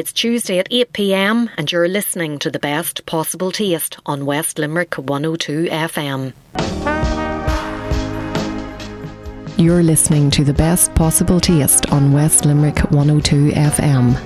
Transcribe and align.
It's 0.00 0.14
Tuesday 0.14 0.58
at 0.58 0.66
8 0.70 0.94
pm, 0.94 1.50
and 1.58 1.70
you're 1.70 1.86
listening 1.86 2.38
to 2.38 2.50
the 2.50 2.58
best 2.58 3.04
possible 3.04 3.52
taste 3.52 3.98
on 4.06 4.24
West 4.24 4.58
Limerick 4.58 4.94
102 4.94 5.66
FM. 5.66 6.32
You're 9.58 9.82
listening 9.82 10.30
to 10.30 10.42
the 10.42 10.54
best 10.54 10.94
possible 10.94 11.38
taste 11.38 11.92
on 11.92 12.14
West 12.14 12.46
Limerick 12.46 12.78
102 12.90 13.50
FM. 13.50 14.16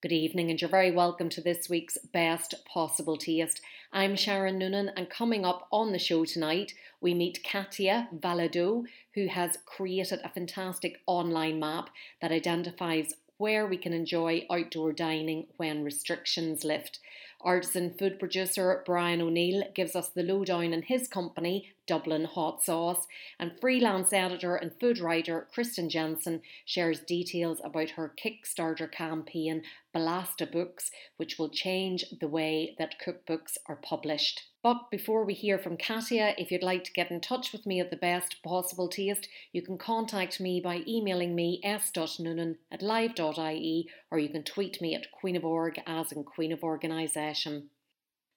Good 0.00 0.10
evening, 0.10 0.50
and 0.50 0.60
you're 0.60 0.68
very 0.68 0.90
welcome 0.90 1.28
to 1.28 1.40
this 1.40 1.70
week's 1.70 1.98
Best 2.12 2.56
Possible 2.64 3.16
Taste. 3.16 3.60
I'm 3.92 4.16
Sharon 4.16 4.58
Noonan, 4.58 4.90
and 4.96 5.08
coming 5.08 5.44
up 5.44 5.68
on 5.70 5.92
the 5.92 6.00
show 6.00 6.24
tonight, 6.24 6.74
we 7.00 7.14
meet 7.14 7.44
Katia 7.44 8.08
Valadeau, 8.12 8.86
who 9.14 9.26
has 9.26 9.58
created 9.66 10.20
a 10.22 10.28
fantastic 10.28 11.00
online 11.06 11.60
map 11.60 11.90
that 12.20 12.32
identifies 12.32 13.14
where 13.38 13.66
we 13.66 13.76
can 13.76 13.92
enjoy 13.92 14.46
outdoor 14.50 14.92
dining 14.92 15.46
when 15.56 15.82
restrictions 15.82 16.62
lift. 16.64 17.00
Artisan 17.40 17.92
food 17.98 18.20
producer 18.20 18.84
Brian 18.86 19.20
O'Neill 19.20 19.64
gives 19.74 19.96
us 19.96 20.10
the 20.10 20.22
lowdown 20.22 20.72
in 20.72 20.82
his 20.82 21.08
company, 21.08 21.72
Dublin 21.88 22.24
Hot 22.24 22.62
Sauce, 22.62 23.08
and 23.40 23.58
freelance 23.60 24.12
editor 24.12 24.54
and 24.54 24.78
food 24.78 25.00
writer 25.00 25.48
Kristin 25.52 25.90
Jensen 25.90 26.42
shares 26.64 27.00
details 27.00 27.60
about 27.64 27.90
her 27.90 28.14
Kickstarter 28.16 28.90
campaign, 28.90 29.62
Blasta 29.92 30.46
Books, 30.46 30.92
which 31.16 31.36
will 31.36 31.50
change 31.50 32.04
the 32.20 32.28
way 32.28 32.76
that 32.78 33.00
cookbooks 33.04 33.56
are 33.66 33.80
published. 33.82 34.42
But 34.62 34.92
before 34.92 35.24
we 35.24 35.34
hear 35.34 35.58
from 35.58 35.76
Katia, 35.76 36.36
if 36.38 36.52
you'd 36.52 36.62
like 36.62 36.84
to 36.84 36.92
get 36.92 37.10
in 37.10 37.20
touch 37.20 37.50
with 37.50 37.66
me 37.66 37.80
at 37.80 37.90
the 37.90 37.96
best 37.96 38.44
possible 38.44 38.88
taste, 38.88 39.28
you 39.50 39.60
can 39.60 39.76
contact 39.76 40.38
me 40.38 40.60
by 40.60 40.84
emailing 40.86 41.34
me 41.34 41.60
s.noonan 41.64 42.58
at 42.70 42.80
live.ie 42.80 43.88
or 44.10 44.18
you 44.20 44.28
can 44.28 44.44
tweet 44.44 44.80
me 44.80 44.94
at 44.94 45.10
Queen 45.10 45.34
of 45.34 45.44
Org 45.44 45.80
as 45.84 46.12
in 46.12 46.22
Queen 46.22 46.52
of 46.52 46.62
Organisation. 46.62 47.70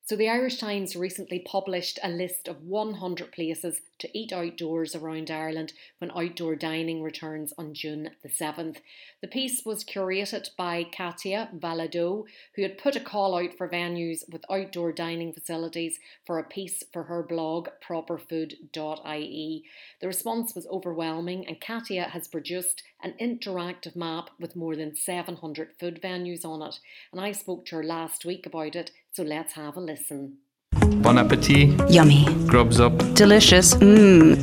So, 0.08 0.16
the 0.16 0.30
Irish 0.30 0.59
Times 0.59 0.95
recently 0.95 1.39
published 1.39 1.98
a 2.03 2.09
list 2.09 2.48
of 2.48 2.61
100 2.61 3.31
places 3.31 3.81
to 3.98 4.16
eat 4.16 4.31
outdoors 4.31 4.94
around 4.94 5.31
Ireland 5.31 5.73
when 5.97 6.12
outdoor 6.12 6.56
dining 6.56 7.02
returns 7.02 7.53
on 7.58 7.73
June 7.73 8.12
the 8.22 8.30
7th. 8.30 8.78
The 9.22 9.28
piece 9.28 9.66
was 9.66 9.84
curated 9.84 10.50
by 10.56 10.84
Katia 10.84 11.50
Valadeau, 11.58 12.25
who 12.56 12.62
had 12.62 12.78
put 12.78 12.95
a 12.95 13.00
call 13.00 13.36
out 13.36 13.58
for 13.58 13.67
venues 13.67 14.20
with 14.31 14.45
outdoor 14.47 14.92
dining 14.92 15.34
facilities 15.34 15.97
for 16.23 16.38
a 16.38 16.44
piece 16.44 16.84
for 16.94 17.06
her 17.06 17.23
blog 17.23 17.69
properfood.ie. 17.84 19.64
The 20.02 20.08
response 20.08 20.53
was 20.53 20.67
overwhelming, 20.67 21.47
and 21.47 21.59
Katia 21.59 22.03
has 22.03 22.28
produced 22.28 22.84
an 23.02 23.16
interactive 23.19 23.95
map 23.95 24.30
with 24.40 24.56
more 24.56 24.75
than 24.75 24.95
700 24.95 25.69
food 25.80 26.00
venues 26.00 26.45
on 26.45 26.62
it. 26.62 26.80
And 27.12 27.19
I 27.19 27.31
spoke 27.31 27.66
to 27.67 27.78
her 27.78 27.84
last 27.84 28.23
week 28.23 28.45
about 28.45 28.75
it 28.75 28.92
so 29.16 29.24
let's 29.24 29.54
have 29.54 29.78
a 29.78 29.80
listen. 29.80 30.38
Bon 31.02 31.18
appetit. 31.18 31.90
Yummy. 31.90 32.26
Grubs 32.48 32.82
up. 32.82 32.98
Delicious. 33.14 33.74
Mmm. 33.76 34.36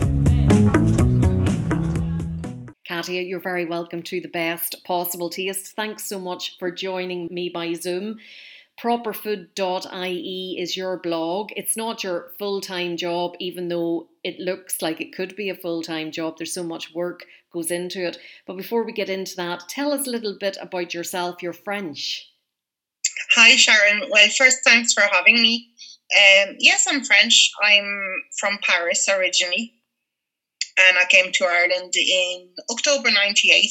Katia, 2.89 3.20
you're 3.20 3.39
very 3.39 3.67
welcome 3.67 4.03
to 4.05 4.23
the 4.23 4.28
best 4.28 4.83
possible 4.84 5.28
taste. 5.28 5.77
Thanks 5.77 6.06
so 6.06 6.19
much 6.19 6.59
for 6.59 6.70
joining 6.70 7.28
me 7.31 7.50
by 7.50 7.75
Zoom. 7.75 8.19
Properfood.ie 8.81 10.56
is 10.59 10.75
your 10.75 10.97
blog. 10.97 11.50
It's 11.55 11.77
not 11.77 12.03
your 12.03 12.33
full 12.39 12.62
time 12.62 12.97
job, 12.97 13.34
even 13.41 13.69
though 13.69 14.09
it 14.25 14.41
looks 14.41 14.81
like 14.81 15.03
it 15.03 15.15
could 15.15 15.37
be 15.37 15.50
a 15.50 15.55
full 15.55 15.83
time 15.83 16.11
job. 16.11 16.39
There's 16.39 16.55
so 16.55 16.62
much 16.62 16.95
work 16.95 17.27
goes 17.53 17.70
into 17.70 18.06
it. 18.06 18.17
But 18.47 18.56
before 18.56 18.84
we 18.84 18.93
get 18.93 19.11
into 19.11 19.37
that, 19.37 19.69
tell 19.69 19.93
us 19.93 20.06
a 20.06 20.11
little 20.11 20.39
bit 20.41 20.56
about 20.62 20.95
yourself. 20.95 21.43
You're 21.43 21.53
French. 21.53 22.31
Hi, 23.34 23.56
Sharon. 23.56 24.11
Well, 24.11 24.28
first, 24.36 24.58
thanks 24.62 24.92
for 24.92 25.05
having 25.11 25.36
me. 25.41 25.70
Um, 26.14 26.55
yes, 26.58 26.86
I'm 26.86 27.02
French. 27.02 27.50
I'm 27.62 28.22
from 28.38 28.59
Paris 28.62 29.09
originally, 29.09 29.72
and 30.78 30.98
I 30.98 31.06
came 31.09 31.32
to 31.32 31.44
Ireland 31.47 31.94
in 31.97 32.50
October 32.70 33.10
98, 33.10 33.70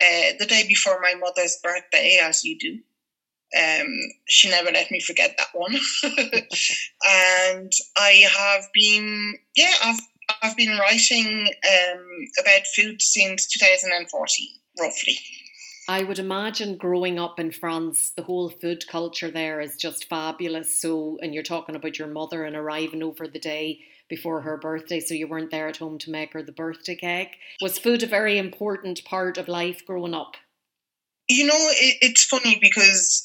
uh, 0.00 0.36
the 0.38 0.46
day 0.46 0.64
before 0.68 1.00
my 1.00 1.14
mother's 1.14 1.58
birthday, 1.64 2.20
as 2.22 2.44
you 2.44 2.56
do. 2.60 2.78
Um, 3.58 3.88
she 4.28 4.48
never 4.48 4.70
let 4.70 4.92
me 4.92 5.00
forget 5.00 5.34
that 5.36 5.48
one. 5.52 5.76
and 7.02 7.72
I 7.96 8.24
have 8.38 8.68
been, 8.72 9.34
yeah, 9.56 9.72
I've, 9.82 10.00
I've 10.42 10.56
been 10.56 10.78
writing 10.78 11.48
um, 11.48 12.06
about 12.40 12.68
food 12.76 13.02
since 13.02 13.48
2014, 13.48 14.48
roughly. 14.78 15.18
I 15.90 16.04
would 16.04 16.20
imagine 16.20 16.76
growing 16.76 17.18
up 17.18 17.40
in 17.40 17.50
France, 17.50 18.10
the 18.10 18.22
whole 18.22 18.48
food 18.48 18.86
culture 18.86 19.28
there 19.28 19.60
is 19.60 19.74
just 19.74 20.08
fabulous. 20.08 20.80
So, 20.80 21.18
and 21.20 21.34
you're 21.34 21.42
talking 21.42 21.74
about 21.74 21.98
your 21.98 22.06
mother 22.06 22.44
and 22.44 22.54
arriving 22.54 23.02
over 23.02 23.26
the 23.26 23.40
day 23.40 23.80
before 24.08 24.42
her 24.42 24.56
birthday, 24.56 25.00
so 25.00 25.14
you 25.14 25.26
weren't 25.26 25.50
there 25.50 25.66
at 25.66 25.78
home 25.78 25.98
to 25.98 26.12
make 26.12 26.32
her 26.34 26.44
the 26.44 26.52
birthday 26.52 26.94
cake. 26.94 27.38
Was 27.60 27.76
food 27.76 28.04
a 28.04 28.06
very 28.06 28.38
important 28.38 29.04
part 29.04 29.36
of 29.36 29.48
life 29.48 29.84
growing 29.84 30.14
up? 30.14 30.36
You 31.28 31.46
know, 31.46 31.58
it, 31.58 31.96
it's 32.00 32.24
funny 32.24 32.56
because 32.62 33.24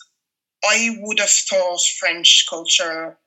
I 0.63 0.97
would 1.01 1.19
have 1.19 1.29
thought 1.29 1.85
French 1.99 2.47
culture 2.49 3.19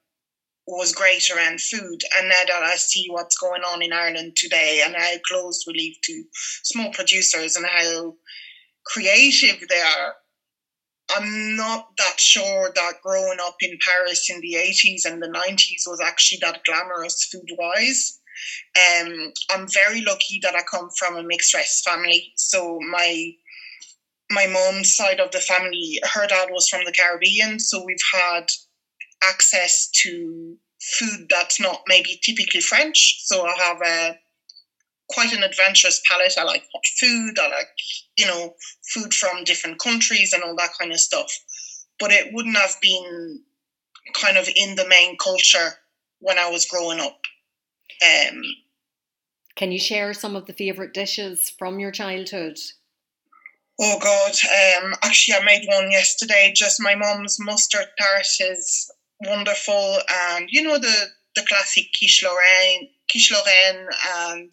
was 0.66 0.92
great 0.92 1.30
around 1.30 1.60
food. 1.60 2.02
And 2.18 2.28
now 2.28 2.42
that 2.48 2.62
I 2.64 2.74
see 2.74 3.06
what's 3.08 3.38
going 3.38 3.62
on 3.62 3.82
in 3.82 3.92
Ireland 3.92 4.34
today 4.34 4.82
and 4.84 4.96
how 4.96 5.12
close 5.28 5.62
we 5.64 5.74
leave 5.74 6.00
to 6.02 6.24
small 6.64 6.90
producers 6.92 7.54
and 7.54 7.66
how 7.66 8.16
creative 8.88 9.66
they 9.68 9.80
are. 9.80 10.14
I'm 11.10 11.56
not 11.56 11.88
that 11.96 12.20
sure 12.20 12.70
that 12.74 12.94
growing 13.02 13.38
up 13.42 13.56
in 13.60 13.78
Paris 13.86 14.28
in 14.28 14.40
the 14.40 14.54
80s 14.54 15.06
and 15.06 15.22
the 15.22 15.28
90s 15.28 15.86
was 15.86 16.00
actually 16.04 16.38
that 16.42 16.64
glamorous 16.64 17.24
food 17.24 17.48
wise. 17.58 18.20
Um, 18.76 19.32
I'm 19.50 19.66
very 19.68 20.02
lucky 20.02 20.38
that 20.42 20.54
I 20.54 20.62
come 20.70 20.90
from 20.98 21.16
a 21.16 21.22
mixed 21.22 21.54
race 21.54 21.82
family. 21.84 22.32
So 22.36 22.78
my 22.90 23.32
my 24.30 24.46
mom's 24.46 24.94
side 24.94 25.20
of 25.20 25.30
the 25.30 25.40
family, 25.40 25.98
her 26.12 26.26
dad 26.26 26.48
was 26.50 26.68
from 26.68 26.84
the 26.84 26.92
Caribbean, 26.92 27.58
so 27.58 27.82
we've 27.82 27.96
had 28.12 28.46
access 29.22 29.88
to 30.02 30.56
food 30.98 31.26
that's 31.30 31.58
not 31.58 31.80
maybe 31.88 32.20
typically 32.22 32.60
French. 32.60 33.22
So 33.24 33.46
I 33.46 33.54
have 33.56 33.80
a 33.82 34.18
quite 35.08 35.32
an 35.32 35.42
adventurous 35.42 36.00
palate. 36.08 36.34
I 36.38 36.44
like 36.44 36.64
hot 36.72 36.84
food. 37.00 37.38
I 37.38 37.48
like, 37.48 37.68
you 38.16 38.26
know, 38.26 38.54
food 38.92 39.14
from 39.14 39.44
different 39.44 39.80
countries 39.80 40.32
and 40.32 40.42
all 40.42 40.56
that 40.56 40.70
kind 40.78 40.92
of 40.92 41.00
stuff. 41.00 41.32
But 41.98 42.12
it 42.12 42.32
wouldn't 42.32 42.56
have 42.56 42.76
been 42.80 43.42
kind 44.14 44.36
of 44.36 44.48
in 44.54 44.76
the 44.76 44.88
main 44.88 45.16
culture 45.16 45.74
when 46.20 46.38
I 46.38 46.50
was 46.50 46.66
growing 46.66 47.00
up. 47.00 47.18
Um, 48.02 48.42
Can 49.56 49.72
you 49.72 49.78
share 49.78 50.14
some 50.14 50.36
of 50.36 50.46
the 50.46 50.52
favourite 50.52 50.94
dishes 50.94 51.52
from 51.58 51.80
your 51.80 51.90
childhood? 51.90 52.58
Oh 53.80 53.98
God! 54.00 54.32
Um, 54.82 54.94
actually, 55.04 55.36
I 55.36 55.44
made 55.44 55.66
one 55.66 55.90
yesterday. 55.92 56.52
Just 56.54 56.82
my 56.82 56.96
mom's 56.96 57.36
mustard 57.38 57.86
tart 57.98 58.26
is 58.40 58.90
wonderful, 59.24 59.98
and 60.08 60.48
you 60.50 60.62
know 60.62 60.78
the 60.78 61.06
the 61.36 61.44
classic 61.46 61.84
quiche 61.96 62.24
Lorraine, 62.24 62.88
quiche 63.10 63.32
Lorraine, 63.32 63.86
and 64.16 64.52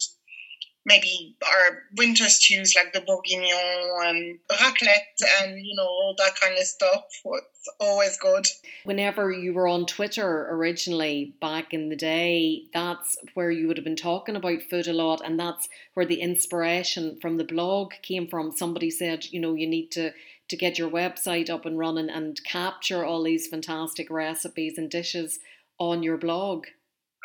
maybe 0.86 1.36
our 1.44 1.82
winter 1.96 2.24
stews 2.28 2.74
like 2.74 2.92
the 2.92 3.00
bourguignon 3.00 4.06
and 4.06 4.38
raclette 4.50 5.42
and 5.42 5.58
you 5.66 5.74
know 5.74 5.82
all 5.82 6.14
that 6.16 6.38
kind 6.40 6.54
of 6.54 6.64
stuff 6.64 7.04
it's 7.24 7.68
always 7.80 8.16
good. 8.18 8.46
Whenever 8.84 9.30
you 9.30 9.52
were 9.52 9.68
on 9.68 9.84
twitter 9.84 10.48
originally 10.50 11.34
back 11.40 11.74
in 11.74 11.90
the 11.90 11.96
day 11.96 12.62
that's 12.72 13.18
where 13.34 13.50
you 13.50 13.66
would 13.66 13.76
have 13.76 13.84
been 13.84 13.96
talking 13.96 14.36
about 14.36 14.62
food 14.62 14.86
a 14.86 14.92
lot 14.92 15.20
and 15.24 15.38
that's 15.38 15.68
where 15.94 16.06
the 16.06 16.20
inspiration 16.20 17.18
from 17.20 17.36
the 17.36 17.44
blog 17.44 17.92
came 18.02 18.28
from. 18.28 18.52
Somebody 18.52 18.90
said 18.90 19.26
you 19.30 19.40
know 19.40 19.54
you 19.54 19.66
need 19.66 19.90
to 19.92 20.12
to 20.48 20.56
get 20.56 20.78
your 20.78 20.88
website 20.88 21.50
up 21.50 21.66
and 21.66 21.76
running 21.76 22.08
and 22.08 22.42
capture 22.44 23.04
all 23.04 23.24
these 23.24 23.48
fantastic 23.48 24.08
recipes 24.08 24.78
and 24.78 24.88
dishes 24.88 25.40
on 25.78 26.04
your 26.04 26.16
blog 26.16 26.66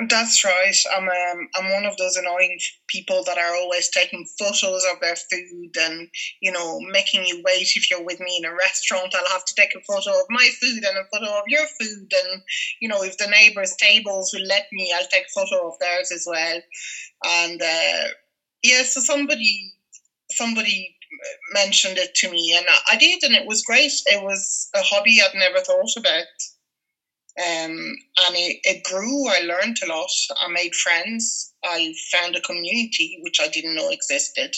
that's 0.07 0.43
right. 0.43 0.75
I'm 0.95 1.03
um, 1.07 1.47
I'm 1.55 1.71
one 1.71 1.85
of 1.85 1.95
those 1.97 2.15
annoying 2.15 2.57
people 2.88 3.23
that 3.25 3.38
are 3.38 3.55
always 3.55 3.89
taking 3.89 4.25
photos 4.39 4.83
of 4.91 4.99
their 4.99 5.15
food 5.15 5.75
and 5.79 6.07
you 6.41 6.51
know 6.51 6.79
making 6.91 7.25
you 7.25 7.41
wait 7.45 7.67
if 7.75 7.89
you're 7.91 8.03
with 8.03 8.19
me 8.19 8.38
in 8.41 8.49
a 8.49 8.53
restaurant. 8.55 9.13
I'll 9.13 9.31
have 9.31 9.45
to 9.45 9.53
take 9.55 9.75
a 9.75 9.81
photo 9.93 10.09
of 10.11 10.25
my 10.29 10.49
food 10.59 10.83
and 10.83 10.97
a 10.97 11.03
photo 11.13 11.31
of 11.38 11.43
your 11.47 11.65
food, 11.79 12.11
and 12.23 12.41
you 12.81 12.88
know 12.88 13.03
if 13.03 13.17
the 13.17 13.27
neighbors' 13.27 13.75
tables 13.75 14.31
will 14.33 14.45
let 14.47 14.65
me, 14.71 14.91
I'll 14.95 15.07
take 15.07 15.25
a 15.25 15.39
photo 15.39 15.67
of 15.67 15.77
theirs 15.79 16.11
as 16.11 16.25
well. 16.27 16.59
And 17.25 17.61
uh, 17.61 18.07
yeah, 18.63 18.83
so 18.83 19.01
somebody 19.01 19.73
somebody 20.31 20.95
mentioned 21.53 21.97
it 21.97 22.15
to 22.15 22.31
me, 22.31 22.55
and 22.57 22.65
I 22.91 22.97
did, 22.97 23.23
and 23.23 23.35
it 23.35 23.45
was 23.45 23.63
great. 23.63 23.91
It 24.07 24.23
was 24.23 24.69
a 24.75 24.81
hobby 24.81 25.19
I'd 25.21 25.38
never 25.38 25.59
thought 25.59 25.93
about. 25.97 26.25
Um, 27.37 27.95
and 28.27 28.35
it, 28.35 28.59
it 28.63 28.83
grew. 28.83 29.29
I 29.29 29.39
learned 29.39 29.77
a 29.83 29.87
lot. 29.87 30.09
I 30.39 30.47
made 30.49 30.75
friends. 30.75 31.53
I 31.63 31.93
found 32.11 32.35
a 32.35 32.41
community 32.41 33.19
which 33.21 33.39
I 33.41 33.47
didn't 33.47 33.75
know 33.75 33.89
existed. 33.89 34.55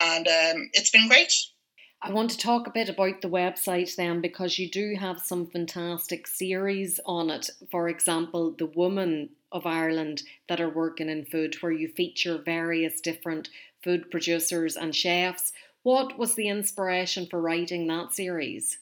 and 0.00 0.26
um, 0.28 0.70
it's 0.72 0.90
been 0.90 1.08
great. 1.08 1.32
I 2.02 2.12
want 2.12 2.30
to 2.30 2.38
talk 2.38 2.66
a 2.66 2.70
bit 2.72 2.88
about 2.88 3.22
the 3.22 3.28
website 3.28 3.96
then 3.96 4.20
because 4.20 4.58
you 4.58 4.70
do 4.70 4.94
have 4.96 5.20
some 5.20 5.46
fantastic 5.46 6.26
series 6.26 7.00
on 7.06 7.30
it. 7.30 7.50
For 7.70 7.88
example, 7.88 8.52
The 8.52 8.66
Woman 8.66 9.30
of 9.50 9.66
Ireland 9.66 10.22
that 10.48 10.60
are 10.60 10.68
working 10.68 11.08
in 11.08 11.24
food, 11.24 11.56
where 11.60 11.72
you 11.72 11.88
feature 11.88 12.38
various 12.38 13.00
different 13.00 13.48
food 13.82 14.10
producers 14.10 14.76
and 14.76 14.94
chefs. 14.94 15.52
What 15.82 16.18
was 16.18 16.34
the 16.34 16.48
inspiration 16.48 17.26
for 17.26 17.40
writing 17.40 17.86
that 17.86 18.12
series? 18.12 18.78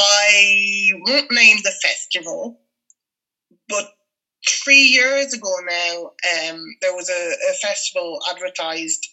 I 0.00 0.90
won't 1.06 1.32
name 1.32 1.58
the 1.64 1.72
festival, 1.82 2.56
but 3.68 3.90
three 4.48 4.82
years 4.82 5.32
ago 5.32 5.52
now, 5.68 6.50
um, 6.50 6.64
there 6.80 6.94
was 6.94 7.10
a, 7.10 7.34
a 7.50 7.54
festival 7.54 8.20
advertised 8.30 9.08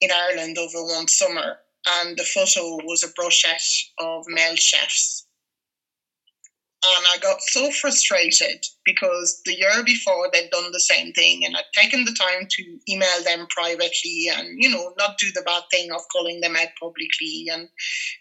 in 0.00 0.10
Ireland 0.12 0.58
over 0.58 0.84
one 0.84 1.08
summer, 1.08 1.58
and 1.86 2.18
the 2.18 2.24
photo 2.24 2.76
was 2.84 3.02
a 3.02 3.08
brochette 3.08 3.84
of 3.98 4.24
male 4.28 4.56
chefs. 4.56 5.26
And 6.82 7.04
I 7.12 7.18
got 7.18 7.42
so 7.42 7.70
frustrated 7.72 8.64
because 8.86 9.42
the 9.44 9.54
year 9.54 9.84
before 9.84 10.30
they'd 10.32 10.48
done 10.50 10.72
the 10.72 10.80
same 10.80 11.12
thing, 11.12 11.44
and 11.44 11.54
I'd 11.54 11.64
taken 11.74 12.06
the 12.06 12.16
time 12.18 12.46
to 12.48 12.78
email 12.88 13.22
them 13.22 13.46
privately 13.50 14.30
and, 14.34 14.48
you 14.56 14.70
know, 14.70 14.94
not 14.96 15.18
do 15.18 15.26
the 15.34 15.42
bad 15.42 15.64
thing 15.70 15.92
of 15.92 16.00
calling 16.10 16.40
them 16.40 16.56
out 16.56 16.68
publicly 16.80 17.48
and 17.52 17.68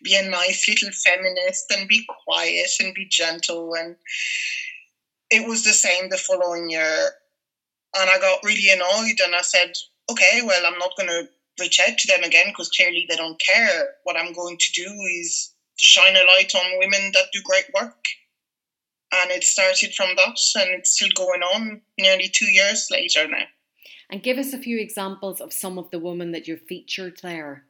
be 0.03 0.15
a 0.15 0.29
nice 0.29 0.67
little 0.67 0.89
feminist 0.91 1.71
and 1.71 1.87
be 1.87 2.05
quiet 2.25 2.69
and 2.81 2.93
be 2.93 3.07
gentle. 3.09 3.75
And 3.75 3.95
it 5.31 5.47
was 5.47 5.63
the 5.63 5.71
same 5.71 6.09
the 6.09 6.17
following 6.17 6.69
year. 6.69 7.11
And 7.95 8.09
I 8.09 8.19
got 8.19 8.43
really 8.43 8.69
annoyed 8.71 9.19
and 9.23 9.35
I 9.35 9.41
said, 9.41 9.71
okay, 10.11 10.41
well, 10.43 10.65
I'm 10.65 10.79
not 10.79 10.97
going 10.97 11.07
to 11.07 11.29
reach 11.61 11.79
out 11.79 11.97
to 11.97 12.07
them 12.07 12.23
again 12.23 12.47
because 12.47 12.69
clearly 12.69 13.05
they 13.07 13.15
don't 13.15 13.39
care. 13.39 13.87
What 14.03 14.17
I'm 14.17 14.33
going 14.33 14.57
to 14.59 14.71
do 14.73 14.89
is 15.17 15.53
shine 15.77 16.17
a 16.17 16.25
light 16.25 16.53
on 16.55 16.79
women 16.79 17.11
that 17.13 17.29
do 17.31 17.41
great 17.45 17.65
work. 17.73 17.95
And 19.11 19.31
it 19.31 19.43
started 19.43 19.93
from 19.93 20.09
that 20.15 20.37
and 20.55 20.79
it's 20.79 20.91
still 20.91 21.09
going 21.15 21.41
on 21.41 21.81
nearly 21.97 22.29
two 22.31 22.51
years 22.51 22.87
later 22.91 23.27
now. 23.27 23.45
And 24.09 24.23
give 24.23 24.37
us 24.37 24.53
a 24.53 24.59
few 24.59 24.79
examples 24.79 25.41
of 25.41 25.53
some 25.53 25.77
of 25.77 25.91
the 25.91 25.99
women 25.99 26.31
that 26.31 26.47
you've 26.47 26.67
featured 26.67 27.19
there. 27.21 27.65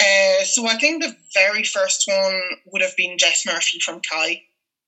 Uh, 0.00 0.44
so 0.44 0.66
I 0.66 0.78
think 0.78 1.02
the 1.02 1.14
very 1.34 1.62
first 1.62 2.04
one 2.06 2.40
would 2.66 2.80
have 2.80 2.96
been 2.96 3.18
Jess 3.18 3.44
Murphy 3.44 3.78
from 3.80 4.00
Kai, 4.00 4.42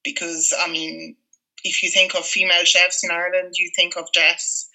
because 0.04 0.54
I 0.58 0.70
mean, 0.70 1.16
if 1.64 1.82
you 1.82 1.90
think 1.90 2.14
of 2.14 2.24
female 2.24 2.64
chefs 2.64 3.04
in 3.04 3.10
Ireland, 3.10 3.54
you 3.56 3.70
think 3.76 3.96
of 3.96 4.12
Jess. 4.12 4.70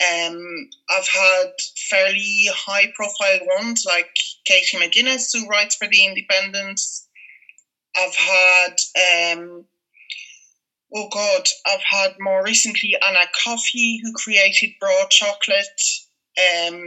Um, 0.00 0.70
I've 0.88 1.08
had 1.08 1.50
fairly 1.90 2.48
high 2.54 2.92
profile 2.94 3.40
ones 3.58 3.84
like 3.86 4.10
Katy 4.46 4.78
McGuinness, 4.78 5.32
who 5.32 5.48
writes 5.48 5.74
for 5.74 5.88
The 5.88 6.06
Independent. 6.06 6.80
I've 7.96 8.14
had, 8.14 9.36
um, 9.36 9.64
oh 10.94 11.08
God, 11.10 11.46
I've 11.66 11.82
had 11.88 12.14
more 12.20 12.42
recently 12.42 12.96
Anna 13.06 13.26
Coffey, 13.44 14.00
who 14.02 14.12
created 14.12 14.70
Broad 14.80 15.10
Chocolate. 15.10 15.80
Um, 16.38 16.82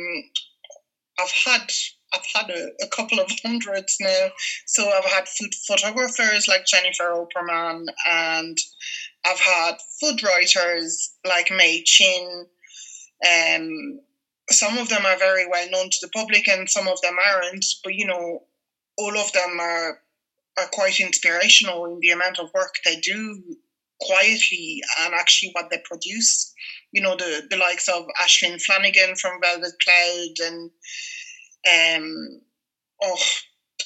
I've 1.19 1.31
had 1.45 1.71
I've 2.13 2.25
had 2.35 2.49
a, 2.51 2.69
a, 2.83 2.87
couple 2.87 3.19
of 3.19 3.31
hundreds 3.43 3.97
now. 3.99 4.27
So 4.67 4.87
I've 4.87 5.11
had 5.11 5.27
food 5.27 5.51
photographers 5.67 6.47
like 6.47 6.67
Jennifer 6.67 7.11
Opperman, 7.11 7.85
and 8.07 8.57
I've 9.25 9.39
had 9.39 9.77
food 9.99 10.21
writers 10.21 11.15
like 11.25 11.49
Mei 11.49 11.81
Chin, 11.83 12.45
um, 13.23 13.99
some 14.51 14.77
of 14.77 14.89
them 14.89 15.05
are 15.05 15.17
very 15.17 15.47
well 15.47 15.69
known 15.69 15.89
to 15.89 15.97
the 16.01 16.09
public, 16.09 16.47
and 16.47 16.69
some 16.69 16.87
of 16.87 16.99
them 17.01 17.15
aren't. 17.23 17.65
But 17.83 17.95
you 17.95 18.05
know, 18.05 18.43
all 18.97 19.17
of 19.17 19.31
them 19.31 19.59
are 19.59 19.99
are 20.57 20.67
quite 20.71 20.99
inspirational 20.99 21.85
in 21.85 21.99
the 21.99 22.11
amount 22.11 22.39
of 22.39 22.53
work 22.53 22.75
they 22.85 22.99
do 22.99 23.41
quietly 24.05 24.81
and 25.01 25.13
actually 25.13 25.51
what 25.53 25.69
they 25.69 25.81
produce. 25.83 26.53
You 26.91 27.01
know, 27.01 27.15
the 27.15 27.47
the 27.49 27.57
likes 27.57 27.87
of 27.87 28.05
Aisling 28.21 28.61
Flanagan 28.61 29.15
from 29.15 29.41
Velvet 29.41 29.73
Cloud 29.83 30.47
and 30.47 30.71
um 31.73 32.41
oh 33.01 33.17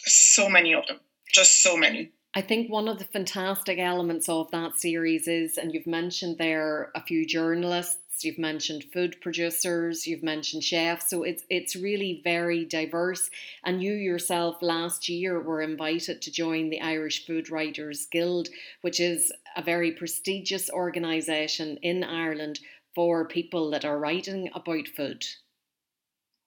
so 0.05 0.49
many 0.49 0.73
of 0.73 0.85
them. 0.87 0.99
Just 1.33 1.61
so 1.61 1.77
many. 1.77 2.11
I 2.35 2.41
think 2.41 2.69
one 2.69 2.87
of 2.87 2.99
the 2.99 3.05
fantastic 3.05 3.79
elements 3.79 4.29
of 4.29 4.51
that 4.51 4.79
series 4.79 5.27
is, 5.27 5.57
and 5.57 5.73
you've 5.73 5.87
mentioned 5.87 6.37
there 6.37 6.91
a 6.95 7.01
few 7.01 7.25
journalists 7.25 7.97
you've 8.23 8.37
mentioned 8.37 8.85
food 8.93 9.17
producers, 9.21 10.07
you've 10.07 10.23
mentioned 10.23 10.63
chefs. 10.63 11.09
So 11.09 11.23
it's 11.23 11.43
it's 11.49 11.75
really 11.75 12.21
very 12.23 12.65
diverse. 12.65 13.29
And 13.63 13.81
you 13.81 13.93
yourself 13.93 14.57
last 14.61 15.09
year 15.09 15.39
were 15.39 15.61
invited 15.61 16.21
to 16.21 16.31
join 16.31 16.69
the 16.69 16.81
Irish 16.81 17.25
Food 17.25 17.49
Writers 17.49 18.07
Guild, 18.11 18.49
which 18.81 18.99
is 18.99 19.31
a 19.55 19.61
very 19.61 19.91
prestigious 19.91 20.69
organisation 20.69 21.77
in 21.81 22.03
Ireland 22.03 22.59
for 22.95 23.27
people 23.27 23.69
that 23.71 23.85
are 23.85 23.99
writing 23.99 24.49
about 24.55 24.87
food. 24.87 25.23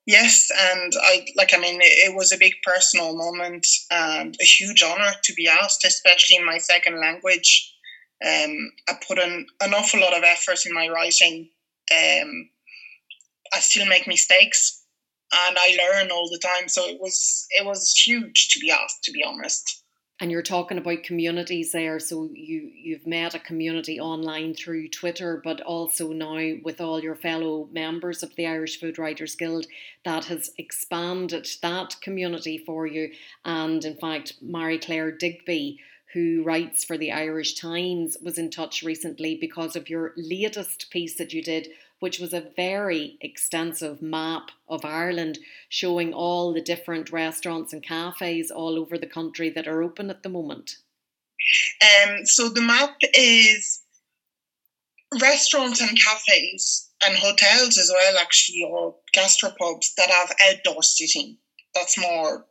Yes, 0.06 0.50
and 0.72 0.93
I 1.00 1.26
like. 1.37 1.55
I 1.55 1.58
mean, 1.58 1.78
it, 1.81 2.17
was 2.17 2.32
a 2.32 2.38
big 2.38 2.55
personal 2.64 3.17
moment 3.17 3.67
and 3.90 4.37
a 4.40 4.44
huge 4.44 4.82
honor 4.82 5.12
to 5.22 5.32
be 5.34 5.46
asked, 5.46 5.84
especially 5.84 6.37
in 6.37 6.44
my 6.44 6.58
second 6.58 6.99
language. 6.99 7.72
Um, 8.26 8.72
I 8.88 8.94
put 9.06 9.19
an, 9.19 9.46
an 9.61 9.72
awful 9.72 10.00
lot 10.00 10.17
of 10.17 10.25
effort 10.25 10.67
in 10.67 10.75
my 10.75 10.88
writing 10.88 11.50
um, 11.91 12.51
I 13.53 13.61
still 13.61 13.87
make 13.87 14.07
mistakes 14.07 14.85
and 15.33 15.57
I 15.59 15.77
learn 15.77 16.11
all 16.11 16.29
the 16.29 16.39
time. 16.39 16.69
So 16.69 16.87
it 16.87 17.01
was 17.01 17.47
it 17.51 17.65
was 17.65 17.93
huge 17.93 18.49
to 18.51 18.61
be 18.61 18.71
asked, 18.71 19.05
to 19.05 19.13
be 19.13 19.25
honest. 19.25 19.85
And 20.23 20.31
you're 20.31 20.43
talking 20.43 20.77
about 20.77 21.03
communities 21.03 21.73
there, 21.73 21.99
so 21.99 22.29
you 22.35 22.71
you've 22.75 23.07
met 23.07 23.35
a 23.35 23.39
community 23.39 23.99
online 23.99 24.55
through 24.55 24.89
Twitter, 24.89 25.41
but 25.43 25.63
also 25.63 26.13
now 26.13 26.57
with 26.63 26.81
all 26.81 27.01
your 27.01 27.17
fellow 27.17 27.69
members 27.73 28.23
of 28.23 28.35
the 28.37 28.47
Irish 28.47 28.79
Food 28.79 28.99
Writers 28.99 29.35
Guild, 29.35 29.67
that 30.05 30.27
has 30.27 30.51
expanded 30.59 31.49
that 31.63 31.97
community 32.03 32.59
for 32.59 32.87
you. 32.87 33.11
And 33.47 33.83
in 33.83 33.97
fact, 33.97 34.35
Marie 34.43 34.79
Claire 34.79 35.13
Digby, 35.13 35.79
who 36.12 36.43
writes 36.43 36.85
for 36.85 36.99
the 36.99 37.12
Irish 37.12 37.55
Times, 37.55 38.17
was 38.23 38.39
in 38.39 38.51
touch 38.51 38.83
recently 38.83 39.37
because 39.37 39.77
of 39.77 39.89
your 39.89 40.12
latest 40.17 40.91
piece 40.91 41.17
that 41.19 41.33
you 41.33 41.43
did, 41.43 41.69
which 42.01 42.19
was 42.19 42.33
a 42.33 42.51
very 42.57 43.17
extensive 43.21 44.03
map 44.03 44.51
of 44.69 44.85
Ireland 44.85 45.39
showing 45.69 46.12
all 46.12 46.53
the 46.53 46.62
different 46.62 47.12
restaurants 47.12 47.73
and 47.73 47.83
cafes 47.83 48.51
all 48.51 48.79
over 48.79 48.99
the 48.99 49.06
country 49.06 49.51
that 49.51 49.69
are 49.69 49.82
open 49.82 50.11
at 50.11 50.23
the 50.23 50.29
moment. 50.29 50.77
Um, 51.82 52.27
so 52.27 52.49
the 52.49 52.61
map 52.61 52.96
is 53.15 53.82
restaurants 55.20 55.81
and 55.81 55.99
cafes 55.99 56.91
and 57.05 57.17
hotels 57.17 57.79
as 57.79 57.91
well, 57.94 58.19
actually, 58.19 58.63
or 58.63 58.96
gastropubs 59.17 59.94
that 59.96 60.11
have 60.11 60.32
outdoor 60.49 60.82
seating. 60.82 61.39
That's 61.75 61.99
more 61.99 62.46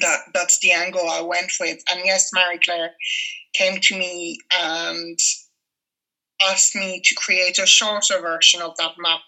that 0.00 0.20
that's 0.34 0.58
the 0.60 0.72
angle 0.72 1.08
I 1.08 1.20
went 1.20 1.52
with. 1.60 1.82
And 1.90 2.00
yes, 2.04 2.30
Marie 2.34 2.60
Claire 2.62 2.92
came 3.54 3.80
to 3.80 3.98
me 3.98 4.38
and 4.52 5.18
asked 6.42 6.74
me 6.74 7.00
to 7.04 7.14
create 7.14 7.58
a 7.58 7.66
shorter 7.66 8.20
version 8.20 8.60
of 8.60 8.76
that 8.76 8.92
map 8.98 9.20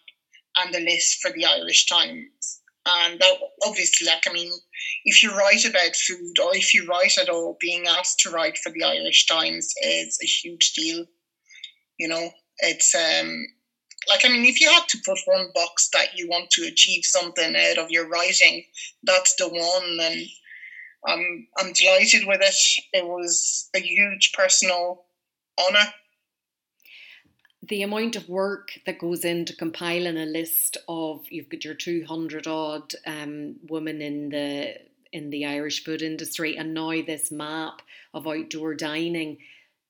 and 0.56 0.74
the 0.74 0.80
list 0.80 1.20
for 1.20 1.30
the 1.30 1.44
Irish 1.44 1.86
Times. 1.86 2.60
And 2.86 3.20
that 3.20 3.34
obviously, 3.66 4.06
like, 4.06 4.24
I 4.28 4.32
mean, 4.32 4.50
if 5.04 5.22
you 5.22 5.36
write 5.36 5.64
about 5.64 5.94
food 5.94 6.38
or 6.42 6.56
if 6.56 6.72
you 6.72 6.86
write 6.86 7.18
at 7.18 7.28
all, 7.28 7.56
being 7.60 7.86
asked 7.86 8.20
to 8.20 8.30
write 8.30 8.56
for 8.58 8.72
the 8.72 8.84
Irish 8.84 9.26
Times 9.26 9.72
is 9.82 10.18
a 10.22 10.26
huge 10.26 10.72
deal. 10.72 11.04
You 11.98 12.08
know, 12.08 12.30
it's 12.60 12.94
um, 12.94 13.46
like, 14.08 14.24
I 14.24 14.28
mean, 14.28 14.46
if 14.46 14.60
you 14.60 14.70
had 14.70 14.88
to 14.88 14.98
put 15.04 15.18
one 15.26 15.48
box 15.54 15.90
that 15.92 16.16
you 16.16 16.28
want 16.28 16.50
to 16.50 16.62
achieve 16.62 17.04
something 17.04 17.54
out 17.56 17.78
of 17.78 17.90
your 17.90 18.08
writing, 18.08 18.64
that's 19.02 19.34
the 19.36 19.48
one. 19.48 19.98
And 20.00 20.26
I'm 21.06 21.46
I'm 21.58 21.72
delighted 21.72 22.26
with 22.26 22.40
it. 22.42 22.82
It 22.92 23.06
was 23.06 23.70
a 23.74 23.80
huge 23.80 24.32
personal 24.32 25.04
honor. 25.58 25.92
The 27.62 27.82
amount 27.82 28.16
of 28.16 28.28
work 28.28 28.70
that 28.86 28.98
goes 28.98 29.24
into 29.24 29.54
compiling 29.54 30.16
a 30.16 30.24
list 30.24 30.78
of 30.88 31.26
you've 31.28 31.50
got 31.50 31.64
your 31.64 31.74
two 31.74 32.04
hundred 32.06 32.46
odd 32.46 32.94
um, 33.06 33.56
women 33.68 34.00
in 34.00 34.30
the 34.30 34.74
in 35.12 35.30
the 35.30 35.46
Irish 35.46 35.84
food 35.84 36.02
industry, 36.02 36.56
and 36.56 36.74
now 36.74 36.90
this 37.02 37.30
map 37.30 37.82
of 38.14 38.26
outdoor 38.26 38.74
dining. 38.74 39.38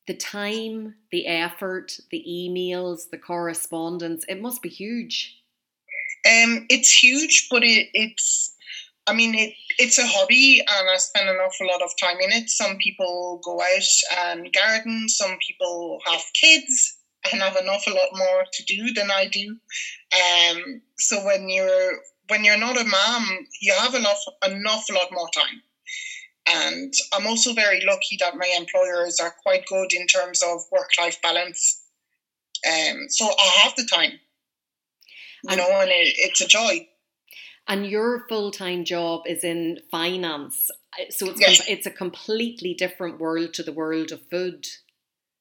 The 0.07 0.15
time, 0.15 0.95
the 1.13 1.27
effort, 1.27 2.01
the 2.11 2.25
emails, 2.27 3.11
the 3.11 3.19
correspondence, 3.19 4.25
it 4.27 4.41
must 4.41 4.63
be 4.63 4.71
huge. 4.71 5.43
Um, 6.25 6.65
it's 6.71 6.91
huge, 6.91 7.49
but 7.51 7.63
it, 7.63 7.91
it's 7.93 8.55
I 9.09 9.15
mean, 9.15 9.35
it, 9.35 9.55
it's 9.79 9.99
a 9.99 10.07
hobby 10.07 10.61
and 10.61 10.89
I 10.89 10.97
spend 10.99 11.29
an 11.29 11.37
awful 11.37 11.67
lot 11.67 11.81
of 11.81 11.91
time 11.99 12.19
in 12.21 12.31
it. 12.31 12.51
Some 12.51 12.77
people 12.77 13.41
go 13.43 13.61
out 13.61 14.29
and 14.29 14.53
garden, 14.53 15.09
some 15.09 15.39
people 15.47 15.99
have 16.07 16.23
kids 16.39 16.99
and 17.33 17.41
have 17.41 17.57
an 17.57 17.69
awful 17.69 17.95
lot 17.95 18.11
more 18.13 18.45
to 18.53 18.65
do 18.65 18.93
than 18.93 19.11
I 19.11 19.27
do. 19.27 19.57
Um, 20.13 20.83
so 20.99 21.25
when 21.25 21.49
you're 21.49 21.93
when 22.29 22.45
you're 22.45 22.59
not 22.59 22.81
a 22.81 22.85
mom, 22.85 23.47
you 23.63 23.73
have 23.73 23.95
enough 23.95 24.23
an 24.43 24.63
awful 24.67 24.95
lot 24.95 25.09
more 25.11 25.29
time. 25.35 25.63
And 26.47 26.93
I'm 27.15 27.27
also 27.27 27.55
very 27.55 27.83
lucky 27.87 28.17
that 28.21 28.37
my 28.37 28.53
employers 28.59 29.19
are 29.21 29.35
quite 29.43 29.67
good 29.67 29.93
in 29.93 30.07
terms 30.07 30.43
of 30.43 30.61
work 30.71 30.91
life 30.99 31.21
balance. 31.23 31.83
Um, 32.67 33.07
so 33.09 33.27
I 33.27 33.61
have 33.63 33.75
the 33.77 33.89
time, 33.91 34.13
you 35.45 35.51
and, 35.51 35.59
know, 35.59 35.81
and 35.81 35.91
it, 35.91 36.15
it's 36.19 36.41
a 36.41 36.47
joy. 36.47 36.87
And 37.69 37.87
your 37.87 38.25
full 38.29 38.51
time 38.51 38.85
job 38.85 39.23
is 39.27 39.45
in 39.45 39.81
finance, 39.91 40.71
so 41.11 41.29
it's 41.29 41.41
yes. 41.41 41.69
it's 41.69 41.87
a 41.87 41.91
completely 41.91 42.73
different 42.73 43.21
world 43.21 43.53
to 43.55 43.63
the 43.63 43.73
world 43.73 44.11
of 44.11 44.23
food. 44.31 44.67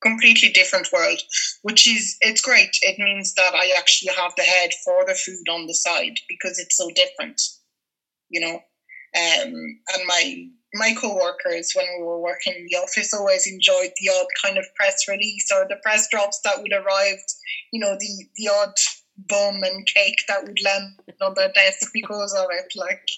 Completely 0.04 0.50
different 0.50 0.90
world, 0.92 1.22
which 1.62 1.88
is 1.88 2.18
it's 2.20 2.42
great. 2.42 2.78
It 2.82 3.00
means 3.00 3.34
that 3.36 3.56
I 3.56 3.74
actually 3.78 4.14
have 4.14 4.34
the 4.36 4.44
head 4.44 4.72
for 4.84 5.06
the 5.06 5.16
food 5.16 5.50
on 5.50 5.68
the 5.68 5.74
side 5.74 6.20
because 6.28 6.60
it's 6.60 6.76
so 6.76 6.90
different, 6.94 7.42
you 8.30 8.42
know. 8.42 8.56
Um, 8.56 9.54
and 9.96 10.06
my 10.06 10.48
my 10.74 10.94
co-workers 11.00 11.72
when 11.76 11.86
we 11.98 12.04
were 12.04 12.20
working 12.20 12.54
in 12.54 12.68
the 12.70 12.78
office 12.78 13.14
always 13.14 13.48
enjoyed 13.48 13.92
the 14.00 14.12
odd 14.14 14.28
kind 14.44 14.58
of 14.58 14.66
press 14.76 15.08
release 15.08 15.50
or 15.52 15.66
the 15.68 15.78
press 15.82 16.08
drops 16.10 16.42
that 16.44 16.62
would 16.62 16.74
arrive 16.74 17.20
you 17.72 17.80
know 17.80 17.96
the 17.98 18.26
the 18.36 18.50
odd 18.50 18.74
bun 19.18 19.62
and 19.64 19.88
cake 19.88 20.20
that 20.28 20.46
would 20.46 20.60
land 20.64 21.00
on 21.22 21.34
their 21.36 21.52
desk 21.54 21.92
because 21.94 22.34
of 22.34 22.48
it 22.52 22.72
like 22.76 23.10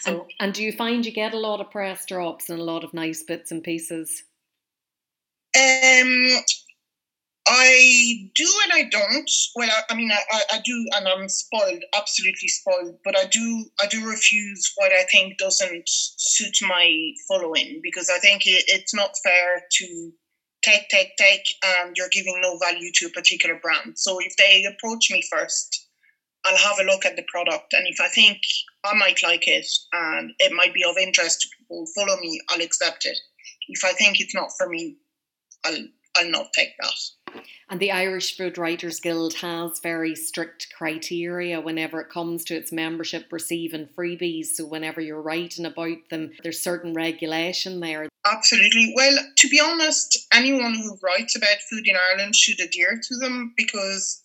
so. 0.00 0.10
and, 0.10 0.20
and 0.40 0.54
do 0.54 0.62
you 0.62 0.72
find 0.72 1.04
you 1.04 1.12
get 1.12 1.34
a 1.34 1.38
lot 1.38 1.60
of 1.60 1.70
press 1.70 2.04
drops 2.06 2.50
and 2.50 2.60
a 2.60 2.64
lot 2.64 2.84
of 2.84 2.94
nice 2.94 3.22
bits 3.22 3.50
and 3.50 3.62
pieces 3.62 4.24
um 5.56 6.42
I 7.46 8.30
do 8.34 8.48
and 8.64 8.72
I 8.72 8.88
don't. 8.88 9.30
Well, 9.54 9.68
I, 9.70 9.92
I 9.92 9.96
mean, 9.96 10.10
I, 10.10 10.42
I 10.50 10.60
do, 10.64 10.86
and 10.94 11.06
I'm 11.06 11.28
spoiled, 11.28 11.84
absolutely 11.94 12.48
spoiled. 12.48 12.98
But 13.04 13.18
I 13.18 13.26
do, 13.26 13.66
I 13.82 13.86
do 13.86 14.08
refuse 14.08 14.72
what 14.76 14.92
I 14.92 15.04
think 15.12 15.36
doesn't 15.36 15.86
suit 15.86 16.56
my 16.62 17.12
following 17.28 17.80
because 17.82 18.08
I 18.08 18.18
think 18.18 18.46
it, 18.46 18.64
it's 18.68 18.94
not 18.94 19.14
fair 19.22 19.62
to 19.70 20.12
take, 20.64 20.88
take, 20.88 21.16
take, 21.16 21.44
and 21.62 21.94
you're 21.96 22.08
giving 22.10 22.40
no 22.40 22.58
value 22.58 22.90
to 22.94 23.06
a 23.06 23.10
particular 23.10 23.58
brand. 23.60 23.98
So 23.98 24.18
if 24.20 24.36
they 24.36 24.64
approach 24.64 25.10
me 25.10 25.22
first, 25.30 25.88
I'll 26.44 26.56
have 26.56 26.78
a 26.78 26.84
look 26.84 27.06
at 27.06 27.16
the 27.16 27.24
product, 27.28 27.72
and 27.72 27.86
if 27.86 28.00
I 28.00 28.08
think 28.08 28.38
I 28.84 28.94
might 28.94 29.22
like 29.22 29.48
it 29.48 29.66
and 29.92 30.32
it 30.38 30.52
might 30.52 30.74
be 30.74 30.84
of 30.84 30.96
interest 30.98 31.40
to 31.40 31.48
people 31.58 31.86
who 31.86 31.92
follow 31.94 32.20
me, 32.20 32.38
I'll 32.50 32.60
accept 32.60 33.06
it. 33.06 33.18
If 33.68 33.82
I 33.84 33.92
think 33.92 34.20
it's 34.20 34.34
not 34.34 34.50
for 34.58 34.68
me, 34.68 34.96
I'll 35.64 35.86
I'll 36.16 36.30
not 36.30 36.52
take 36.54 36.74
that. 36.80 37.23
And 37.70 37.80
the 37.80 37.92
Irish 37.92 38.36
Food 38.36 38.58
Writers 38.58 39.00
Guild 39.00 39.34
has 39.34 39.80
very 39.80 40.14
strict 40.14 40.68
criteria 40.76 41.60
whenever 41.60 42.00
it 42.00 42.10
comes 42.10 42.44
to 42.44 42.54
its 42.54 42.72
membership 42.72 43.32
receiving 43.32 43.88
freebies. 43.96 44.46
So 44.46 44.66
whenever 44.66 45.00
you're 45.00 45.22
writing 45.22 45.64
about 45.64 45.96
them, 46.10 46.32
there's 46.42 46.60
certain 46.60 46.94
regulation 46.94 47.80
there. 47.80 48.08
Absolutely. 48.26 48.92
Well, 48.94 49.18
to 49.36 49.48
be 49.48 49.60
honest, 49.60 50.26
anyone 50.32 50.74
who 50.74 50.98
writes 51.02 51.36
about 51.36 51.62
food 51.70 51.86
in 51.86 51.96
Ireland 52.10 52.34
should 52.34 52.60
adhere 52.60 53.00
to 53.02 53.16
them 53.16 53.54
because 53.56 54.22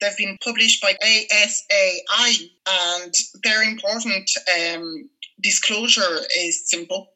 they've 0.00 0.16
been 0.16 0.38
published 0.42 0.82
by 0.82 0.94
ASAI 1.02 2.50
and 2.66 3.14
their 3.42 3.62
important 3.62 4.30
um, 4.74 5.08
disclosure 5.40 6.20
is 6.38 6.68
simple. 6.68 7.08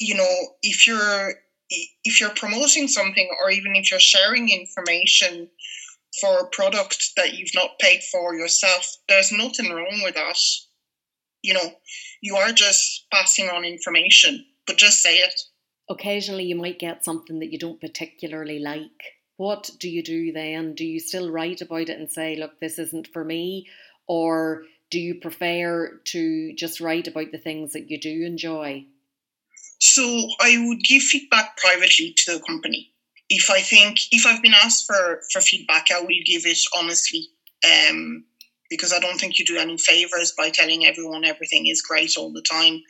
You 0.00 0.14
know, 0.16 0.34
if 0.62 0.86
you're 0.86 1.34
if 1.70 2.20
you're 2.20 2.30
promoting 2.30 2.88
something 2.88 3.30
or 3.42 3.50
even 3.50 3.76
if 3.76 3.90
you're 3.90 4.00
sharing 4.00 4.48
information 4.48 5.48
for 6.20 6.38
a 6.40 6.48
product 6.48 7.10
that 7.16 7.34
you've 7.34 7.54
not 7.54 7.78
paid 7.78 8.02
for 8.02 8.34
yourself, 8.34 8.96
there's 9.08 9.32
nothing 9.32 9.70
wrong 9.72 10.00
with 10.02 10.14
that. 10.14 10.38
You 11.42 11.54
know, 11.54 11.72
you 12.20 12.36
are 12.36 12.52
just 12.52 13.06
passing 13.12 13.48
on 13.48 13.64
information, 13.64 14.44
but 14.66 14.76
just 14.76 15.02
say 15.02 15.18
it. 15.18 15.40
Occasionally, 15.90 16.44
you 16.44 16.56
might 16.56 16.78
get 16.78 17.04
something 17.04 17.38
that 17.38 17.52
you 17.52 17.58
don't 17.58 17.80
particularly 17.80 18.58
like. 18.58 19.16
What 19.36 19.70
do 19.78 19.88
you 19.88 20.02
do 20.02 20.32
then? 20.32 20.74
Do 20.74 20.84
you 20.84 20.98
still 20.98 21.30
write 21.30 21.60
about 21.60 21.88
it 21.88 21.98
and 21.98 22.10
say, 22.10 22.36
look, 22.36 22.58
this 22.58 22.78
isn't 22.78 23.08
for 23.12 23.24
me? 23.24 23.68
Or 24.08 24.64
do 24.90 24.98
you 24.98 25.14
prefer 25.20 26.00
to 26.06 26.54
just 26.54 26.80
write 26.80 27.06
about 27.06 27.30
the 27.30 27.38
things 27.38 27.72
that 27.72 27.90
you 27.90 28.00
do 28.00 28.24
enjoy? 28.24 28.86
So 29.78 30.28
I 30.40 30.64
would 30.66 30.80
give 30.80 31.02
feedback 31.02 31.56
privately 31.56 32.14
to 32.16 32.34
the 32.34 32.44
company. 32.44 32.92
If 33.28 33.50
I 33.50 33.60
think 33.60 33.98
if 34.10 34.26
I've 34.26 34.42
been 34.42 34.54
asked 34.54 34.86
for 34.86 35.22
for 35.32 35.40
feedback, 35.40 35.86
I 35.90 36.00
will 36.00 36.08
give 36.24 36.46
it 36.46 36.58
honestly. 36.76 37.28
Um, 37.64 38.24
because 38.70 38.92
I 38.92 38.98
don't 38.98 39.18
think 39.18 39.38
you 39.38 39.44
do 39.44 39.56
any 39.56 39.78
favors 39.78 40.32
by 40.36 40.50
telling 40.50 40.84
everyone 40.84 41.24
everything 41.24 41.66
is 41.66 41.82
great 41.82 42.16
all 42.16 42.32
the 42.32 42.42
time. 42.42 42.82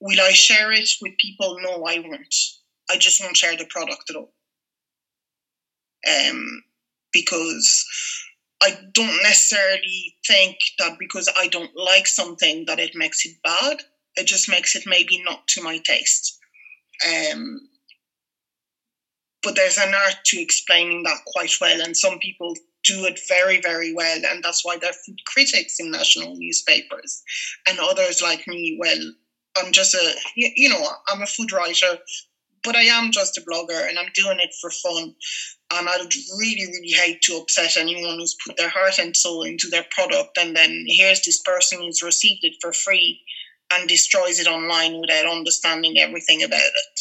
Will 0.00 0.20
I 0.20 0.30
share 0.30 0.72
it 0.72 0.88
with 1.02 1.18
people? 1.18 1.58
No, 1.60 1.84
I 1.84 1.98
won't. 1.98 2.34
I 2.88 2.96
just 2.96 3.20
won't 3.20 3.36
share 3.36 3.56
the 3.56 3.66
product 3.66 4.10
at 4.10 4.16
all. 4.16 4.32
Um, 6.08 6.62
because 7.12 7.84
I 8.62 8.78
don't 8.92 9.22
necessarily 9.22 10.16
think 10.26 10.56
that 10.78 10.98
because 10.98 11.28
I 11.36 11.48
don't 11.48 11.74
like 11.76 12.06
something 12.06 12.64
that 12.66 12.78
it 12.78 12.94
makes 12.94 13.26
it 13.26 13.36
bad 13.42 13.82
it 14.16 14.26
just 14.26 14.48
makes 14.48 14.74
it 14.74 14.84
maybe 14.86 15.22
not 15.24 15.46
to 15.48 15.62
my 15.62 15.78
taste. 15.78 16.38
Um, 17.06 17.68
but 19.42 19.54
there's 19.54 19.78
an 19.78 19.94
art 19.94 20.16
to 20.26 20.40
explaining 20.40 21.04
that 21.04 21.24
quite 21.26 21.52
well, 21.60 21.80
and 21.80 21.96
some 21.96 22.18
people 22.18 22.54
do 22.84 23.04
it 23.04 23.20
very, 23.28 23.60
very 23.60 23.94
well, 23.94 24.20
and 24.26 24.42
that's 24.42 24.64
why 24.64 24.76
they're 24.76 24.92
food 24.92 25.18
critics 25.26 25.76
in 25.78 25.90
national 25.90 26.36
newspapers. 26.36 27.22
And 27.66 27.78
others 27.78 28.20
like 28.20 28.46
me, 28.46 28.76
well, 28.80 29.12
I'm 29.56 29.72
just 29.72 29.94
a, 29.94 30.14
you 30.34 30.68
know, 30.68 30.86
I'm 31.08 31.22
a 31.22 31.26
food 31.26 31.52
writer, 31.52 31.98
but 32.64 32.76
I 32.76 32.82
am 32.82 33.12
just 33.12 33.38
a 33.38 33.42
blogger, 33.42 33.88
and 33.88 33.98
I'm 33.98 34.10
doing 34.14 34.38
it 34.40 34.54
for 34.60 34.70
fun. 34.70 35.14
And 35.72 35.88
I 35.88 35.98
would 35.98 36.14
really, 36.38 36.66
really 36.66 36.92
hate 36.92 37.20
to 37.22 37.36
upset 37.36 37.76
anyone 37.76 38.18
who's 38.18 38.36
put 38.44 38.56
their 38.56 38.70
heart 38.70 38.98
and 38.98 39.16
soul 39.16 39.42
into 39.42 39.68
their 39.68 39.86
product, 39.90 40.36
and 40.38 40.56
then 40.56 40.84
here's 40.88 41.22
this 41.22 41.40
person 41.42 41.80
who's 41.80 42.02
received 42.02 42.40
it 42.42 42.54
for 42.60 42.72
free 42.72 43.20
and 43.72 43.88
destroys 43.88 44.40
it 44.40 44.46
online 44.46 45.00
without 45.00 45.26
understanding 45.26 45.98
everything 45.98 46.42
about 46.42 46.60
it. 46.60 47.00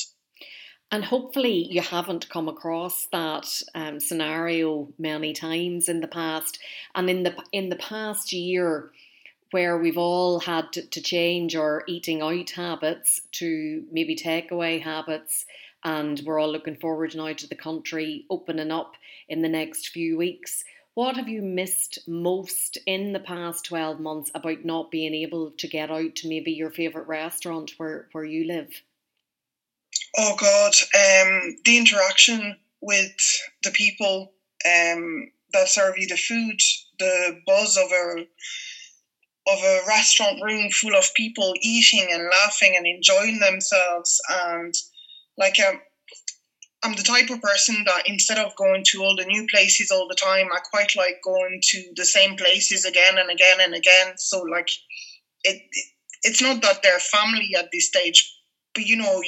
And 0.90 1.04
hopefully, 1.04 1.68
you 1.70 1.82
haven't 1.82 2.30
come 2.30 2.48
across 2.48 3.08
that 3.12 3.62
um, 3.76 4.00
scenario 4.00 4.88
many 4.98 5.34
times 5.34 5.90
in 5.90 6.00
the 6.00 6.08
past. 6.08 6.60
And 6.96 7.10
in 7.10 7.24
the 7.24 7.36
in 7.52 7.70
the 7.70 7.76
past 7.76 8.32
year, 8.32 8.92
where 9.52 9.78
we've 9.78 9.98
all 9.98 10.40
had 10.40 10.72
to, 10.74 10.86
to 10.88 11.02
change 11.02 11.56
our 11.56 11.84
eating 11.88 12.22
out 12.22 12.52
habits 12.52 13.22
to 13.34 13.84
maybe 13.92 14.16
takeaway 14.16 14.82
habits, 14.82 15.46
and 15.84 16.22
we're 16.26 16.40
all 16.40 16.52
looking 16.52 16.78
forward 16.78 17.14
now 17.16 17.34
to 17.34 17.48
the 17.48 17.56
country 17.56 18.26
opening 18.30 18.72
up 18.72 18.94
in 19.28 19.42
the 19.42 19.50
next 19.50 19.90
few 19.90 20.18
weeks. 20.18 20.64
What 20.98 21.16
have 21.18 21.28
you 21.28 21.44
missed 21.44 22.00
most 22.08 22.80
in 22.88 23.14
the 23.14 23.20
past 23.20 23.66
12 23.66 24.00
months 24.00 24.32
about 24.34 24.66
not 24.66 24.90
being 24.90 25.14
able 25.14 25.52
to 25.52 25.68
get 25.68 25.92
out 25.92 26.16
to 26.16 26.28
maybe 26.28 26.52
your 26.54 26.72
favourite 26.72 27.08
restaurant 27.08 27.74
where, 27.78 28.08
where 28.14 28.24
you 28.24 28.48
live? 28.48 28.82
Oh, 30.18 30.36
God. 30.40 30.74
Um, 30.96 31.56
the 31.66 31.78
interaction 31.78 32.58
with 32.82 33.16
the 33.64 33.70
people 33.70 34.32
um, 34.66 35.32
that 35.54 35.68
serve 35.68 36.00
you 36.00 36.08
the 36.08 36.18
food, 36.18 36.60
the 36.98 37.42
buzz 37.46 37.78
of 37.78 37.92
a 37.92 38.28
of 39.52 39.60
a 39.64 39.82
restaurant 39.88 40.42
room 40.44 40.72
full 40.72 40.96
of 40.96 41.14
people 41.14 41.54
eating 41.62 42.08
and 42.12 42.28
laughing 42.42 42.74
and 42.76 42.88
enjoying 42.88 43.38
themselves 43.38 44.20
and 44.50 44.74
like 45.38 45.60
um, 45.60 45.80
I'm 46.88 46.96
the 46.96 47.04
type 47.04 47.30
of 47.30 47.42
person 47.42 47.84
that 47.86 48.04
instead 48.06 48.38
of 48.38 48.56
going 48.56 48.82
to 48.86 49.04
all 49.04 49.14
the 49.18 49.26
new 49.26 49.46
places 49.48 49.92
all 49.92 50.08
the 50.08 50.16
time, 50.16 50.48
I 50.54 50.60
quite 50.60 50.96
like 50.96 51.20
going 51.22 51.60
to 51.62 51.92
the 51.98 52.06
same 52.06 52.38
places 52.38 52.86
again 52.86 53.18
and 53.18 53.30
again 53.30 53.58
and 53.60 53.74
again. 53.74 54.14
So 54.16 54.44
like, 54.44 54.70
it, 55.44 55.62
it's 56.24 56.42
not 56.42 56.62
that 56.62 56.82
they're 56.82 57.00
family 57.00 57.54
at 57.58 57.68
this 57.74 57.90
stage, 57.90 58.34
but 58.74 58.86
you 58.86 58.96
know, 58.96 59.22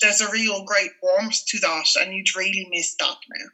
there's 0.00 0.22
a 0.22 0.32
real 0.32 0.64
great 0.64 0.92
warmth 1.02 1.44
to 1.48 1.58
that, 1.58 1.84
and 2.00 2.14
you'd 2.14 2.34
really 2.34 2.66
miss 2.70 2.94
that 2.94 3.18
now. 3.28 3.46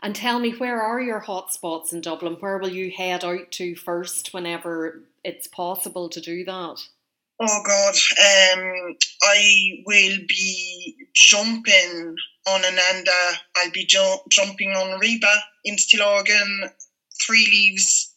And 0.00 0.14
tell 0.14 0.38
me, 0.38 0.52
where 0.52 0.80
are 0.80 1.00
your 1.00 1.22
hotspots 1.22 1.92
in 1.92 2.00
Dublin? 2.00 2.36
Where 2.38 2.58
will 2.58 2.68
you 2.68 2.92
head 2.92 3.24
out 3.24 3.50
to 3.52 3.74
first 3.74 4.32
whenever 4.32 5.02
it's 5.24 5.48
possible 5.48 6.08
to 6.10 6.20
do 6.20 6.44
that? 6.44 6.78
Oh 7.40 7.62
God, 7.64 7.94
um, 7.94 8.96
I 9.22 9.82
will 9.86 10.18
be 10.26 10.96
jumping 11.14 12.16
on 12.48 12.64
Ananda. 12.64 13.32
I'll 13.56 13.70
be 13.70 13.84
ju- 13.84 14.18
jumping 14.28 14.70
on 14.70 15.00
Riba 15.00 15.36
in 15.64 15.76
Stillorgan, 15.76 16.70
Three 17.24 17.46
Leaves 17.46 18.12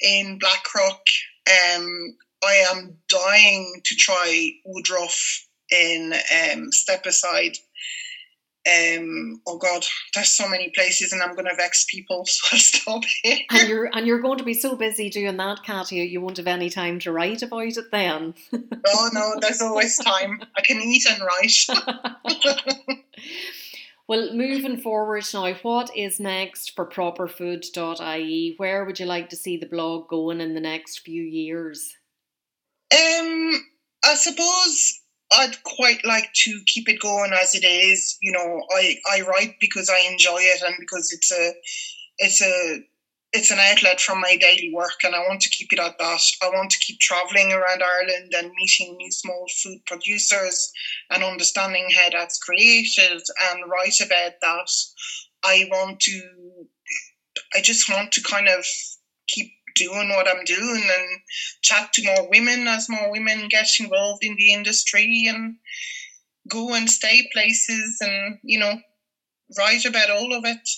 in 0.00 0.38
Blackrock. 0.38 1.02
Um, 1.46 2.16
I 2.42 2.54
am 2.70 2.96
dying 3.10 3.82
to 3.84 3.94
try 3.96 4.50
Woodruff 4.64 5.46
in 5.70 6.14
um, 6.14 6.70
Stepaside. 6.72 7.58
Um, 8.64 9.40
oh 9.46 9.58
God, 9.58 9.84
there's 10.14 10.30
so 10.30 10.48
many 10.48 10.70
places, 10.70 11.12
and 11.12 11.20
I'm 11.20 11.34
going 11.34 11.46
to 11.46 11.54
vex 11.56 11.84
people, 11.88 12.24
so 12.26 12.48
I'll 12.52 12.58
stop 12.58 13.02
here. 13.22 13.38
And 13.50 13.68
you're 13.68 13.90
and 13.92 14.06
you're 14.06 14.20
going 14.20 14.38
to 14.38 14.44
be 14.44 14.54
so 14.54 14.76
busy 14.76 15.10
doing 15.10 15.36
that, 15.38 15.64
Katia, 15.64 16.04
you 16.04 16.20
won't 16.20 16.36
have 16.36 16.46
any 16.46 16.70
time 16.70 17.00
to 17.00 17.12
write 17.12 17.42
about 17.42 17.62
it 17.64 17.90
then. 17.90 18.34
oh 18.86 19.10
no, 19.12 19.34
there's 19.40 19.60
always 19.62 19.96
time. 19.98 20.42
I 20.56 20.60
can 20.60 20.80
eat 20.80 21.04
and 21.10 21.22
write. 21.22 21.66
well, 24.08 24.32
moving 24.32 24.76
forward 24.76 25.24
now, 25.34 25.52
what 25.62 25.96
is 25.96 26.20
next 26.20 26.76
for 26.76 26.88
properfood.ie? 26.88 28.54
Where 28.58 28.84
would 28.84 29.00
you 29.00 29.06
like 29.06 29.28
to 29.30 29.36
see 29.36 29.56
the 29.56 29.66
blog 29.66 30.08
going 30.08 30.40
in 30.40 30.54
the 30.54 30.60
next 30.60 31.00
few 31.00 31.22
years? 31.24 31.96
Um, 32.92 33.64
I 34.04 34.14
suppose 34.14 35.01
I'd 35.32 35.62
quite 35.64 36.04
like 36.04 36.32
to 36.44 36.60
keep 36.66 36.88
it 36.88 37.00
going 37.00 37.32
as 37.32 37.54
it 37.54 37.64
is. 37.64 38.18
You 38.20 38.32
know, 38.32 38.62
I, 38.70 38.96
I 39.10 39.20
write 39.22 39.54
because 39.60 39.88
I 39.88 40.06
enjoy 40.10 40.38
it 40.40 40.62
and 40.62 40.74
because 40.78 41.12
it's 41.12 41.32
a 41.32 41.52
it's 42.18 42.42
a 42.42 42.80
it's 43.32 43.50
an 43.50 43.58
outlet 43.58 43.98
from 43.98 44.20
my 44.20 44.36
daily 44.36 44.70
work 44.74 44.98
and 45.04 45.14
I 45.14 45.20
want 45.20 45.40
to 45.40 45.48
keep 45.48 45.72
it 45.72 45.78
at 45.78 45.96
that. 45.98 46.20
I 46.42 46.48
want 46.48 46.70
to 46.70 46.78
keep 46.78 46.98
traveling 47.00 47.50
around 47.50 47.82
Ireland 47.82 48.32
and 48.36 48.52
meeting 48.54 48.94
new 48.96 49.10
small 49.10 49.46
food 49.62 49.78
producers 49.86 50.70
and 51.10 51.24
understanding 51.24 51.88
how 51.96 52.10
that's 52.10 52.38
created 52.38 53.22
and 53.50 53.70
write 53.70 54.00
about 54.04 54.32
that. 54.42 54.70
I 55.44 55.66
want 55.70 56.00
to 56.00 56.22
I 57.54 57.60
just 57.62 57.88
want 57.88 58.12
to 58.12 58.22
kind 58.22 58.48
of 58.48 58.66
keep 59.28 59.50
doing 59.74 60.08
what 60.10 60.28
I'm 60.28 60.44
doing 60.44 60.82
and 60.82 61.20
chat 61.62 61.92
to 61.94 62.04
more 62.04 62.28
women 62.30 62.66
as 62.66 62.88
more 62.88 63.10
women 63.10 63.48
get 63.48 63.68
involved 63.80 64.24
in 64.24 64.36
the 64.36 64.52
industry 64.52 65.26
and 65.28 65.56
go 66.48 66.74
and 66.74 66.88
stay 66.88 67.28
places 67.32 67.98
and, 68.00 68.38
you 68.42 68.58
know, 68.58 68.80
write 69.58 69.84
about 69.84 70.10
all 70.10 70.34
of 70.34 70.44
it. 70.44 70.68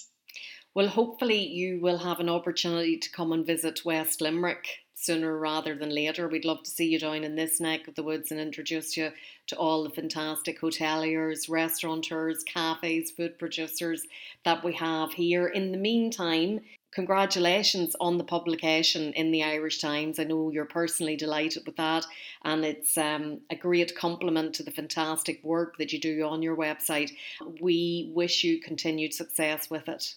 Well, 0.75 0.89
hopefully, 0.89 1.47
you 1.47 1.81
will 1.81 1.99
have 1.99 2.19
an 2.19 2.29
opportunity 2.29 2.99
to 2.99 3.13
come 3.13 3.33
and 3.33 3.47
visit 3.47 3.85
West 3.85 4.21
Limerick 4.21 4.67
sooner 4.97 5.39
rather 5.39 5.75
than 5.75 5.91
later. 5.91 6.29
We'd 6.29 6.45
love 6.45 6.63
to 6.65 6.71
see 6.71 6.87
you 6.87 6.99
down 6.99 7.25
in 7.25 7.37
this 7.37 7.61
neck 7.61 7.87
of 7.87 7.95
the 7.95 8.03
woods 8.03 8.31
and 8.31 8.41
introduce 8.41 8.97
you 8.97 9.11
to 9.49 9.57
all 9.57 9.85
the 9.85 9.91
fantastic 9.91 10.61
hoteliers, 10.61 11.49
restaurateurs, 11.49 12.43
cafes, 12.45 13.11
food 13.11 13.39
producers 13.39 14.07
that 14.45 14.65
we 14.65 14.73
have 14.73 15.13
here. 15.13 15.47
In 15.47 15.73
the 15.73 15.79
meantime, 15.79 16.61
congratulations 16.95 17.97
on 18.01 18.19
the 18.19 18.25
publication 18.25 19.13
in 19.15 19.33
the 19.33 19.43
Irish 19.43 19.81
Times. 19.81 20.19
I 20.19 20.25
know 20.25 20.51
you're 20.51 20.65
personally 20.65 21.17
delighted 21.17 21.67
with 21.67 21.77
that, 21.77 22.07
and 22.45 22.65
it's 22.65 22.97
um, 22.97 23.41
a 23.51 23.57
great 23.57 23.95
compliment 23.97 24.55
to 24.55 24.63
the 24.63 24.71
fantastic 24.71 25.43
work 25.43 25.77
that 25.79 25.93
you 25.93 26.01
do 26.01 26.25
on 26.25 26.43
your 26.43 26.57
website. 26.57 27.11
We 27.61 28.13
wish 28.15 28.45
you 28.45 28.61
continued 28.61 29.13
success 29.13 29.69
with 29.69 29.89
it. 29.89 30.15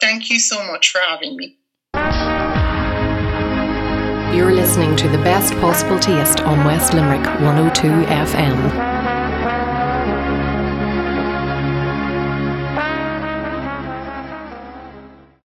Thank 0.00 0.30
you 0.30 0.40
so 0.40 0.66
much 0.66 0.90
for 0.90 1.00
having 1.06 1.36
me. 1.36 1.58
You're 4.34 4.52
listening 4.52 4.96
to 4.96 5.08
the 5.08 5.18
best 5.18 5.52
possible 5.54 5.98
taste 5.98 6.40
on 6.40 6.64
West 6.64 6.94
Limerick 6.94 7.24
102 7.40 7.88
FM. 8.06 9.01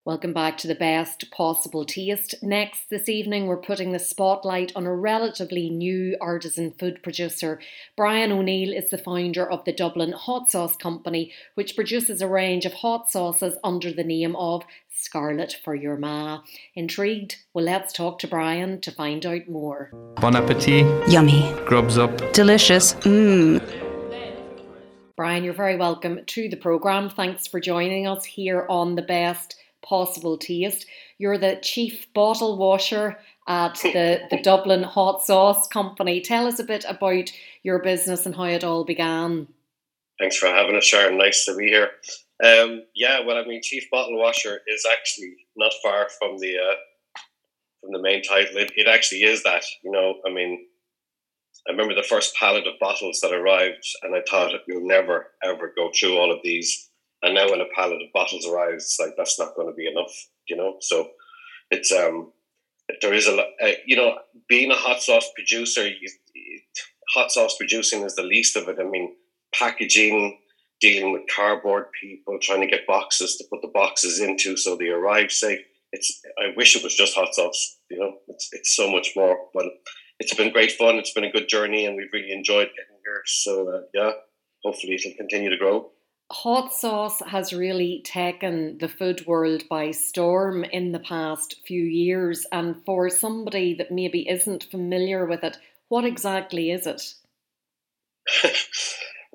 Welcome 0.06 0.32
back 0.32 0.56
to 0.58 0.68
the 0.68 0.76
best 0.76 1.32
possible 1.32 1.84
taste. 1.84 2.36
Next, 2.40 2.90
this 2.90 3.08
evening, 3.08 3.48
we're 3.48 3.56
putting 3.56 3.90
the 3.90 3.98
spotlight 3.98 4.70
on 4.76 4.86
a 4.86 4.94
relatively 4.94 5.68
new 5.68 6.16
artisan 6.20 6.74
food 6.78 7.02
producer. 7.02 7.58
Brian 7.96 8.30
O'Neill 8.30 8.72
is 8.72 8.90
the 8.90 8.98
founder 8.98 9.50
of 9.50 9.64
the 9.64 9.72
Dublin 9.72 10.12
Hot 10.12 10.48
Sauce 10.48 10.76
Company, 10.76 11.32
which 11.56 11.74
produces 11.74 12.22
a 12.22 12.28
range 12.28 12.64
of 12.64 12.72
hot 12.74 13.10
sauces 13.10 13.58
under 13.64 13.92
the 13.92 14.04
name 14.04 14.36
of 14.36 14.62
Scarlet 14.94 15.56
for 15.64 15.74
Your 15.74 15.96
Ma. 15.96 16.42
Intrigued? 16.76 17.38
Well, 17.52 17.64
let's 17.64 17.92
talk 17.92 18.20
to 18.20 18.28
Brian 18.28 18.80
to 18.82 18.92
find 18.92 19.26
out 19.26 19.48
more. 19.48 19.90
Bon 20.20 20.36
appetit. 20.36 20.86
Yummy. 21.10 21.52
Grubs 21.66 21.98
up. 21.98 22.32
Delicious. 22.32 22.94
Mmm. 22.94 23.60
Brian, 25.16 25.42
you're 25.42 25.52
very 25.52 25.76
welcome 25.76 26.20
to 26.26 26.48
the 26.48 26.56
programme. 26.56 27.10
Thanks 27.10 27.48
for 27.48 27.58
joining 27.58 28.06
us 28.06 28.24
here 28.24 28.66
on 28.68 28.94
the 28.94 29.02
best 29.02 29.56
possible 29.86 30.36
taste. 30.36 30.86
You're 31.18 31.38
the 31.38 31.58
chief 31.62 32.12
bottle 32.12 32.56
washer 32.56 33.18
at 33.48 33.74
the, 33.82 34.20
the 34.30 34.42
Dublin 34.42 34.82
Hot 34.82 35.24
Sauce 35.24 35.66
Company. 35.68 36.20
Tell 36.20 36.46
us 36.46 36.58
a 36.58 36.64
bit 36.64 36.84
about 36.88 37.30
your 37.62 37.78
business 37.80 38.26
and 38.26 38.34
how 38.34 38.44
it 38.44 38.64
all 38.64 38.84
began. 38.84 39.48
Thanks 40.18 40.36
for 40.36 40.46
having 40.46 40.76
us, 40.76 40.84
Sharon. 40.84 41.18
Nice 41.18 41.44
to 41.44 41.56
be 41.56 41.66
here. 41.66 41.90
Um, 42.42 42.82
yeah, 42.94 43.20
well, 43.24 43.38
I 43.38 43.46
mean, 43.46 43.62
chief 43.62 43.84
bottle 43.90 44.18
washer 44.18 44.60
is 44.66 44.86
actually 44.90 45.36
not 45.56 45.72
far 45.82 46.08
from 46.18 46.38
the 46.38 46.56
uh, 46.56 47.20
from 47.80 47.92
the 47.92 48.02
main 48.02 48.22
title. 48.22 48.56
It, 48.56 48.72
it 48.76 48.88
actually 48.88 49.22
is 49.22 49.42
that. 49.44 49.64
You 49.82 49.90
know, 49.90 50.16
I 50.26 50.32
mean, 50.32 50.66
I 51.66 51.72
remember 51.72 51.94
the 51.94 52.02
first 52.02 52.34
pallet 52.36 52.66
of 52.66 52.74
bottles 52.78 53.20
that 53.20 53.32
arrived, 53.32 53.86
and 54.02 54.14
I 54.14 54.22
thought 54.28 54.52
you'll 54.66 54.86
never 54.86 55.28
ever 55.42 55.72
go 55.74 55.90
through 55.98 56.16
all 56.16 56.30
of 56.30 56.40
these 56.42 56.85
and 57.22 57.34
now 57.34 57.50
when 57.50 57.60
a 57.60 57.66
pallet 57.74 58.02
of 58.02 58.12
bottles 58.12 58.46
arrives, 58.46 58.84
it's 58.84 58.98
like 59.00 59.14
that's 59.16 59.38
not 59.38 59.54
going 59.56 59.68
to 59.68 59.74
be 59.74 59.88
enough, 59.88 60.12
you 60.48 60.56
know. 60.56 60.76
So 60.80 61.10
it's 61.70 61.92
um 61.92 62.32
there 63.00 63.14
is 63.14 63.26
a 63.26 63.36
uh, 63.36 63.72
you 63.86 63.96
know 63.96 64.18
being 64.48 64.70
a 64.70 64.74
hot 64.74 65.02
sauce 65.02 65.28
producer, 65.34 65.86
you, 65.86 66.08
hot 67.12 67.32
sauce 67.32 67.56
producing 67.56 68.02
is 68.02 68.14
the 68.14 68.22
least 68.22 68.56
of 68.56 68.68
it. 68.68 68.76
I 68.78 68.84
mean, 68.84 69.14
packaging, 69.54 70.38
dealing 70.80 71.12
with 71.12 71.22
cardboard 71.34 71.86
people, 72.00 72.38
trying 72.40 72.60
to 72.60 72.66
get 72.66 72.86
boxes 72.86 73.36
to 73.36 73.44
put 73.50 73.62
the 73.62 73.72
boxes 73.72 74.20
into 74.20 74.56
so 74.56 74.76
they 74.76 74.88
arrive 74.88 75.32
safe. 75.32 75.60
It's 75.92 76.20
I 76.38 76.52
wish 76.56 76.76
it 76.76 76.84
was 76.84 76.94
just 76.94 77.14
hot 77.14 77.34
sauce, 77.34 77.78
you 77.90 77.98
know. 77.98 78.12
It's 78.28 78.48
it's 78.52 78.76
so 78.76 78.90
much 78.90 79.12
more, 79.16 79.38
but 79.54 79.66
it's 80.18 80.34
been 80.34 80.52
great 80.52 80.72
fun. 80.72 80.96
It's 80.96 81.12
been 81.12 81.24
a 81.24 81.32
good 81.32 81.48
journey, 81.48 81.86
and 81.86 81.96
we've 81.96 82.12
really 82.12 82.32
enjoyed 82.32 82.68
getting 82.68 83.00
here. 83.04 83.22
So 83.24 83.70
uh, 83.70 83.80
yeah, 83.94 84.12
hopefully 84.62 84.94
it'll 84.94 85.16
continue 85.16 85.48
to 85.48 85.56
grow 85.56 85.90
hot 86.30 86.72
sauce 86.72 87.20
has 87.26 87.52
really 87.52 88.02
taken 88.04 88.78
the 88.78 88.88
food 88.88 89.26
world 89.26 89.62
by 89.68 89.90
storm 89.90 90.64
in 90.64 90.92
the 90.92 90.98
past 90.98 91.56
few 91.66 91.82
years. 91.82 92.46
And 92.50 92.76
for 92.84 93.08
somebody 93.10 93.74
that 93.74 93.92
maybe 93.92 94.28
isn't 94.28 94.64
familiar 94.70 95.26
with 95.26 95.44
it, 95.44 95.58
what 95.88 96.04
exactly 96.04 96.70
is 96.70 96.86
it? 96.86 97.14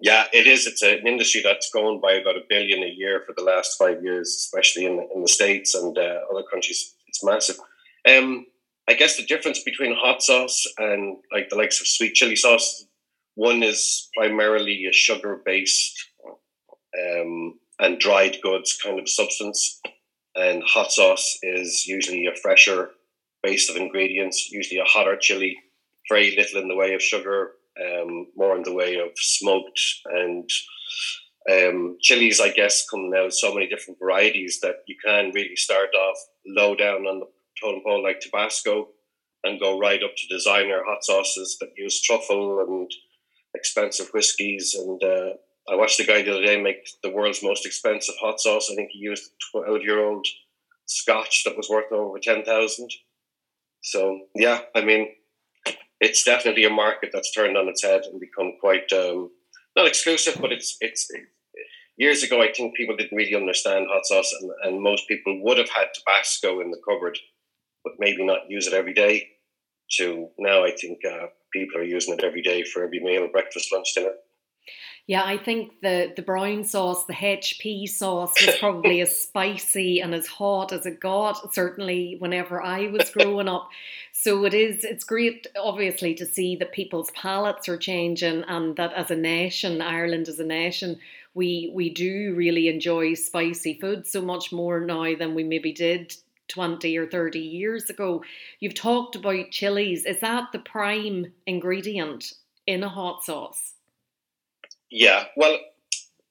yeah, 0.01 0.25
it 0.34 0.47
is. 0.47 0.67
It's 0.67 0.82
an 0.82 1.08
industry 1.08 1.41
that's 1.43 1.71
grown 1.71 2.01
by 2.01 2.13
about 2.13 2.36
a 2.36 2.43
billion 2.49 2.84
a 2.84 2.88
year 2.88 3.23
for 3.25 3.34
the 3.38 3.43
last 3.43 3.77
five 3.77 4.04
years, 4.04 4.27
especially 4.27 4.86
in, 4.86 5.08
in 5.15 5.21
the 5.21 5.30
States 5.30 5.73
and 5.73 5.97
uh, 5.97 6.19
other 6.30 6.43
countries. 6.51 6.93
It's 7.08 7.23
massive. 7.23 7.58
Um, 8.08 8.47
I 8.89 8.93
guess 8.93 9.15
the 9.15 9.25
difference 9.25 9.63
between 9.63 9.95
hot 9.95 10.21
sauce 10.21 10.65
and 10.77 11.17
like 11.32 11.49
the 11.49 11.56
likes 11.56 11.80
of 11.80 11.88
sweet 11.88 12.15
chili 12.15 12.36
sauce, 12.36 12.86
one 13.36 13.63
is 13.63 14.10
primarily 14.17 14.86
a 14.86 14.91
sugar 14.91 15.41
based 15.45 16.11
um, 16.99 17.60
and 17.80 17.99
dried 17.99 18.38
goods 18.41 18.77
kind 18.82 18.99
of 18.99 19.10
substance. 19.10 19.80
And 20.36 20.63
hot 20.65 20.91
sauce 20.91 21.38
is 21.43 21.86
usually 21.88 22.25
a 22.25 22.36
fresher 22.36 22.91
base 23.43 23.69
of 23.69 23.75
ingredients, 23.75 24.49
usually 24.51 24.80
a 24.80 24.86
hotter 24.86 25.17
chili, 25.19 25.58
very 26.10 26.36
little 26.36 26.62
in 26.62 26.67
the 26.67 26.75
way 26.75 26.93
of 26.93 27.01
sugar, 27.01 27.51
um, 27.80 28.27
more 28.36 28.56
in 28.56 28.63
the 28.63 28.73
way 28.73 28.95
of 28.95 29.10
smoked 29.15 29.80
and 30.06 30.49
um, 31.49 31.97
chilies. 32.01 32.39
I 32.39 32.51
guess 32.51 32.88
come 32.89 33.10
now 33.10 33.30
so 33.30 33.54
many 33.54 33.67
different 33.67 33.99
varieties 33.99 34.60
that 34.62 34.84
you 34.88 34.95
can 35.04 35.32
really 35.34 35.56
start 35.56 35.89
off 35.95 36.17
low 36.45 36.75
down 36.75 37.08
on 37.08 37.19
the 37.19 37.27
totem 37.62 37.82
pole 37.86 38.04
like 38.04 38.19
Tabasco 38.19 38.89
and 39.43 39.60
go 39.60 39.80
right 39.80 40.04
up 40.04 40.12
to 40.15 40.27
designer 40.27 40.82
hot 40.86 41.04
sauces 41.04 41.58
that 41.60 41.71
use 41.75 42.01
truffle 42.01 42.60
and 42.62 42.91
expensive 43.56 44.10
whiskies 44.13 44.75
and 44.77 45.04
uh, 45.04 45.34
I 45.71 45.75
watched 45.75 45.97
the 45.97 46.05
guy 46.05 46.21
the 46.21 46.31
other 46.31 46.41
day 46.41 46.62
make 46.62 46.86
the 47.01 47.10
world's 47.10 47.41
most 47.41 47.65
expensive 47.65 48.15
hot 48.19 48.41
sauce. 48.41 48.69
I 48.69 48.75
think 48.75 48.89
he 48.91 48.99
used 48.99 49.31
a 49.55 49.60
12 49.60 49.84
year 49.84 50.03
old 50.03 50.27
scotch 50.86 51.43
that 51.45 51.55
was 51.55 51.69
worth 51.69 51.91
over 51.91 52.19
10,000. 52.19 52.89
So, 53.81 54.19
yeah, 54.36 54.62
I 54.75 54.81
mean, 54.81 55.07
it's 56.01 56.23
definitely 56.23 56.65
a 56.65 56.69
market 56.69 57.12
that's 57.13 57.31
turned 57.31 57.57
on 57.57 57.69
its 57.69 57.84
head 57.84 58.01
and 58.03 58.19
become 58.19 58.53
quite, 58.60 58.91
um, 58.91 59.31
not 59.75 59.88
exclusive, 59.88 60.38
but 60.41 60.51
it's, 60.51 60.75
it's, 60.81 61.07
it, 61.10 61.21
years 61.97 62.21
ago, 62.21 62.41
I 62.41 62.51
think 62.51 62.75
people 62.75 62.97
didn't 62.97 63.15
really 63.15 63.36
understand 63.36 63.88
hot 63.89 64.05
sauce, 64.05 64.36
and, 64.41 64.51
and 64.63 64.84
most 64.84 65.07
people 65.07 65.41
would 65.43 65.57
have 65.57 65.69
had 65.69 65.88
Tabasco 65.93 66.60
in 66.60 66.71
the 66.71 66.81
cupboard, 66.88 67.17
but 67.84 67.93
maybe 67.97 68.25
not 68.25 68.49
use 68.49 68.67
it 68.67 68.73
every 68.73 68.93
day. 68.93 69.27
To 69.97 70.29
now, 70.39 70.63
I 70.63 70.71
think 70.71 70.99
uh, 71.05 71.27
people 71.51 71.79
are 71.79 71.84
using 71.84 72.13
it 72.13 72.23
every 72.23 72.41
day 72.41 72.63
for 72.63 72.84
every 72.84 73.01
meal, 73.01 73.27
breakfast, 73.31 73.73
lunch, 73.73 73.93
dinner. 73.93 74.13
Yeah, 75.12 75.26
I 75.26 75.38
think 75.38 75.82
the 75.82 76.13
the 76.15 76.21
brown 76.21 76.63
sauce, 76.63 77.04
the 77.04 77.12
HP 77.13 77.89
sauce, 77.89 78.34
was 78.45 78.56
probably 78.60 79.02
as 79.02 79.17
spicy 79.24 80.00
and 80.00 80.15
as 80.15 80.26
hot 80.26 80.71
as 80.71 80.86
it 80.86 81.02
got. 81.02 81.54
Certainly, 81.54 82.15
whenever 82.19 82.62
I 82.62 82.88
was 82.88 83.10
growing 83.10 83.50
up, 83.50 83.67
so 84.13 84.45
it 84.45 84.54
is. 84.54 84.86
It's 84.86 85.04
great, 85.04 85.47
obviously, 85.62 86.15
to 86.15 86.26
see 86.26 86.56
that 86.56 86.71
people's 86.71 87.12
palates 87.12 87.67
are 87.67 87.76
changing, 87.76 88.43
and 88.43 88.78
that 88.78 88.93
as 88.93 89.12
a 89.12 89.17
nation, 89.17 89.82
Ireland 89.82 90.30
as 90.30 90.39
a 90.39 90.45
nation, 90.45 90.97
we 91.34 91.74
we 91.74 91.89
do 91.89 92.34
really 92.34 92.69
enjoy 92.69 93.15
spicy 93.15 93.74
food 93.82 94.08
so 94.08 94.21
much 94.21 94.54
more 94.54 94.80
now 94.80 95.13
than 95.13 95.36
we 95.36 95.43
maybe 95.43 95.74
did 95.74 96.15
20 96.47 96.97
or 96.97 97.06
30 97.06 97.38
years 97.38 97.89
ago. 97.89 98.24
You've 98.62 98.76
talked 98.76 99.17
about 99.17 99.52
chilies. 99.52 100.06
Is 100.06 100.21
that 100.21 100.54
the 100.54 100.60
prime 100.60 101.34
ingredient 101.45 102.32
in 102.65 102.82
a 102.82 102.88
hot 102.88 103.26
sauce? 103.26 103.74
Yeah, 104.91 105.25
well, 105.38 105.58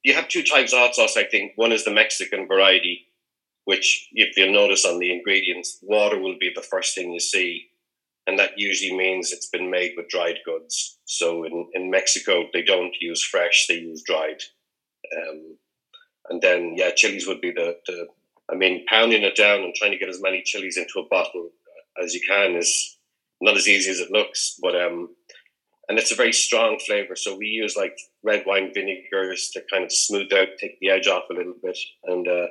you 0.03 0.15
have 0.15 0.29
two 0.29 0.43
types 0.43 0.73
of 0.73 0.79
hot 0.79 0.95
sauce, 0.95 1.17
I 1.17 1.25
think. 1.25 1.53
One 1.57 1.73
is 1.73 1.85
the 1.85 1.91
Mexican 1.91 2.47
variety, 2.47 3.07
which, 3.65 4.09
if 4.13 4.37
you'll 4.37 4.53
notice 4.53 4.85
on 4.85 4.99
the 4.99 5.13
ingredients, 5.13 5.79
water 5.83 6.19
will 6.19 6.37
be 6.39 6.53
the 6.55 6.63
first 6.63 6.95
thing 6.95 7.11
you 7.11 7.21
see. 7.21 7.69
And 8.27 8.39
that 8.39 8.59
usually 8.59 8.97
means 8.97 9.33
it's 9.33 9.49
been 9.49 9.71
made 9.71 9.95
with 9.97 10.09
dried 10.09 10.39
goods. 10.45 10.99
So 11.07 11.45
in, 11.45 11.69
in 11.75 11.91
Mexico, 11.91 12.45
they 12.53 12.63
don't 12.63 12.95
use 13.01 13.25
fresh, 13.25 13.67
they 13.67 13.77
use 13.77 14.03
dried. 14.03 14.43
Um, 15.17 15.57
and 16.29 16.43
then, 16.43 16.75
yeah, 16.77 16.91
chilies 16.95 17.27
would 17.27 17.41
be 17.41 17.51
the, 17.51 17.79
the, 17.87 18.07
I 18.53 18.57
mean, 18.57 18.85
pounding 18.87 19.23
it 19.23 19.37
down 19.37 19.61
and 19.63 19.75
trying 19.75 19.93
to 19.93 19.99
get 19.99 20.11
as 20.11 20.21
many 20.23 20.43
chilies 20.45 20.77
into 20.77 21.01
a 21.01 21.09
bottle 21.09 21.51
as 22.03 22.15
you 22.15 22.21
can 22.27 22.57
is 22.57 22.99
not 23.41 23.57
as 23.57 23.67
easy 23.67 23.91
as 23.91 24.01
it 24.01 24.11
looks. 24.11 24.59
But 24.63 24.77
um, 24.77 25.15
and 25.91 25.99
it's 25.99 26.13
a 26.13 26.15
very 26.15 26.33
strong 26.33 26.79
flavor. 26.79 27.17
So 27.17 27.37
we 27.37 27.47
use 27.47 27.77
like 27.77 27.99
red 28.23 28.45
wine 28.47 28.71
vinegars 28.73 29.51
to 29.55 29.63
kind 29.71 29.83
of 29.83 29.93
smooth 29.93 30.33
out, 30.33 30.51
take 30.61 30.79
the 30.79 30.89
edge 30.89 31.09
off 31.09 31.25
a 31.29 31.35
little 31.35 31.57
bit, 31.61 31.77
and 32.05 32.29
uh, 32.29 32.47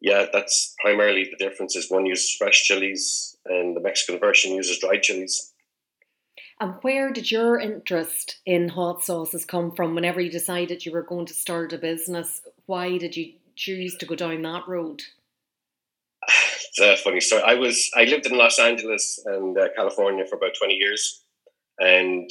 yeah, 0.00 0.26
that's 0.32 0.76
primarily 0.80 1.24
the 1.24 1.44
difference. 1.44 1.74
Is 1.74 1.90
one 1.90 2.06
uses 2.06 2.36
fresh 2.36 2.62
chilies, 2.62 3.36
and 3.44 3.74
the 3.74 3.80
Mexican 3.80 4.20
version 4.20 4.52
uses 4.52 4.78
dried 4.78 5.02
chilies. 5.02 5.52
And 6.60 6.74
where 6.82 7.12
did 7.12 7.30
your 7.30 7.58
interest 7.58 8.38
in 8.46 8.68
hot 8.68 9.04
sauces 9.04 9.44
come 9.44 9.72
from? 9.72 9.96
Whenever 9.96 10.20
you 10.20 10.30
decided 10.30 10.86
you 10.86 10.92
were 10.92 11.02
going 11.02 11.26
to 11.26 11.34
start 11.34 11.72
a 11.72 11.78
business, 11.78 12.40
why 12.66 12.98
did 12.98 13.16
you 13.16 13.32
choose 13.56 13.96
to 13.96 14.06
go 14.06 14.14
down 14.14 14.42
that 14.42 14.68
road? 14.68 15.02
It's 16.28 16.78
a 16.78 16.96
funny 17.02 17.20
story. 17.20 17.42
I 17.44 17.54
was 17.54 17.90
I 17.96 18.04
lived 18.04 18.26
in 18.26 18.38
Los 18.38 18.60
Angeles 18.60 19.20
and 19.26 19.58
uh, 19.58 19.68
California 19.74 20.24
for 20.24 20.36
about 20.36 20.54
twenty 20.56 20.74
years, 20.74 21.24
and 21.80 22.30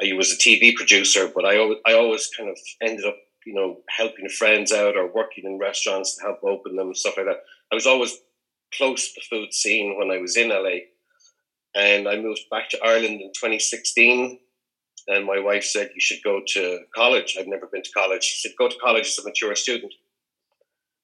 I 0.00 0.12
was 0.14 0.32
a 0.32 0.36
TV 0.36 0.74
producer, 0.74 1.30
but 1.34 1.44
I 1.44 1.58
always, 1.58 1.78
I 1.86 1.94
always 1.94 2.28
kind 2.36 2.48
of 2.48 2.58
ended 2.82 3.04
up, 3.04 3.16
you 3.44 3.54
know, 3.54 3.78
helping 3.88 4.28
friends 4.28 4.72
out 4.72 4.96
or 4.96 5.12
working 5.12 5.44
in 5.44 5.58
restaurants 5.58 6.16
to 6.16 6.22
help 6.22 6.38
open 6.44 6.76
them 6.76 6.88
and 6.88 6.96
stuff 6.96 7.16
like 7.16 7.26
that. 7.26 7.40
I 7.72 7.74
was 7.74 7.86
always 7.86 8.16
close 8.76 9.12
to 9.12 9.20
the 9.20 9.36
food 9.36 9.52
scene 9.52 9.98
when 9.98 10.10
I 10.10 10.20
was 10.20 10.36
in 10.36 10.50
LA. 10.50 10.80
And 11.74 12.08
I 12.08 12.16
moved 12.16 12.42
back 12.50 12.68
to 12.70 12.84
Ireland 12.84 13.20
in 13.20 13.32
2016. 13.34 14.38
And 15.08 15.24
my 15.24 15.38
wife 15.40 15.64
said, 15.64 15.90
You 15.94 16.00
should 16.00 16.22
go 16.22 16.42
to 16.48 16.80
college. 16.94 17.36
I've 17.38 17.46
never 17.46 17.66
been 17.66 17.82
to 17.82 17.92
college. 17.92 18.22
She 18.22 18.48
said, 18.48 18.56
Go 18.58 18.68
to 18.68 18.76
college 18.82 19.06
as 19.06 19.18
a 19.18 19.24
mature 19.24 19.54
student. 19.54 19.92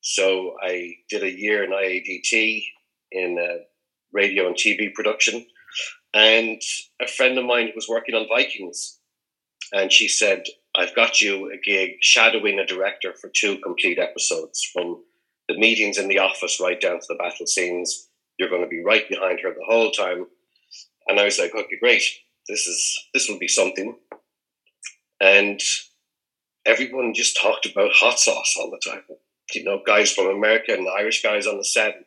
So 0.00 0.56
I 0.62 0.96
did 1.08 1.22
a 1.22 1.30
year 1.30 1.64
in 1.64 1.70
IADT 1.70 2.64
in 3.12 3.38
uh, 3.38 3.62
radio 4.12 4.46
and 4.46 4.56
TV 4.56 4.92
production. 4.92 5.46
And 6.14 6.62
a 7.02 7.08
friend 7.08 7.36
of 7.36 7.44
mine 7.44 7.66
who 7.66 7.72
was 7.74 7.88
working 7.88 8.14
on 8.14 8.28
Vikings, 8.28 8.98
and 9.72 9.92
she 9.92 10.06
said, 10.06 10.44
I've 10.76 10.94
got 10.94 11.20
you 11.20 11.50
a 11.52 11.56
gig 11.58 11.96
shadowing 12.00 12.58
a 12.58 12.66
director 12.66 13.12
for 13.20 13.30
two 13.34 13.58
complete 13.58 13.98
episodes 13.98 14.68
from 14.72 15.02
the 15.48 15.58
meetings 15.58 15.98
in 15.98 16.08
the 16.08 16.18
office 16.18 16.60
right 16.60 16.80
down 16.80 17.00
to 17.00 17.06
the 17.08 17.16
battle 17.16 17.46
scenes. 17.46 18.08
You're 18.38 18.48
going 18.48 18.62
to 18.62 18.68
be 18.68 18.82
right 18.84 19.08
behind 19.08 19.40
her 19.42 19.50
the 19.50 19.64
whole 19.66 19.90
time. 19.90 20.26
And 21.08 21.18
I 21.18 21.24
was 21.24 21.38
like, 21.38 21.54
okay, 21.54 21.78
great. 21.80 22.02
This 22.48 22.66
is 22.66 23.08
this 23.12 23.28
will 23.28 23.38
be 23.38 23.48
something. 23.48 23.96
And 25.20 25.60
everyone 26.66 27.14
just 27.14 27.40
talked 27.40 27.66
about 27.66 27.92
hot 27.92 28.18
sauce 28.18 28.54
all 28.58 28.70
the 28.70 28.90
time. 28.90 29.02
You 29.52 29.64
know, 29.64 29.80
guys 29.86 30.12
from 30.12 30.26
America 30.26 30.72
and 30.72 30.86
Irish 30.88 31.22
guys 31.22 31.46
on 31.46 31.58
the 31.58 31.64
set. 31.64 32.04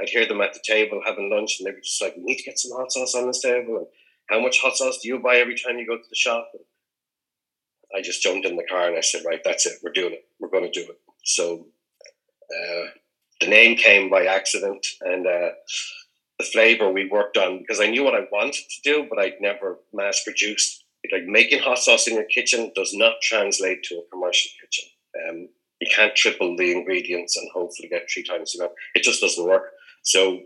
I'd 0.00 0.08
hear 0.08 0.26
them 0.26 0.40
at 0.40 0.54
the 0.54 0.60
table 0.64 1.02
having 1.04 1.30
lunch, 1.30 1.58
and 1.58 1.66
they'd 1.66 1.82
just 1.82 2.00
like, 2.00 2.16
"We 2.16 2.22
need 2.22 2.38
to 2.38 2.44
get 2.44 2.58
some 2.58 2.76
hot 2.76 2.92
sauce 2.92 3.14
on 3.14 3.26
this 3.26 3.42
table." 3.42 3.78
And 3.78 3.86
how 4.28 4.40
much 4.40 4.60
hot 4.60 4.76
sauce 4.76 4.98
do 5.02 5.08
you 5.08 5.18
buy 5.18 5.36
every 5.36 5.56
time 5.56 5.78
you 5.78 5.86
go 5.86 5.96
to 5.96 6.08
the 6.08 6.14
shop? 6.16 6.50
And 6.54 6.64
I 7.96 8.02
just 8.02 8.22
jumped 8.22 8.46
in 8.46 8.56
the 8.56 8.64
car 8.64 8.88
and 8.88 8.96
I 8.96 9.00
said, 9.00 9.24
"Right, 9.24 9.42
that's 9.44 9.66
it. 9.66 9.78
We're 9.82 9.92
doing 9.92 10.12
it. 10.12 10.26
We're 10.38 10.50
going 10.50 10.70
to 10.70 10.80
do 10.84 10.88
it." 10.88 11.00
So 11.24 11.66
uh, 12.50 12.90
the 13.40 13.48
name 13.48 13.76
came 13.76 14.08
by 14.10 14.26
accident, 14.26 14.86
and 15.00 15.26
uh, 15.26 15.50
the 16.38 16.44
flavor 16.44 16.90
we 16.90 17.08
worked 17.08 17.36
on 17.36 17.58
because 17.58 17.80
I 17.80 17.90
knew 17.90 18.04
what 18.04 18.14
I 18.14 18.26
wanted 18.30 18.64
to 18.68 18.82
do, 18.82 19.06
but 19.08 19.18
I'd 19.18 19.40
never 19.40 19.78
mass 19.92 20.22
produced. 20.24 20.84
Like 21.12 21.24
making 21.24 21.60
hot 21.60 21.78
sauce 21.78 22.06
in 22.06 22.14
your 22.14 22.24
kitchen 22.24 22.72
does 22.74 22.92
not 22.92 23.14
translate 23.22 23.82
to 23.84 23.96
a 23.96 24.10
commercial 24.10 24.50
kitchen. 24.60 24.84
Um, 25.28 25.48
you 25.80 25.88
can't 25.94 26.14
triple 26.14 26.56
the 26.56 26.72
ingredients 26.72 27.36
and 27.36 27.48
hopefully 27.52 27.88
get 27.88 28.10
three 28.10 28.24
times 28.24 28.52
the 28.52 28.60
amount. 28.60 28.74
It 28.94 29.04
just 29.04 29.20
doesn't 29.20 29.46
work. 29.46 29.72
So 30.02 30.40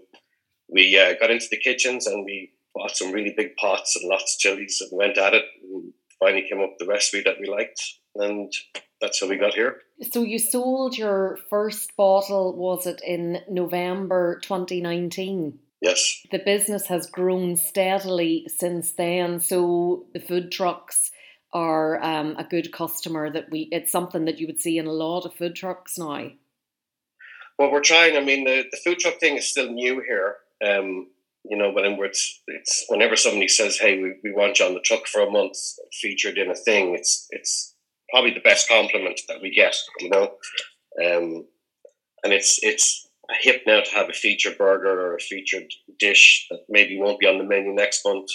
we 0.68 0.98
uh, 0.98 1.14
got 1.20 1.30
into 1.30 1.46
the 1.50 1.58
kitchens 1.58 2.06
and 2.06 2.24
we 2.24 2.52
bought 2.74 2.96
some 2.96 3.12
really 3.12 3.34
big 3.36 3.56
pots 3.56 3.96
and 3.96 4.08
lots 4.08 4.34
of 4.34 4.40
chilies 4.40 4.80
and 4.80 4.98
went 4.98 5.18
at 5.18 5.34
it. 5.34 5.44
And 5.62 5.92
finally 6.22 6.46
came 6.48 6.60
up 6.60 6.70
with 6.70 6.78
the 6.78 6.86
recipe 6.86 7.22
that 7.22 7.40
we 7.40 7.48
liked, 7.48 7.98
and 8.14 8.52
that's 9.00 9.20
how 9.20 9.28
we 9.28 9.36
got 9.36 9.54
here. 9.54 9.80
So 10.12 10.22
you 10.22 10.38
sold 10.38 10.96
your 10.96 11.38
first 11.50 11.96
bottle, 11.96 12.56
was 12.56 12.86
it 12.86 13.00
in 13.04 13.40
November 13.48 14.38
2019? 14.42 15.58
Yes. 15.80 16.22
The 16.30 16.38
business 16.38 16.86
has 16.86 17.06
grown 17.06 17.56
steadily 17.56 18.46
since 18.56 18.92
then. 18.92 19.40
So 19.40 20.06
the 20.14 20.20
food 20.20 20.52
trucks 20.52 21.10
are 21.52 22.02
um, 22.02 22.36
a 22.38 22.44
good 22.44 22.72
customer 22.72 23.30
that 23.30 23.50
we 23.50 23.68
it's 23.72 23.92
something 23.92 24.24
that 24.24 24.38
you 24.38 24.46
would 24.46 24.60
see 24.60 24.78
in 24.78 24.86
a 24.86 24.92
lot 24.92 25.26
of 25.26 25.34
food 25.34 25.54
trucks 25.54 25.98
now 25.98 26.30
well, 27.58 27.70
we're 27.70 27.80
trying. 27.80 28.16
I 28.16 28.20
mean, 28.20 28.44
the, 28.44 28.64
the 28.70 28.78
food 28.84 28.98
truck 28.98 29.18
thing 29.20 29.36
is 29.36 29.48
still 29.48 29.70
new 29.70 30.00
here. 30.00 30.36
Um, 30.64 31.08
you 31.44 31.56
know, 31.56 31.72
it's, 31.76 32.42
it's 32.46 32.84
whenever 32.88 33.16
somebody 33.16 33.48
says, 33.48 33.78
"Hey, 33.78 34.00
we, 34.00 34.14
we 34.22 34.32
want 34.32 34.58
you 34.58 34.66
on 34.66 34.74
the 34.74 34.80
truck 34.80 35.06
for 35.06 35.22
a 35.22 35.30
month, 35.30 35.56
featured 35.92 36.38
in 36.38 36.50
a 36.50 36.54
thing," 36.54 36.94
it's 36.94 37.26
it's 37.30 37.74
probably 38.10 38.32
the 38.32 38.40
best 38.40 38.68
compliment 38.68 39.20
that 39.28 39.42
we 39.42 39.50
get. 39.50 39.76
You 40.00 40.10
know, 40.10 40.22
um, 41.04 41.46
and 42.22 42.32
it's 42.32 42.60
it's 42.62 43.08
a 43.30 43.34
hip 43.40 43.62
now 43.66 43.80
to 43.80 43.90
have 43.94 44.08
a 44.08 44.12
featured 44.12 44.56
burger 44.56 44.88
or 44.88 45.16
a 45.16 45.20
featured 45.20 45.66
dish 45.98 46.46
that 46.50 46.60
maybe 46.68 46.98
won't 46.98 47.18
be 47.18 47.26
on 47.26 47.38
the 47.38 47.44
menu 47.44 47.74
next 47.74 48.04
month. 48.04 48.28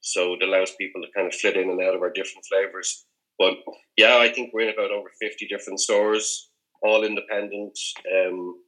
So 0.00 0.34
it 0.34 0.42
allows 0.42 0.74
people 0.78 1.00
to 1.02 1.08
kind 1.14 1.26
of 1.26 1.34
fit 1.34 1.56
in 1.56 1.70
and 1.70 1.80
out 1.80 1.94
of 1.94 2.02
our 2.02 2.12
different 2.12 2.44
flavors. 2.46 3.04
But 3.38 3.54
yeah, 3.96 4.18
I 4.18 4.28
think 4.28 4.50
we're 4.52 4.68
in 4.68 4.74
about 4.74 4.92
over 4.92 5.10
fifty 5.20 5.48
different 5.48 5.80
stores 5.80 6.50
all 6.84 7.02
independent. 7.02 7.78
Um, 8.14 8.60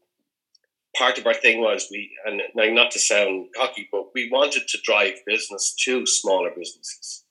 part 0.96 1.18
of 1.18 1.26
our 1.26 1.34
thing 1.34 1.60
was 1.60 1.88
we, 1.90 2.10
and 2.24 2.40
not 2.74 2.90
to 2.92 2.98
sound 2.98 3.48
cocky, 3.54 3.88
but 3.92 4.06
we 4.14 4.30
wanted 4.32 4.66
to 4.68 4.78
drive 4.82 5.14
business 5.26 5.74
to 5.84 6.06
smaller 6.06 6.50
businesses. 6.56 7.24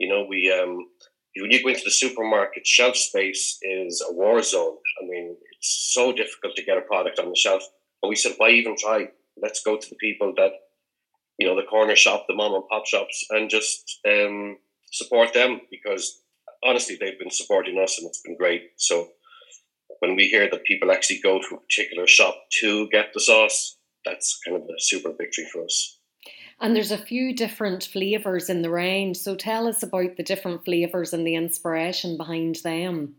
You 0.00 0.08
know, 0.08 0.26
we 0.28 0.50
um, 0.52 0.88
when 1.36 1.50
you 1.50 1.62
go 1.62 1.68
into 1.68 1.84
the 1.84 1.90
supermarket, 1.90 2.66
shelf 2.66 2.96
space 2.96 3.58
is 3.62 4.04
a 4.08 4.12
war 4.12 4.42
zone. 4.42 4.76
I 5.02 5.06
mean, 5.06 5.36
it's 5.52 5.92
so 5.92 6.12
difficult 6.12 6.56
to 6.56 6.64
get 6.64 6.78
a 6.78 6.82
product 6.82 7.18
on 7.18 7.28
the 7.28 7.36
shelf. 7.36 7.62
But 8.00 8.08
we 8.08 8.16
said, 8.16 8.34
why 8.38 8.50
even 8.50 8.76
try? 8.76 9.08
Let's 9.40 9.62
go 9.62 9.76
to 9.76 9.88
the 9.88 9.96
people 9.96 10.32
that, 10.36 10.52
you 11.38 11.46
know, 11.46 11.56
the 11.56 11.66
corner 11.66 11.96
shop, 11.96 12.24
the 12.26 12.34
mom 12.34 12.54
and 12.54 12.68
pop 12.68 12.86
shops, 12.86 13.26
and 13.30 13.50
just 13.50 14.00
um, 14.08 14.56
support 14.90 15.34
them 15.34 15.60
because 15.70 16.22
honestly, 16.64 16.96
they've 16.98 17.18
been 17.18 17.30
supporting 17.30 17.78
us 17.82 17.98
and 17.98 18.08
it's 18.08 18.22
been 18.22 18.36
great. 18.36 18.70
So 18.76 19.08
when 20.06 20.16
we 20.16 20.28
hear 20.28 20.48
that 20.48 20.64
people 20.64 20.92
actually 20.92 21.18
go 21.18 21.40
to 21.40 21.56
a 21.56 21.60
particular 21.60 22.06
shop 22.06 22.36
to 22.60 22.88
get 22.88 23.12
the 23.12 23.20
sauce, 23.20 23.76
that's 24.04 24.38
kind 24.46 24.56
of 24.56 24.62
a 24.62 24.74
super 24.78 25.12
victory 25.12 25.46
for 25.52 25.64
us. 25.64 25.98
And 26.60 26.74
there's 26.74 26.92
a 26.92 26.98
few 26.98 27.34
different 27.34 27.84
flavours 27.84 28.48
in 28.48 28.62
the 28.62 28.70
range. 28.70 29.18
So 29.18 29.34
tell 29.34 29.66
us 29.66 29.82
about 29.82 30.16
the 30.16 30.22
different 30.22 30.64
flavours 30.64 31.12
and 31.12 31.26
the 31.26 31.34
inspiration 31.34 32.16
behind 32.16 32.56
them. 32.62 33.16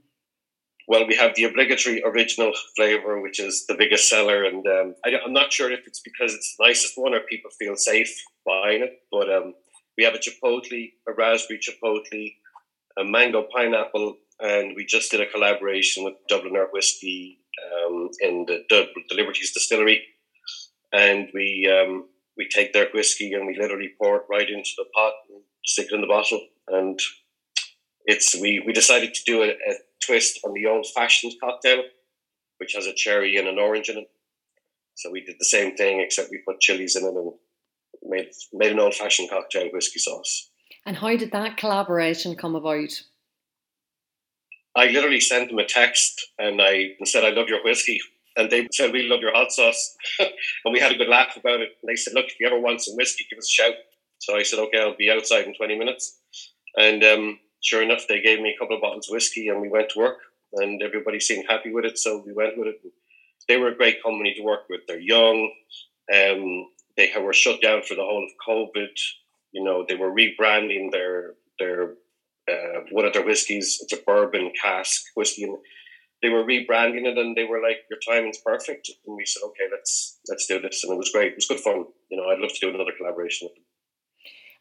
Well, 0.87 1.05
we 1.05 1.15
have 1.17 1.35
the 1.35 1.43
obligatory 1.43 2.01
original 2.03 2.53
flavour, 2.77 3.21
which 3.21 3.39
is 3.39 3.65
the 3.67 3.75
biggest 3.75 4.07
seller, 4.07 4.45
and 4.45 4.65
um, 4.65 4.95
I, 5.05 5.09
am 5.09 5.33
not 5.33 5.51
sure 5.51 5.69
if 5.69 5.85
it's 5.85 5.99
because 5.99 6.33
it's 6.33 6.55
the 6.57 6.65
nicest 6.65 6.93
one 6.95 7.13
or 7.13 7.19
people 7.29 7.51
feel 7.59 7.75
safe 7.75 8.09
buying 8.45 8.83
it. 8.83 8.93
But 9.11 9.29
um, 9.29 9.53
we 9.97 10.05
have 10.05 10.15
a 10.15 10.19
chipotle, 10.19 10.93
a 11.05 11.11
raspberry 11.11 11.59
chipotle, 11.59 12.33
a 12.97 13.03
mango 13.03 13.45
pineapple, 13.53 14.15
and 14.39 14.75
we 14.75 14.85
just 14.85 15.11
did 15.11 15.21
a 15.21 15.29
collaboration 15.29 16.03
with 16.03 16.15
Dubliner 16.29 16.67
Whiskey 16.71 17.39
um, 17.65 18.09
in 18.21 18.45
the, 18.47 18.63
the, 18.69 18.87
the, 19.09 19.15
Liberties 19.15 19.53
Distillery, 19.53 20.03
and 20.93 21.29
we 21.33 21.69
um, 21.71 22.07
we 22.37 22.47
take 22.47 22.73
their 22.73 22.89
whiskey 22.93 23.33
and 23.33 23.47
we 23.47 23.57
literally 23.59 23.93
pour 23.99 24.17
it 24.17 24.23
right 24.29 24.47
into 24.47 24.71
the 24.77 24.85
pot 24.93 25.13
and 25.29 25.41
stick 25.65 25.87
it 25.91 25.95
in 25.95 26.01
the 26.01 26.07
bottle, 26.07 26.45
and 26.67 26.99
it's 28.05 28.35
we 28.39 28.61
we 28.65 28.73
decided 28.73 29.13
to 29.13 29.23
do 29.25 29.43
a, 29.43 29.49
a 29.49 29.73
twist 30.05 30.39
on 30.45 30.53
the 30.53 30.65
old 30.67 30.85
fashioned 30.95 31.33
cocktail, 31.41 31.83
which 32.59 32.73
has 32.73 32.85
a 32.85 32.93
cherry 32.93 33.35
and 33.37 33.47
an 33.47 33.59
orange 33.59 33.89
in 33.89 33.97
it. 33.97 34.09
So 34.95 35.11
we 35.11 35.21
did 35.21 35.35
the 35.39 35.45
same 35.45 35.75
thing, 35.75 35.99
except 35.99 36.29
we 36.31 36.41
put 36.47 36.59
chilies 36.59 36.95
in 36.95 37.05
it 37.05 37.13
and 37.13 37.33
made 38.03 38.29
made 38.53 38.71
an 38.71 38.79
old 38.79 38.95
fashioned 38.95 39.29
cocktail 39.29 39.69
whiskey 39.73 39.99
sauce. 39.99 40.49
And 40.85 40.95
how 40.95 41.15
did 41.17 41.31
that 41.31 41.57
collaboration 41.57 42.35
come 42.35 42.55
about? 42.55 43.01
I 44.77 44.87
literally 44.87 45.19
sent 45.19 45.49
them 45.49 45.57
a 45.57 45.65
text 45.65 46.23
and 46.37 46.61
I 46.61 46.91
said, 47.03 47.23
I 47.23 47.31
love 47.31 47.49
your 47.49 47.63
whiskey. 47.63 47.99
And 48.35 48.51
they 48.51 48.67
said, 48.71 48.93
We 48.93 49.03
love 49.03 49.21
your 49.21 49.33
hot 49.33 49.51
sauce. 49.51 49.95
and 50.19 50.71
we 50.71 50.79
had 50.79 50.91
a 50.91 50.97
good 50.97 51.09
laugh 51.09 51.35
about 51.35 51.61
it. 51.61 51.69
And 51.81 51.89
they 51.89 51.95
said, 51.95 52.13
Look, 52.13 52.27
if 52.27 52.39
you 52.39 52.45
ever 52.45 52.59
want 52.59 52.83
some 52.83 52.95
whiskey, 52.95 53.25
give 53.29 53.39
us 53.39 53.49
a 53.49 53.63
shout. 53.63 53.73
So 54.19 54.37
I 54.37 54.43
said, 54.43 54.59
Okay, 54.59 54.79
I'll 54.79 54.95
be 54.95 55.09
outside 55.09 55.45
in 55.45 55.55
20 55.55 55.79
minutes. 55.79 56.19
And 56.77 57.03
um, 57.03 57.39
sure 57.61 57.81
enough, 57.81 58.05
they 58.07 58.21
gave 58.21 58.39
me 58.39 58.53
a 58.55 58.59
couple 58.59 58.75
of 58.75 58.81
bottles 58.81 59.09
of 59.09 59.13
whiskey 59.13 59.47
and 59.47 59.59
we 59.59 59.69
went 59.69 59.89
to 59.89 59.99
work. 59.99 60.17
And 60.53 60.81
everybody 60.83 61.19
seemed 61.19 61.45
happy 61.49 61.73
with 61.73 61.85
it. 61.85 61.97
So 61.97 62.23
we 62.23 62.33
went 62.33 62.57
with 62.57 62.67
it. 62.67 62.79
They 63.47 63.57
were 63.57 63.69
a 63.69 63.75
great 63.75 64.03
company 64.03 64.35
to 64.35 64.43
work 64.43 64.69
with. 64.69 64.81
They're 64.87 64.99
young. 64.99 65.51
Um, 66.13 66.67
they 66.95 67.11
were 67.19 67.33
shut 67.33 67.61
down 67.61 67.81
for 67.81 67.95
the 67.95 68.03
whole 68.03 68.23
of 68.23 68.47
COVID. 68.47 68.89
You 69.53 69.63
know, 69.63 69.85
they 69.87 69.95
were 69.95 70.11
rebranding 70.11 70.91
their 70.91 71.33
their 71.59 71.95
uh, 72.49 72.81
one 72.91 73.05
of 73.05 73.13
their 73.13 73.25
whiskies. 73.25 73.79
It's 73.81 73.93
a 73.93 74.03
bourbon 74.05 74.51
cask 74.61 75.03
whiskey, 75.15 75.43
and 75.43 75.57
they 76.21 76.29
were 76.29 76.43
rebranding 76.43 77.05
it, 77.05 77.17
and 77.17 77.35
they 77.35 77.43
were 77.43 77.61
like, 77.61 77.85
"Your 77.89 77.99
timing's 78.07 78.39
perfect." 78.39 78.89
And 79.05 79.15
we 79.15 79.25
said, 79.25 79.43
"Okay, 79.45 79.67
let's 79.71 80.19
let's 80.29 80.47
do 80.47 80.59
this," 80.59 80.83
and 80.83 80.93
it 80.93 80.97
was 80.97 81.11
great. 81.11 81.33
It 81.33 81.35
was 81.35 81.47
good 81.47 81.59
fun. 81.59 81.85
You 82.09 82.17
know, 82.17 82.29
I'd 82.29 82.39
love 82.39 82.53
to 82.53 82.59
do 82.59 82.73
another 82.73 82.93
collaboration 82.97 83.47
with 83.47 83.55
them. 83.55 83.63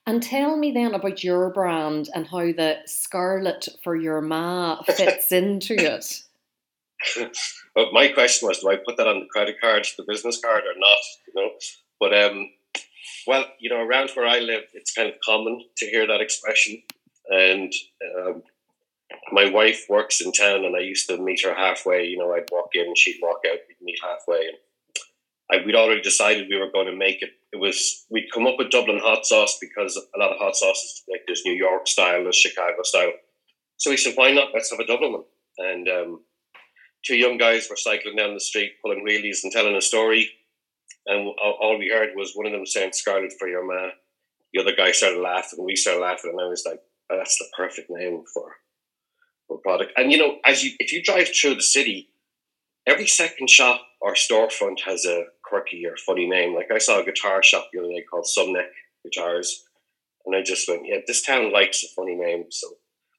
And 0.09 0.23
tell 0.23 0.57
me 0.57 0.71
then 0.71 0.95
about 0.95 1.25
your 1.25 1.51
brand 1.51 2.09
and 2.15 2.29
how 2.29 2.53
the 2.53 2.77
scarlet 2.87 3.69
for 3.83 3.97
your 3.97 4.21
ma 4.21 4.83
fits 4.87 5.33
into 5.33 5.75
it. 5.75 6.23
well, 7.77 7.93
my 7.93 8.09
question 8.09 8.49
was, 8.49 8.61
do 8.61 8.71
I 8.71 8.77
put 8.77 8.97
that 8.97 9.09
on 9.09 9.21
the 9.21 9.27
credit 9.27 9.57
card, 9.61 9.87
the 9.99 10.05
business 10.07 10.41
card, 10.41 10.63
or 10.65 10.79
not? 10.79 10.99
You 11.27 11.35
know, 11.35 11.51
but 11.99 12.15
um, 12.15 12.49
well, 13.27 13.45
you 13.59 13.69
know, 13.69 13.81
around 13.81 14.11
where 14.11 14.27
I 14.27 14.39
live, 14.39 14.63
it's 14.75 14.93
kind 14.93 15.09
of 15.09 15.15
common 15.25 15.65
to 15.79 15.87
hear 15.87 16.07
that 16.07 16.21
expression. 16.21 16.83
And 17.29 17.73
um, 18.19 18.43
my 19.33 19.51
wife 19.51 19.87
works 19.89 20.21
in 20.21 20.33
town, 20.33 20.65
and 20.65 20.77
I 20.77 20.81
used 20.81 21.09
to 21.09 21.19
meet 21.19 21.45
her 21.45 21.55
halfway. 21.55 22.05
You 22.05 22.19
know, 22.19 22.33
I'd 22.33 22.51
walk 22.51 22.71
in, 22.75 22.95
she'd 22.95 23.21
walk 23.23 23.41
out, 23.47 23.59
we'd 23.69 23.85
meet 23.85 23.99
halfway. 24.03 24.49
And 24.49 24.57
I, 25.51 25.65
we'd 25.65 25.77
already 25.77 26.03
decided 26.03 26.49
we 26.49 26.59
were 26.59 26.71
going 26.71 26.87
to 26.87 26.97
make 26.97 27.23
it. 27.23 27.31
It 27.53 27.59
was 27.59 28.05
we'd 28.11 28.33
come 28.33 28.47
up 28.47 28.57
with 28.59 28.71
Dublin 28.71 29.01
hot 29.03 29.27
sauce 29.27 29.59
because 29.61 29.97
a 29.97 30.19
lot 30.19 30.33
of 30.33 30.39
hot 30.39 30.57
sauces 30.57 31.03
like 31.09 31.23
there's 31.27 31.43
New 31.45 31.55
York 31.55 31.87
style, 31.87 32.23
there's 32.23 32.37
Chicago 32.37 32.83
style. 32.83 33.13
So 33.79 33.91
we 33.91 33.97
said, 33.97 34.15
why 34.17 34.33
not? 34.33 34.49
Let's 34.55 34.71
have 34.71 34.81
a 34.81 34.87
Dublin 34.87 35.13
one. 35.13 35.25
And 35.59 35.89
um, 35.89 36.21
two 37.05 37.17
young 37.17 37.39
guys 37.39 37.69
were 37.69 37.77
cycling 37.77 38.17
down 38.17 38.35
the 38.35 38.41
street, 38.41 38.73
pulling 38.83 39.05
wheelies 39.07 39.45
and 39.45 39.53
telling 39.53 39.77
a 39.77 39.81
story. 39.81 40.31
And 41.07 41.29
all 41.39 41.79
we 41.79 41.89
heard 41.89 42.11
was 42.17 42.33
one 42.35 42.47
of 42.47 42.53
them 42.53 42.67
saying 42.67 42.93
"Scarlet 42.93 43.33
for 43.39 43.49
your 43.49 43.65
ma." 43.65 43.91
The 44.53 44.61
other 44.61 44.75
guy 44.77 44.91
started 44.93 45.21
laughing. 45.21 45.65
We 45.65 45.77
started 45.77 46.01
laughing, 46.01 46.33
and 46.33 46.41
I 46.41 46.49
was 46.49 46.65
like, 46.67 46.81
Uh, 47.11 47.17
"That's 47.17 47.39
the 47.39 47.47
perfect 47.57 47.91
name 47.91 48.25
for 48.33 48.57
for 49.49 49.59
product." 49.59 49.93
And 49.97 50.13
you 50.13 50.19
know, 50.19 50.39
as 50.45 50.65
you 50.65 50.73
if 50.79 50.93
you 50.93 51.03
drive 51.03 51.29
through 51.29 51.57
the 51.57 51.63
city, 51.63 52.09
every 52.87 53.07
second 53.07 53.51
shop 53.51 53.83
or 54.01 54.15
storefront 54.15 54.81
has 54.87 55.05
a 55.05 55.27
quirky 55.43 55.87
or 55.87 55.97
funny 55.97 56.29
name. 56.29 56.55
Like 56.55 56.71
I 56.73 56.79
saw 56.79 57.01
a 57.01 57.05
guitar 57.05 57.43
shop 57.43 57.69
the 57.73 57.81
other 57.81 57.89
day 57.89 58.05
called 58.09 58.27
Subneck 58.27 58.69
Guitars, 59.05 59.65
and 60.25 60.35
I 60.35 60.43
just 60.43 60.69
went, 60.69 60.87
"Yeah, 60.87 60.99
this 61.07 61.23
town 61.23 61.53
likes 61.53 61.85
a 61.85 61.89
funny 61.89 62.15
name." 62.15 62.47
So 62.51 62.69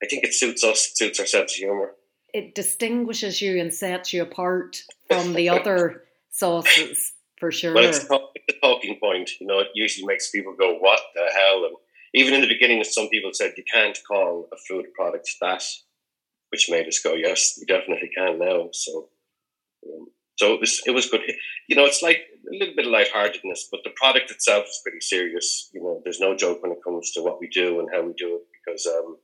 I 0.02 0.08
think 0.08 0.24
it 0.24 0.34
suits 0.34 0.64
us, 0.64 0.88
it 0.88 0.98
suits 0.98 1.20
our 1.20 1.26
sense 1.26 1.54
of 1.54 1.58
humor. 1.58 1.96
It 2.34 2.56
distinguishes 2.56 3.42
you 3.42 3.60
and 3.60 3.74
sets 3.74 4.14
you 4.14 4.22
apart 4.22 4.84
from 5.08 5.34
the 5.34 5.50
other 5.50 6.04
sauces 6.30 7.14
for 7.40 7.52
sure. 7.52 7.74
Well, 7.74 7.86
it's, 7.86 8.04
a 8.04 8.54
talking 8.62 9.00
point. 9.00 9.32
You 9.40 9.48
know, 9.48 9.60
it 9.60 9.68
usually 9.74 10.06
makes 10.06 10.30
people 10.30 10.54
go, 10.54 10.78
"What 10.78 11.00
the 11.16 11.30
hell?" 11.36 11.66
And 11.66 11.76
even 12.14 12.34
in 12.34 12.42
the 12.42 12.48
beginning, 12.48 12.84
some 12.84 13.10
people 13.10 13.32
said 13.34 13.54
you 13.58 13.64
can't 13.72 13.98
call 14.08 14.48
a 14.54 14.58
food 14.68 14.86
product 14.96 15.30
that, 15.42 15.64
which 16.50 16.70
made 16.70 16.88
us 16.88 17.00
go, 17.00 17.14
"Yes, 17.16 17.58
we 17.60 17.66
definitely 17.66 18.10
can 18.16 18.40
now." 18.40 18.70
So, 18.72 19.10
um, 19.86 20.08
so 20.38 20.54
it 20.54 20.60
was 20.60 20.82
it 20.86 20.92
was 20.92 21.10
good. 21.10 21.22
You 21.68 21.76
know, 21.76 21.86
it's 21.86 22.02
like 22.02 22.22
a 22.50 22.58
little 22.58 22.76
bit 22.76 22.86
of 22.86 22.94
lightheartedness, 22.94 23.68
but 23.70 23.82
the 23.84 23.92
product 23.98 24.32
itself 24.32 24.66
is 24.66 24.80
pretty 24.84 25.02
serious. 25.02 25.70
You 25.74 25.82
know, 25.84 26.02
there's 26.04 26.22
no 26.22 26.36
joke 26.36 26.64
when 26.64 26.72
it 26.72 26.84
comes 26.84 27.12
to 27.12 27.22
what 27.22 27.40
we 27.42 27.50
do 27.50 27.80
and 27.80 27.90
how 27.94 28.04
we 28.04 28.14
do 28.18 28.36
it 28.36 28.42
because 28.66 28.86
um, 28.88 29.18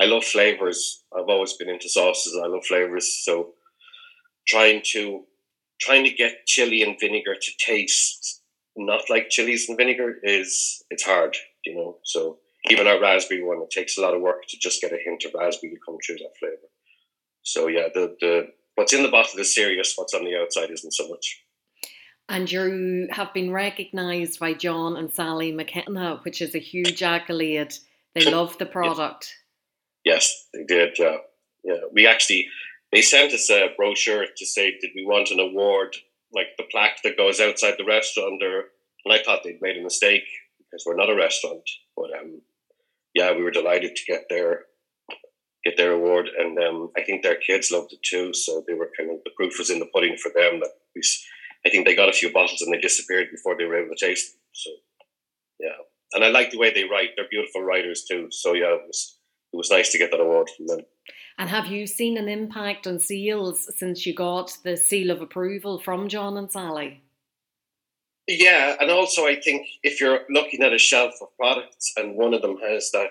I 0.00 0.06
love 0.06 0.24
flavors. 0.24 1.04
I've 1.16 1.28
always 1.28 1.52
been 1.52 1.68
into 1.68 1.88
sauces. 1.88 2.38
I 2.42 2.48
love 2.48 2.64
flavors, 2.64 3.24
so 3.24 3.54
trying 4.48 4.82
to 4.92 5.24
trying 5.80 6.04
to 6.04 6.10
get 6.10 6.46
chili 6.46 6.82
and 6.82 6.98
vinegar 6.98 7.34
to 7.40 7.52
taste 7.58 8.42
not 8.76 9.08
like 9.08 9.30
chilies 9.30 9.68
and 9.68 9.78
vinegar 9.78 10.16
is 10.22 10.82
it's 10.90 11.04
hard, 11.04 11.36
you 11.66 11.74
know. 11.74 11.98
So 12.04 12.38
even 12.70 12.86
our 12.86 13.00
raspberry 13.00 13.42
one, 13.42 13.62
it 13.62 13.70
takes 13.70 13.98
a 13.98 14.00
lot 14.00 14.14
of 14.14 14.22
work 14.22 14.46
to 14.48 14.56
just 14.58 14.80
get 14.80 14.92
a 14.92 14.98
hint 15.04 15.24
of 15.24 15.34
raspberry 15.34 15.72
to 15.72 15.80
come 15.84 15.96
through 16.04 16.16
that 16.16 16.36
flavor. 16.38 16.68
So 17.42 17.68
yeah, 17.68 17.88
the 17.92 18.16
the 18.20 18.48
what's 18.74 18.92
in 18.92 19.02
the 19.02 19.10
bottle 19.10 19.40
is 19.40 19.54
serious. 19.54 19.94
What's 19.96 20.14
on 20.14 20.24
the 20.24 20.36
outside 20.36 20.70
isn't 20.70 20.92
so 20.92 21.08
much. 21.08 21.42
And 22.28 22.50
you 22.50 23.06
have 23.12 23.32
been 23.32 23.52
recognised 23.52 24.40
by 24.40 24.52
John 24.52 24.96
and 24.96 25.12
Sally 25.12 25.52
McKenna, 25.52 26.18
which 26.24 26.42
is 26.42 26.56
a 26.56 26.58
huge 26.58 27.02
accolade. 27.02 27.74
They 28.16 28.28
love 28.28 28.58
the 28.58 28.66
product. 28.66 29.32
Yes, 30.04 30.48
they 30.52 30.64
did. 30.64 30.98
Yeah, 30.98 31.18
yeah. 31.62 31.80
We 31.92 32.06
actually 32.06 32.48
they 32.92 33.02
sent 33.02 33.32
us 33.32 33.50
a 33.50 33.68
brochure 33.76 34.26
to 34.36 34.46
say, 34.46 34.72
did 34.80 34.90
we 34.94 35.04
want 35.04 35.30
an 35.30 35.40
award, 35.40 35.96
like 36.32 36.48
the 36.56 36.64
plaque 36.70 37.02
that 37.04 37.16
goes 37.16 37.40
outside 37.40 37.74
the 37.78 37.84
restaurant? 37.84 38.42
Or, 38.42 38.64
and 39.04 39.14
I 39.14 39.22
thought 39.22 39.42
they'd 39.44 39.62
made 39.62 39.76
a 39.76 39.82
mistake 39.82 40.24
because 40.70 40.84
we're 40.86 40.96
not 40.96 41.10
a 41.10 41.16
restaurant. 41.16 41.68
But 41.96 42.10
um, 42.18 42.42
yeah, 43.14 43.34
we 43.34 43.42
were 43.42 43.50
delighted 43.50 43.96
to 43.96 44.12
get 44.12 44.24
their 44.28 44.64
get 45.64 45.76
their 45.76 45.92
award, 45.92 46.28
and 46.38 46.58
um, 46.58 46.90
I 46.96 47.02
think 47.02 47.22
their 47.22 47.36
kids 47.36 47.70
loved 47.70 47.92
it 47.92 48.02
too. 48.02 48.32
So 48.34 48.62
they 48.66 48.74
were 48.74 48.90
kind 48.96 49.10
of 49.10 49.18
the 49.24 49.30
proof 49.36 49.54
was 49.58 49.70
in 49.70 49.78
the 49.78 49.90
pudding 49.92 50.16
for 50.16 50.30
them. 50.34 50.60
That 50.60 50.70
we, 50.94 51.02
I 51.64 51.70
think 51.70 51.86
they 51.86 51.96
got 51.96 52.08
a 52.08 52.12
few 52.12 52.32
bottles 52.32 52.62
and 52.62 52.72
they 52.72 52.78
disappeared 52.78 53.28
before 53.30 53.56
they 53.56 53.64
were 53.64 53.78
able 53.78 53.94
to 53.94 54.06
taste 54.06 54.32
them. 54.32 54.40
So 54.52 54.70
yeah, 55.60 55.78
and 56.12 56.24
I 56.24 56.28
like 56.28 56.50
the 56.50 56.58
way 56.58 56.72
they 56.72 56.84
write. 56.84 57.10
They're 57.16 57.28
beautiful 57.30 57.62
writers 57.62 58.04
too. 58.08 58.28
So 58.30 58.54
yeah, 58.54 58.74
it 58.74 58.82
was 58.86 59.18
it 59.52 59.56
was 59.56 59.70
nice 59.70 59.90
to 59.92 59.98
get 59.98 60.10
that 60.10 60.20
award 60.20 60.48
from 60.56 60.66
them. 60.66 60.80
And 61.38 61.50
have 61.50 61.66
you 61.66 61.86
seen 61.86 62.16
an 62.16 62.28
impact 62.28 62.86
on 62.86 62.98
seals 62.98 63.68
since 63.76 64.06
you 64.06 64.14
got 64.14 64.56
the 64.64 64.76
seal 64.76 65.10
of 65.10 65.20
approval 65.20 65.78
from 65.78 66.08
John 66.08 66.36
and 66.38 66.50
Sally? 66.50 67.02
Yeah, 68.28 68.76
and 68.80 68.90
also 68.90 69.24
I 69.26 69.36
think 69.40 69.66
if 69.82 70.00
you're 70.00 70.20
looking 70.28 70.62
at 70.62 70.72
a 70.72 70.78
shelf 70.78 71.14
of 71.20 71.28
products 71.36 71.92
and 71.96 72.16
one 72.16 72.34
of 72.34 72.42
them 72.42 72.56
has 72.58 72.90
that 72.92 73.10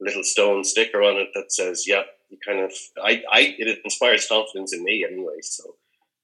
little 0.00 0.22
stone 0.22 0.62
sticker 0.62 1.02
on 1.02 1.16
it 1.16 1.30
that 1.34 1.52
says, 1.52 1.84
"Yeah," 1.88 2.02
you 2.28 2.38
kind 2.46 2.60
of, 2.60 2.72
I, 3.02 3.22
I, 3.32 3.56
it 3.58 3.80
inspires 3.84 4.28
confidence 4.28 4.72
in 4.72 4.84
me 4.84 5.04
anyway. 5.04 5.38
So 5.42 5.74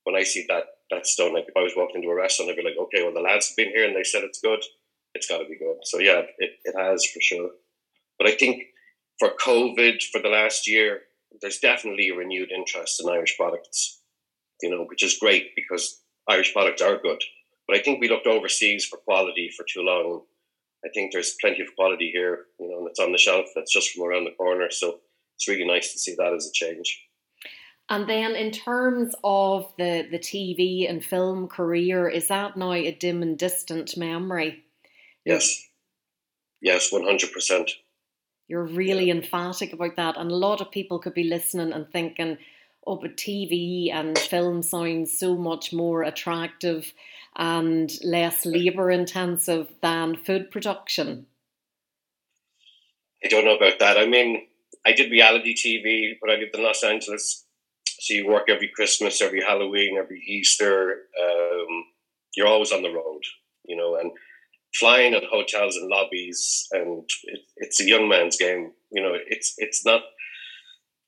when 0.05 0.14
I 0.14 0.22
see 0.22 0.44
that 0.48 0.64
that 0.90 1.07
stone, 1.09 1.35
like 1.35 1.46
if 1.48 1.57
I 1.57 1.62
was 1.62 1.72
walking 1.77 1.96
into 2.03 2.09
a 2.11 2.14
restaurant, 2.14 2.50
I'd 2.53 2.57
be 2.57 2.62
like, 2.62 2.79
"Okay, 2.79 3.03
well 3.03 3.12
the 3.12 3.20
lads 3.20 3.48
have 3.48 3.57
been 3.57 3.70
here 3.70 3.85
and 3.87 3.96
they 3.96 4.05
said 4.05 4.22
it's 4.22 4.40
good, 4.40 4.62
it's 5.14 5.27
got 5.27 5.38
to 5.38 5.48
be 5.48 5.59
good." 5.59 5.79
So 5.83 5.98
yeah, 5.98 6.22
it, 6.38 6.53
it 6.64 6.74
has 6.79 7.05
for 7.07 7.20
sure. 7.20 7.50
But 8.18 8.29
I 8.29 8.33
think 8.37 8.64
for 9.18 9.31
COVID 9.40 10.03
for 10.12 10.20
the 10.20 10.29
last 10.29 10.68
year, 10.68 11.03
there's 11.42 11.59
definitely 11.59 12.11
a 12.11 12.16
renewed 12.16 12.53
interest 12.53 13.00
in 13.03 13.11
Irish 13.11 13.37
products, 13.37 14.00
you 14.62 14.70
know, 14.70 14.85
which 14.85 15.03
is 15.05 15.18
great 15.18 15.50
because 15.57 16.00
Irish 16.29 16.53
products 16.53 16.83
are 16.83 16.98
good. 16.98 17.22
But 17.66 17.77
I 17.77 17.83
think 17.83 18.00
we 18.00 18.09
looked 18.09 18.27
overseas 18.27 18.85
for 18.85 18.98
quality 18.98 19.50
for 19.57 19.64
too 19.64 19.83
long. 19.83 20.22
I 20.85 20.88
think 20.92 21.12
there's 21.12 21.37
plenty 21.40 21.62
of 21.62 21.74
quality 21.77 22.11
here, 22.12 22.44
you 22.61 22.68
know, 22.68 22.85
that's 22.85 23.00
on 23.00 23.12
the 23.12 23.18
shelf 23.18 23.46
that's 23.55 23.72
just 23.72 23.90
from 23.90 24.05
around 24.05 24.24
the 24.24 24.33
corner. 24.33 24.68
So 24.70 25.00
it's 25.37 25.48
really 25.48 25.66
nice 25.66 25.92
to 25.92 25.98
see 25.98 26.14
that 26.18 26.35
as 26.35 26.46
a 26.46 26.53
change. 26.53 27.07
And 27.90 28.09
then, 28.09 28.35
in 28.35 28.50
terms 28.50 29.14
of 29.22 29.72
the, 29.77 30.07
the 30.11 30.18
TV 30.18 30.88
and 30.88 31.05
film 31.05 31.48
career, 31.48 32.09
is 32.09 32.29
that 32.29 32.57
now 32.57 32.72
a 32.72 32.92
dim 32.92 33.22
and 33.22 33.38
distant 33.38 33.96
memory? 33.96 34.64
Yes. 35.24 35.68
Yes, 36.62 36.90
100%. 36.90 37.70
You're 38.48 38.64
really 38.64 39.11
emphatic 39.11 39.74
about 39.74 39.96
that. 39.96 40.16
And 40.16 40.31
a 40.31 40.37
lot 40.37 40.62
of 40.62 40.70
people 40.70 40.98
could 40.98 41.12
be 41.12 41.24
listening 41.24 41.72
and 41.72 41.87
thinking, 41.90 42.38
oh, 42.87 42.96
but 42.96 43.18
TV 43.18 43.92
and 43.92 44.18
film 44.18 44.62
sounds 44.62 45.18
so 45.18 45.37
much 45.37 45.72
more 45.72 46.03
attractive 46.03 46.90
and 47.37 47.92
less 48.05 48.47
labour 48.47 48.90
intensive 48.90 49.68
than 49.83 50.16
food 50.16 50.51
production. 50.51 51.27
I 53.25 53.29
don't 53.29 53.44
know 53.44 53.57
about 53.57 53.79
that. 53.79 53.97
I 53.97 54.07
mean, 54.07 54.47
I 54.87 54.92
did 54.92 55.11
reality 55.11 55.55
TV 55.55 56.16
when 56.20 56.31
I 56.31 56.38
lived 56.38 56.55
in 56.55 56.62
Los 56.62 56.85
Angeles. 56.85 57.44
So 57.87 58.14
you 58.14 58.27
work 58.27 58.49
every 58.49 58.68
Christmas, 58.68 59.23
every 59.23 59.40
Halloween, 59.40 59.97
every 59.97 60.20
Easter. 60.27 61.05
Um, 61.20 61.85
you're 62.37 62.47
always 62.47 62.73
on 62.73 62.83
the 62.83 62.90
road, 62.90 63.23
you 63.64 63.77
know, 63.77 63.97
and 63.97 64.11
flying 64.75 65.14
at 65.14 65.25
hotels 65.25 65.77
and 65.77 65.88
lobbies, 65.88 66.66
and 66.73 67.09
it, 67.25 67.40
it's 67.57 67.81
a 67.81 67.88
young 67.88 68.09
man's 68.09 68.37
game. 68.37 68.73
You 68.90 69.03
know, 69.03 69.16
it's 69.29 69.55
it's 69.59 69.85
not. 69.85 70.03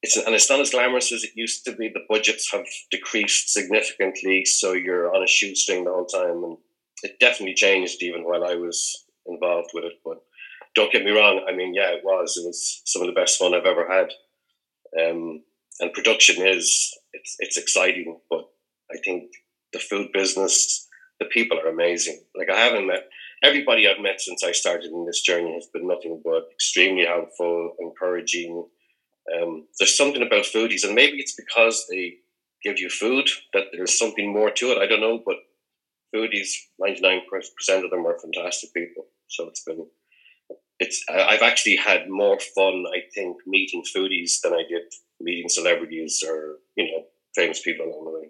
It's, 0.03 0.17
and 0.17 0.35
it's 0.35 0.51
not 0.51 0.61
as 0.61 0.71
glamorous 0.71 1.13
as 1.13 1.25
it 1.25 1.31
used 1.35 1.65
to 1.65 1.75
be. 1.75 1.89
The 1.89 2.05
budgets 2.09 2.53
have 2.53 2.67
decreased 2.91 3.53
significantly, 3.53 4.45
so 4.45 4.73
you're 4.73 5.15
on 5.15 5.23
a 5.23 5.27
shoestring 5.27 5.85
the 5.85 5.93
whole 5.93 6.07
time, 6.07 6.45
and 6.45 6.59
it 7.03 7.19
definitely 7.19 7.55
changed 7.55 8.03
even 8.03 8.23
while 8.23 8.45
I 8.45 8.55
was 8.55 9.05
involved 9.27 9.71
with 9.75 9.85
it. 9.85 9.95
But 10.05 10.19
don't 10.75 10.93
get 10.93 11.05
me 11.05 11.11
wrong. 11.11 11.45
I 11.49 11.55
mean, 11.55 11.75
yeah, 11.75 11.91
it 11.91 12.03
was. 12.05 12.37
It 12.37 12.47
was 12.47 12.83
some 12.85 13.03
of 13.03 13.09
the 13.09 13.19
best 13.19 13.39
fun 13.39 13.55
I've 13.55 13.65
ever 13.65 13.89
had. 13.91 14.11
Um, 15.03 15.43
and 15.81 15.93
production 15.93 16.47
is 16.47 16.95
it's 17.13 17.37
it's 17.39 17.57
exciting, 17.57 18.19
but 18.31 18.49
I 18.91 18.97
think 19.05 19.31
the 19.73 19.79
food 19.79 20.13
business, 20.13 20.87
the 21.19 21.27
people 21.27 21.59
are 21.59 21.69
amazing. 21.69 22.21
Like 22.37 22.51
I 22.51 22.59
haven't 22.59 22.87
met 22.87 23.09
everybody 23.43 23.89
I've 23.89 24.03
met 24.03 24.21
since 24.21 24.43
I 24.43 24.53
started 24.53 24.91
in 24.93 25.07
this 25.07 25.21
journey 25.23 25.53
has 25.55 25.67
been 25.67 25.87
nothing 25.87 26.21
but 26.25 26.49
extremely 26.53 27.05
helpful, 27.05 27.75
encouraging. 27.81 28.67
Um, 29.35 29.67
there's 29.79 29.97
something 29.97 30.23
about 30.23 30.45
foodies, 30.45 30.85
and 30.85 30.95
maybe 30.95 31.19
it's 31.19 31.35
because 31.35 31.87
they 31.91 32.19
give 32.63 32.79
you 32.79 32.89
food 32.89 33.29
that 33.53 33.65
there's 33.73 33.99
something 33.99 34.33
more 34.33 34.51
to 34.51 34.73
it. 34.73 34.79
I 34.79 34.87
don't 34.87 35.01
know, 35.01 35.23
but 35.25 35.37
foodies, 36.15 36.51
99% 36.81 37.85
of 37.85 37.91
them 37.91 38.07
are 38.07 38.19
fantastic 38.19 38.73
people. 38.73 39.07
So 39.29 39.49
it's 39.49 39.63
been, 39.63 39.87
it's, 40.79 41.05
I've 41.09 41.43
actually 41.43 41.77
had 41.77 42.09
more 42.09 42.39
fun, 42.55 42.85
I 42.93 43.03
think, 43.15 43.39
meeting 43.47 43.83
foodies 43.85 44.41
than 44.43 44.53
I 44.53 44.63
did 44.69 44.83
meeting 45.21 45.49
celebrities 45.49 46.23
or, 46.27 46.57
you 46.77 46.85
know, 46.85 47.05
famous 47.35 47.61
people 47.63 47.87
along 47.87 48.05
the 48.05 48.19
way. 48.19 48.29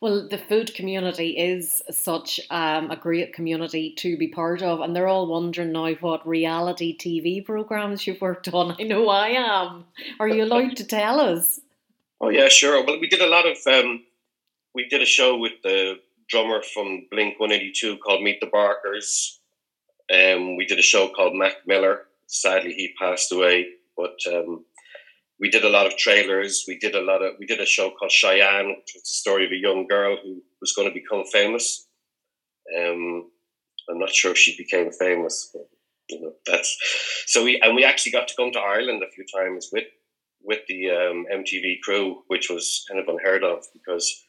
Well, 0.00 0.28
the 0.28 0.36
food 0.36 0.74
community 0.74 1.30
is 1.30 1.82
such 1.90 2.38
um, 2.50 2.90
a 2.90 2.96
great 2.96 3.32
community 3.32 3.94
to 3.98 4.18
be 4.18 4.28
part 4.28 4.62
of, 4.62 4.80
and 4.80 4.94
they're 4.94 5.08
all 5.08 5.26
wondering 5.26 5.72
now 5.72 5.94
what 5.94 6.26
reality 6.28 6.96
TV 6.96 7.42
programs 7.42 8.06
you've 8.06 8.20
worked 8.20 8.48
on. 8.48 8.76
I 8.78 8.82
know 8.82 9.08
I 9.08 9.28
am. 9.28 9.84
Are 10.20 10.28
you 10.28 10.44
allowed 10.44 10.76
to 10.76 10.84
tell 10.84 11.18
us? 11.18 11.60
Oh 12.20 12.28
yeah, 12.28 12.48
sure. 12.48 12.84
Well, 12.84 13.00
we 13.00 13.08
did 13.08 13.22
a 13.22 13.26
lot 13.26 13.46
of. 13.46 13.56
Um, 13.66 14.04
we 14.74 14.86
did 14.86 15.00
a 15.00 15.06
show 15.06 15.38
with 15.38 15.52
the 15.62 15.94
drummer 16.28 16.62
from 16.62 17.06
Blink 17.10 17.40
One 17.40 17.52
Eighty 17.52 17.72
Two 17.72 17.96
called 17.96 18.22
Meet 18.22 18.40
the 18.40 18.46
Barkers. 18.46 19.40
Um, 20.12 20.56
we 20.56 20.66
did 20.66 20.78
a 20.78 20.82
show 20.82 21.08
called 21.08 21.34
Mac 21.34 21.66
Miller. 21.66 22.02
Sadly, 22.26 22.74
he 22.74 22.94
passed 23.00 23.32
away, 23.32 23.66
but 23.96 24.18
um, 24.30 24.64
we 25.38 25.50
did 25.50 25.64
a 25.64 25.68
lot 25.68 25.86
of 25.86 25.96
trailers. 25.96 26.64
We 26.66 26.78
did 26.78 26.94
a 26.94 27.02
lot 27.02 27.22
of. 27.22 27.34
We 27.38 27.46
did 27.46 27.60
a 27.60 27.66
show 27.66 27.90
called 27.90 28.10
Cheyenne, 28.10 28.68
which 28.68 28.92
was 28.94 29.02
the 29.02 29.12
story 29.12 29.44
of 29.44 29.52
a 29.52 29.56
young 29.56 29.86
girl 29.86 30.16
who 30.22 30.42
was 30.60 30.72
going 30.72 30.88
to 30.88 30.94
become 30.94 31.24
famous. 31.30 31.86
Um, 32.76 33.30
I'm 33.90 33.98
not 33.98 34.14
sure 34.14 34.32
if 34.32 34.38
she 34.38 34.56
became 34.56 34.90
famous, 34.92 35.50
but 35.52 35.68
you 36.08 36.20
know 36.20 36.32
that's 36.46 36.76
so 37.26 37.44
we 37.44 37.60
and 37.60 37.74
we 37.74 37.84
actually 37.84 38.12
got 38.12 38.28
to 38.28 38.34
come 38.36 38.52
to 38.52 38.60
Ireland 38.60 39.02
a 39.02 39.10
few 39.10 39.24
times 39.34 39.68
with 39.72 39.84
with 40.42 40.60
the 40.68 40.90
um, 40.90 41.26
MTV 41.32 41.80
crew, 41.82 42.22
which 42.28 42.48
was 42.48 42.84
kind 42.88 43.00
of 43.00 43.08
unheard 43.08 43.44
of 43.44 43.64
because 43.72 44.24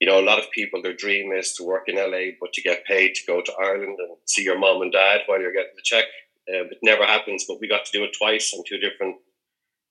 you 0.00 0.06
know 0.06 0.20
a 0.20 0.26
lot 0.26 0.38
of 0.38 0.50
people 0.50 0.82
their 0.82 0.92
dream 0.94 1.32
is 1.32 1.54
to 1.54 1.64
work 1.64 1.84
in 1.88 1.96
LA, 1.96 2.32
but 2.40 2.52
to 2.52 2.62
get 2.62 2.84
paid 2.84 3.14
to 3.14 3.26
go 3.26 3.40
to 3.40 3.52
Ireland 3.60 3.96
and 3.98 4.16
see 4.26 4.42
your 4.42 4.58
mom 4.58 4.82
and 4.82 4.92
dad 4.92 5.20
while 5.26 5.40
you're 5.40 5.52
getting 5.52 5.76
the 5.76 5.82
check. 5.82 6.04
Uh, 6.48 6.62
it 6.70 6.78
never 6.82 7.04
happens, 7.04 7.44
but 7.48 7.58
we 7.60 7.66
got 7.66 7.84
to 7.84 7.98
do 7.98 8.04
it 8.04 8.14
twice 8.16 8.54
on 8.54 8.62
two 8.68 8.78
different 8.78 9.16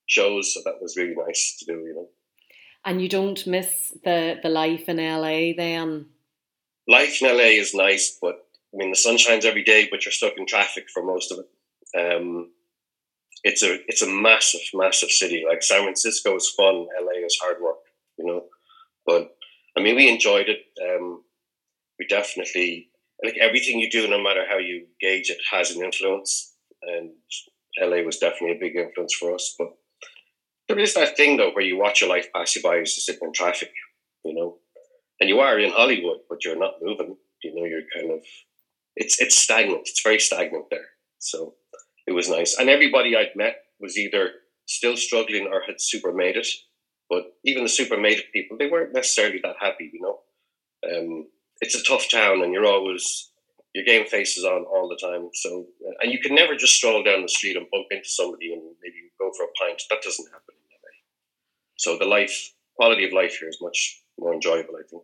shows, 0.05 0.53
so 0.53 0.61
that 0.65 0.81
was 0.81 0.95
really 0.97 1.15
nice 1.15 1.57
to 1.59 1.65
do. 1.65 1.79
You 1.79 1.93
know. 1.95 2.09
And 2.83 3.01
you 3.01 3.09
don't 3.09 3.45
miss 3.47 3.91
the 4.03 4.39
the 4.41 4.49
life 4.49 4.87
in 4.87 4.97
LA 4.97 5.53
then. 5.55 6.07
Life 6.87 7.21
in 7.21 7.35
LA 7.35 7.55
is 7.59 7.73
nice, 7.73 8.17
but 8.21 8.35
I 8.73 8.77
mean 8.77 8.91
the 8.91 8.97
sun 8.97 9.17
shines 9.17 9.45
every 9.45 9.63
day, 9.63 9.87
but 9.89 10.05
you're 10.05 10.11
stuck 10.11 10.33
in 10.37 10.45
traffic 10.45 10.85
for 10.93 11.03
most 11.03 11.31
of 11.31 11.39
it. 11.39 11.47
Um, 11.97 12.51
it's 13.43 13.63
a 13.63 13.79
it's 13.87 14.01
a 14.01 14.09
massive, 14.09 14.61
massive 14.73 15.09
city. 15.09 15.43
Like 15.47 15.63
San 15.63 15.83
Francisco 15.83 16.35
is 16.35 16.49
fun, 16.49 16.87
LA 16.99 17.25
is 17.25 17.37
hard 17.41 17.61
work, 17.61 17.77
you 18.17 18.25
know. 18.25 18.43
But 19.05 19.35
I 19.77 19.81
mean, 19.81 19.95
we 19.95 20.09
enjoyed 20.09 20.47
it. 20.49 20.59
Um, 20.81 21.23
we 21.99 22.07
definitely 22.07 22.89
like 23.23 23.37
everything 23.39 23.79
you 23.79 23.89
do, 23.89 24.07
no 24.07 24.21
matter 24.21 24.45
how 24.49 24.57
you 24.57 24.87
gauge 24.99 25.29
it, 25.29 25.37
has 25.51 25.71
an 25.71 25.83
influence. 25.83 26.53
And 26.81 27.11
LA 27.79 28.03
was 28.03 28.17
definitely 28.17 28.57
a 28.57 28.59
big 28.59 28.75
influence 28.75 29.13
for 29.13 29.33
us. 29.33 29.55
But 29.57 29.73
there 30.67 30.79
is 30.79 30.93
that 30.95 31.17
thing 31.17 31.37
though, 31.37 31.51
where 31.51 31.63
you 31.63 31.77
watch 31.77 32.01
your 32.01 32.09
life 32.09 32.27
pass 32.33 32.55
you 32.55 32.61
by 32.61 32.79
as 32.79 32.95
you 32.95 33.01
sit 33.01 33.19
in 33.21 33.31
traffic, 33.33 33.71
you 34.23 34.33
know, 34.33 34.57
and 35.19 35.29
you 35.29 35.39
are 35.39 35.59
in 35.59 35.71
Hollywood, 35.71 36.19
but 36.29 36.43
you're 36.43 36.57
not 36.57 36.75
moving. 36.81 37.17
You 37.43 37.55
know, 37.55 37.65
you're 37.65 37.83
kind 37.95 38.11
of 38.11 38.19
it's 38.95 39.21
it's 39.21 39.37
stagnant. 39.37 39.81
It's 39.87 40.01
very 40.01 40.19
stagnant 40.19 40.65
there. 40.69 40.87
So 41.19 41.55
it 42.07 42.11
was 42.13 42.29
nice. 42.29 42.57
And 42.57 42.69
everybody 42.69 43.15
I'd 43.15 43.35
met 43.35 43.57
was 43.79 43.97
either 43.97 44.31
still 44.67 44.97
struggling 44.97 45.47
or 45.51 45.61
had 45.65 45.81
super 45.81 46.11
made 46.11 46.37
it. 46.37 46.47
But 47.09 47.33
even 47.43 47.63
the 47.63 47.69
super 47.69 47.97
made 47.97 48.17
it 48.17 48.33
people, 48.33 48.57
they 48.57 48.67
weren't 48.67 48.93
necessarily 48.93 49.39
that 49.43 49.57
happy, 49.59 49.91
you 49.93 50.01
know. 50.01 50.19
Um, 50.89 51.27
it's 51.61 51.75
a 51.75 51.83
tough 51.83 52.09
town, 52.09 52.41
and 52.41 52.51
you're 52.51 52.65
always 52.65 53.31
your 53.75 53.83
game 53.83 54.07
face 54.07 54.37
is 54.37 54.45
on 54.45 54.63
all 54.63 54.87
the 54.87 54.95
time. 54.95 55.29
So, 55.33 55.65
uh, 55.85 55.91
and 55.99 56.11
you 56.11 56.19
can 56.19 56.33
never 56.33 56.55
just 56.55 56.75
stroll 56.75 57.03
down 57.03 57.21
the 57.21 57.27
street 57.27 57.57
and 57.57 57.67
bump 57.69 57.87
into 57.91 58.07
somebody 58.07 58.53
and 58.53 58.61
maybe 58.81 59.11
go 59.19 59.29
for 59.37 59.43
a 59.43 59.51
pint. 59.59 59.83
That 59.89 60.01
doesn't 60.01 60.31
happen 60.31 60.55
in 60.55 60.77
LA. 60.81 60.93
So 61.75 61.97
the 61.97 62.05
life 62.05 62.53
quality 62.77 63.05
of 63.05 63.11
life 63.11 63.35
here 63.37 63.49
is 63.49 63.57
much 63.61 64.01
more 64.17 64.33
enjoyable, 64.33 64.75
I 64.77 64.87
think. 64.89 65.03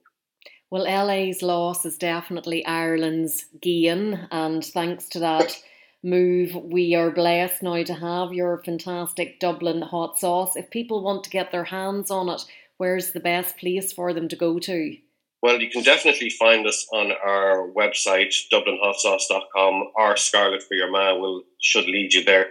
Well, 0.70 0.84
LA's 0.84 1.42
loss 1.42 1.86
is 1.86 1.98
definitely 1.98 2.66
Ireland's 2.66 3.46
gain, 3.62 4.28
and 4.32 4.64
thanks 4.64 5.10
to 5.10 5.20
that 5.20 5.62
move. 6.02 6.56
We 6.56 6.96
are 6.96 7.12
blessed 7.12 7.64
now 7.64 7.84
to 7.84 7.94
have 7.94 8.32
your 8.32 8.64
fantastic 8.64 9.42
Dublin 9.42 9.82
hot 9.82 10.18
sauce. 10.18 10.56
If 10.56 10.70
people 10.70 11.04
want 11.04 11.26
to 11.26 11.30
get 11.30 11.52
their 11.52 11.66
hands 11.66 12.10
on 12.10 12.30
it, 12.30 12.46
where's 12.78 13.12
the 13.12 13.20
best 13.20 13.58
place 13.58 13.92
for 13.92 14.14
them 14.14 14.30
to 14.30 14.38
go 14.38 14.60
to? 14.60 14.96
Well, 15.42 15.60
you 15.60 15.72
can 15.72 15.82
definitely 15.82 16.30
find 16.30 16.68
us 16.68 16.86
on 16.94 17.12
our 17.12 17.68
website, 17.76 18.34
dublinhotsauce.com, 18.54 19.92
or 19.96 20.16
Scarlet 20.16 20.62
for 20.62 20.76
Your 20.76 20.92
Ma 20.92 21.16
will 21.16 21.42
should 21.60 21.86
lead 21.86 22.14
you 22.14 22.24
there. 22.24 22.48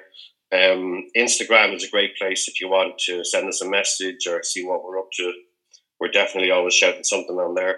Um, 0.53 1.07
Instagram 1.17 1.75
is 1.77 1.85
a 1.85 1.91
great 1.91 2.17
place 2.17 2.49
if 2.49 2.61
you 2.61 2.69
want 2.69 2.99
to 3.07 3.25
send 3.25 3.49
us 3.49 3.63
a 3.63 3.71
message 3.71 4.27
or 4.27 4.43
see 4.43 4.65
what 4.65 4.83
we're 4.83 4.99
up 4.99 5.11
to. 5.19 5.33
We're 6.01 6.11
definitely 6.11 6.51
always 6.51 6.75
shouting 6.75 7.05
something 7.05 7.37
on 7.37 7.55
there. 7.55 7.77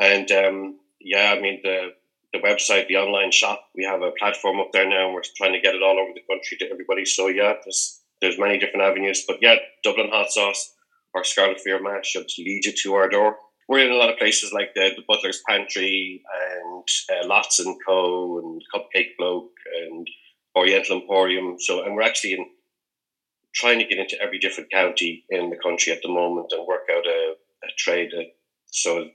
And 0.00 0.28
um, 0.32 0.80
yeah, 1.00 1.34
I 1.36 1.40
mean, 1.40 1.60
the 1.62 1.90
the 2.32 2.40
website, 2.40 2.88
the 2.88 2.96
online 2.96 3.32
shop. 3.32 3.60
We 3.74 3.84
have 3.84 4.02
a 4.02 4.12
platform 4.18 4.60
up 4.60 4.70
there 4.72 4.88
now, 4.88 5.06
and 5.06 5.14
we're 5.14 5.22
trying 5.36 5.52
to 5.52 5.60
get 5.60 5.74
it 5.74 5.82
all 5.82 5.98
over 5.98 6.12
the 6.14 6.22
country 6.32 6.56
to 6.58 6.70
everybody. 6.70 7.04
So 7.04 7.28
yeah, 7.28 7.54
there's 7.64 8.00
there's 8.20 8.38
many 8.38 8.58
different 8.58 8.82
avenues, 8.82 9.24
but 9.26 9.38
yeah, 9.40 9.56
Dublin 9.84 10.10
hot 10.10 10.30
sauce 10.30 10.74
or 11.14 11.22
Scarlet 11.24 11.60
for 11.60 11.68
Your 11.68 11.82
Ma 11.82 12.00
should 12.02 12.26
lead 12.38 12.64
you 12.64 12.72
to 12.82 12.94
our 12.94 13.08
door. 13.08 13.36
We're 13.70 13.86
in 13.86 13.92
a 13.92 13.96
lot 13.98 14.10
of 14.10 14.18
places 14.18 14.52
like 14.52 14.74
the, 14.74 14.90
the 14.96 15.04
Butler's 15.06 15.42
Pantry 15.48 16.24
and 16.52 16.84
uh, 17.08 17.28
Lotts 17.28 17.60
and 17.60 17.76
Co. 17.86 18.40
and 18.40 18.60
Cupcake 18.74 19.10
Bloke 19.16 19.52
and 19.84 20.04
Oriental 20.58 21.00
Emporium. 21.00 21.54
So, 21.60 21.84
and 21.84 21.94
we're 21.94 22.02
actually 22.02 22.32
in 22.32 22.46
trying 23.54 23.78
to 23.78 23.84
get 23.84 24.00
into 24.00 24.20
every 24.20 24.40
different 24.40 24.72
county 24.72 25.24
in 25.30 25.50
the 25.50 25.56
country 25.56 25.92
at 25.92 26.00
the 26.02 26.08
moment 26.08 26.50
and 26.50 26.66
work 26.66 26.88
out 26.92 27.06
a, 27.06 27.34
a 27.62 27.68
trade. 27.78 28.10
Uh, 28.12 28.24
so 28.66 29.06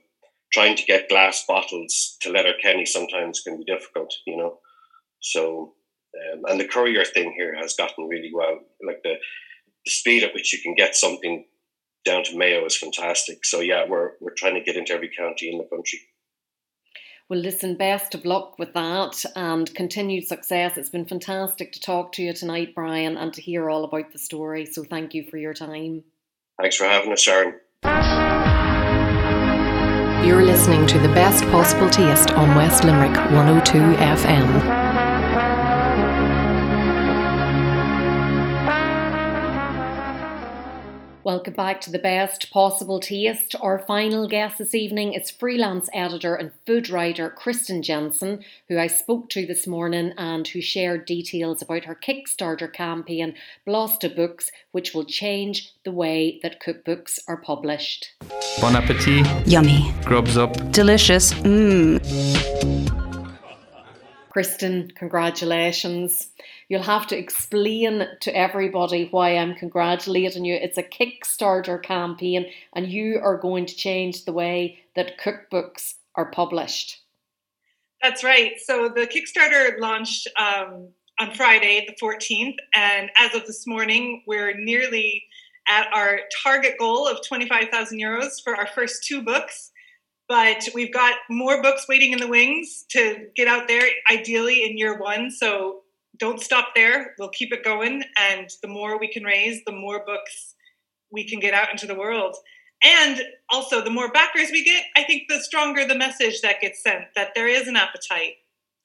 trying 0.54 0.74
to 0.76 0.86
get 0.86 1.10
glass 1.10 1.44
bottles 1.46 2.16
to 2.22 2.30
Letterkenny 2.30 2.86
sometimes 2.86 3.40
can 3.40 3.58
be 3.58 3.64
difficult, 3.64 4.14
you 4.26 4.38
know. 4.38 4.60
So, 5.20 5.74
um, 6.32 6.44
and 6.46 6.58
the 6.58 6.66
courier 6.66 7.04
thing 7.04 7.34
here 7.36 7.54
has 7.60 7.74
gotten 7.74 8.08
really 8.08 8.30
well. 8.32 8.60
Like 8.82 9.02
the, 9.02 9.16
the 9.84 9.90
speed 9.90 10.22
at 10.22 10.32
which 10.32 10.54
you 10.54 10.62
can 10.62 10.74
get 10.74 10.96
something 10.96 11.44
down 12.06 12.24
to 12.24 12.38
Mayo 12.38 12.64
is 12.64 12.76
fantastic. 12.76 13.44
So 13.44 13.60
yeah, 13.60 13.84
we're 13.86 14.12
we're 14.20 14.34
trying 14.34 14.54
to 14.54 14.62
get 14.62 14.76
into 14.76 14.94
every 14.94 15.10
county 15.16 15.50
in 15.50 15.58
the 15.58 15.64
country. 15.64 16.00
Well, 17.28 17.40
listen, 17.40 17.76
best 17.76 18.14
of 18.14 18.24
luck 18.24 18.56
with 18.56 18.72
that 18.74 19.24
and 19.34 19.74
continued 19.74 20.28
success. 20.28 20.76
It's 20.76 20.90
been 20.90 21.06
fantastic 21.06 21.72
to 21.72 21.80
talk 21.80 22.12
to 22.12 22.22
you 22.22 22.32
tonight, 22.32 22.72
Brian, 22.74 23.16
and 23.16 23.34
to 23.34 23.42
hear 23.42 23.68
all 23.68 23.82
about 23.84 24.12
the 24.12 24.18
story. 24.18 24.64
So 24.64 24.84
thank 24.84 25.12
you 25.12 25.24
for 25.28 25.36
your 25.36 25.52
time. 25.52 26.04
Thanks 26.60 26.76
for 26.76 26.84
having 26.84 27.12
us, 27.12 27.20
Sharon. 27.20 27.54
You're 30.24 30.44
listening 30.44 30.86
to 30.86 30.98
the 31.00 31.08
best 31.08 31.42
possible 31.46 31.90
taste 31.90 32.30
on 32.32 32.56
West 32.56 32.84
Limerick 32.84 33.16
102 33.16 33.78
FM. 33.78 34.85
Welcome 41.26 41.54
back 41.54 41.80
to 41.80 41.90
the 41.90 41.98
best 41.98 42.52
possible 42.52 43.00
taste. 43.00 43.56
Our 43.60 43.80
final 43.80 44.28
guest 44.28 44.58
this 44.58 44.76
evening 44.76 45.12
is 45.12 45.28
freelance 45.28 45.88
editor 45.92 46.36
and 46.36 46.52
food 46.64 46.88
writer 46.88 47.34
Kristin 47.36 47.82
Jensen, 47.82 48.44
who 48.68 48.78
I 48.78 48.86
spoke 48.86 49.28
to 49.30 49.44
this 49.44 49.66
morning 49.66 50.12
and 50.16 50.46
who 50.46 50.60
shared 50.60 51.04
details 51.04 51.62
about 51.62 51.86
her 51.86 51.96
Kickstarter 51.96 52.72
campaign, 52.72 53.34
Blasta 53.66 54.08
Books, 54.08 54.52
which 54.70 54.94
will 54.94 55.04
change 55.04 55.72
the 55.82 55.90
way 55.90 56.38
that 56.44 56.62
cookbooks 56.62 57.18
are 57.26 57.38
published. 57.38 58.14
Bon 58.60 58.76
appetit. 58.76 59.26
Yummy. 59.48 59.92
Grubs 60.04 60.38
up. 60.38 60.54
Delicious. 60.70 61.32
Mmm. 61.32 63.05
Kristin, 64.36 64.94
congratulations. 64.94 66.28
You'll 66.68 66.82
have 66.82 67.06
to 67.06 67.16
explain 67.16 68.06
to 68.20 68.36
everybody 68.36 69.08
why 69.10 69.30
I'm 69.30 69.54
congratulating 69.54 70.44
you. 70.44 70.54
It's 70.54 70.76
a 70.76 70.82
Kickstarter 70.82 71.82
campaign, 71.82 72.44
and 72.74 72.86
you 72.86 73.18
are 73.22 73.38
going 73.38 73.64
to 73.64 73.74
change 73.74 74.26
the 74.26 74.34
way 74.34 74.80
that 74.94 75.18
cookbooks 75.18 75.94
are 76.16 76.30
published. 76.30 77.02
That's 78.02 78.22
right. 78.22 78.52
So 78.62 78.90
the 78.94 79.06
Kickstarter 79.06 79.78
launched 79.78 80.28
um, 80.38 80.88
on 81.18 81.32
Friday, 81.32 81.86
the 81.88 81.94
14th, 81.94 82.56
and 82.74 83.10
as 83.18 83.34
of 83.34 83.46
this 83.46 83.66
morning, 83.66 84.22
we're 84.26 84.54
nearly 84.58 85.24
at 85.66 85.86
our 85.94 86.20
target 86.44 86.74
goal 86.78 87.08
of 87.08 87.26
25,000 87.26 87.98
euros 87.98 88.42
for 88.44 88.54
our 88.54 88.66
first 88.66 89.02
two 89.02 89.22
books. 89.22 89.72
But 90.28 90.68
we've 90.74 90.92
got 90.92 91.14
more 91.30 91.62
books 91.62 91.86
waiting 91.88 92.12
in 92.12 92.18
the 92.18 92.26
wings 92.26 92.84
to 92.90 93.28
get 93.36 93.46
out 93.46 93.68
there, 93.68 93.86
ideally 94.10 94.64
in 94.64 94.76
year 94.76 94.98
one. 94.98 95.30
So 95.30 95.82
don't 96.18 96.40
stop 96.40 96.70
there. 96.74 97.14
We'll 97.18 97.28
keep 97.28 97.52
it 97.52 97.64
going. 97.64 98.02
And 98.18 98.48
the 98.62 98.68
more 98.68 98.98
we 98.98 99.12
can 99.12 99.24
raise, 99.24 99.62
the 99.64 99.72
more 99.72 100.04
books 100.04 100.54
we 101.12 101.28
can 101.28 101.38
get 101.38 101.54
out 101.54 101.70
into 101.70 101.86
the 101.86 101.94
world. 101.94 102.36
And 102.84 103.22
also, 103.50 103.82
the 103.82 103.90
more 103.90 104.12
backers 104.12 104.50
we 104.50 104.64
get, 104.64 104.84
I 104.96 105.04
think 105.04 105.24
the 105.28 105.40
stronger 105.40 105.86
the 105.86 105.94
message 105.94 106.42
that 106.42 106.60
gets 106.60 106.82
sent 106.82 107.04
that 107.14 107.30
there 107.34 107.48
is 107.48 107.68
an 107.68 107.76
appetite 107.76 108.34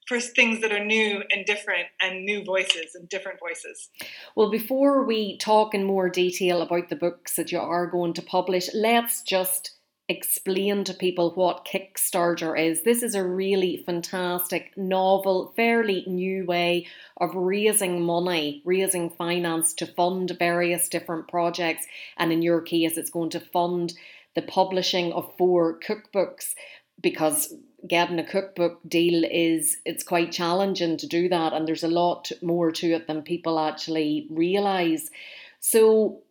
for 0.08 0.18
things 0.18 0.60
that 0.60 0.72
are 0.72 0.84
new 0.84 1.22
and 1.30 1.46
different 1.46 1.86
and 2.00 2.24
new 2.24 2.44
voices 2.44 2.94
and 2.94 3.08
different 3.08 3.38
voices. 3.38 3.90
Well, 4.34 4.50
before 4.50 5.04
we 5.04 5.38
talk 5.38 5.74
in 5.74 5.84
more 5.84 6.08
detail 6.08 6.62
about 6.62 6.88
the 6.88 6.96
books 6.96 7.36
that 7.36 7.52
you 7.52 7.58
are 7.58 7.86
going 7.86 8.14
to 8.14 8.22
publish, 8.22 8.68
let's 8.74 9.22
just 9.22 9.76
explain 10.08 10.84
to 10.84 10.94
people 10.94 11.30
what 11.30 11.66
Kickstarter 11.66 12.58
is. 12.58 12.82
This 12.82 13.02
is 13.02 13.14
a 13.14 13.26
really 13.26 13.82
fantastic, 13.86 14.72
novel, 14.76 15.52
fairly 15.56 16.04
new 16.06 16.44
way 16.44 16.86
of 17.16 17.34
raising 17.34 18.02
money, 18.02 18.62
raising 18.64 19.10
finance 19.10 19.72
to 19.74 19.86
fund 19.86 20.36
various 20.38 20.88
different 20.88 21.28
projects. 21.28 21.86
And 22.16 22.32
in 22.32 22.42
your 22.42 22.60
case, 22.60 22.96
it's 22.96 23.10
going 23.10 23.30
to 23.30 23.40
fund 23.40 23.94
the 24.34 24.42
publishing 24.42 25.12
of 25.12 25.32
four 25.36 25.78
cookbooks 25.78 26.54
because 27.00 27.54
getting 27.86 28.18
a 28.18 28.24
cookbook 28.24 28.80
deal 28.86 29.24
is 29.24 29.76
it's 29.84 30.04
quite 30.04 30.30
challenging 30.30 30.96
to 30.96 31.06
do 31.06 31.28
that 31.28 31.52
and 31.52 31.66
there's 31.66 31.82
a 31.82 31.88
lot 31.88 32.30
more 32.40 32.70
to 32.70 32.92
it 32.92 33.06
than 33.08 33.22
people 33.22 33.58
actually 33.58 34.26
realize 34.30 35.10
so 35.58 36.22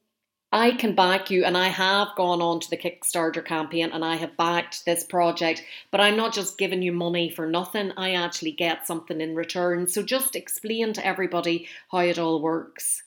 I 0.54 0.72
can 0.72 0.96
back 0.96 1.32
you, 1.32 1.46
and 1.46 1.58
I 1.58 1.70
have 1.70 2.10
gone 2.18 2.42
on 2.42 2.60
to 2.60 2.70
the 2.70 2.78
Kickstarter 2.78 3.44
campaign 3.44 3.92
and 3.94 4.04
I 4.04 4.16
have 4.18 4.36
backed 4.36 4.84
this 4.86 5.04
project, 5.04 5.64
but 5.92 6.02
I'm 6.02 6.18
not 6.18 6.34
just 6.34 6.58
giving 6.58 6.82
you 6.82 6.92
money 6.92 7.30
for 7.30 7.48
nothing. 7.48 7.94
I 7.96 8.16
actually 8.16 8.52
get 8.52 8.86
something 8.86 9.22
in 9.22 9.34
return. 9.34 9.88
So 9.88 10.04
just 10.04 10.36
explain 10.36 10.92
to 10.94 11.06
everybody 11.06 11.70
how 11.90 12.00
it 12.00 12.20
all 12.20 12.42
works. 12.42 13.04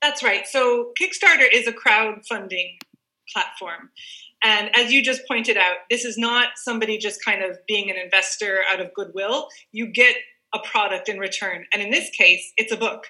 That's 0.00 0.24
right. 0.24 0.44
So 0.48 0.92
Kickstarter 1.00 1.46
is 1.52 1.68
a 1.68 1.72
crowdfunding 1.72 2.78
platform. 3.32 3.90
And 4.42 4.74
as 4.74 4.90
you 4.90 5.04
just 5.04 5.22
pointed 5.28 5.56
out, 5.56 5.76
this 5.88 6.04
is 6.04 6.18
not 6.18 6.48
somebody 6.56 6.98
just 6.98 7.24
kind 7.24 7.44
of 7.44 7.58
being 7.68 7.90
an 7.90 7.96
investor 7.96 8.62
out 8.72 8.80
of 8.80 8.92
goodwill. 8.92 9.46
You 9.70 9.86
get 9.86 10.16
a 10.52 10.58
product 10.58 11.08
in 11.08 11.18
return. 11.18 11.64
And 11.72 11.80
in 11.80 11.90
this 11.90 12.10
case, 12.10 12.52
it's 12.56 12.72
a 12.72 12.76
book. 12.76 13.06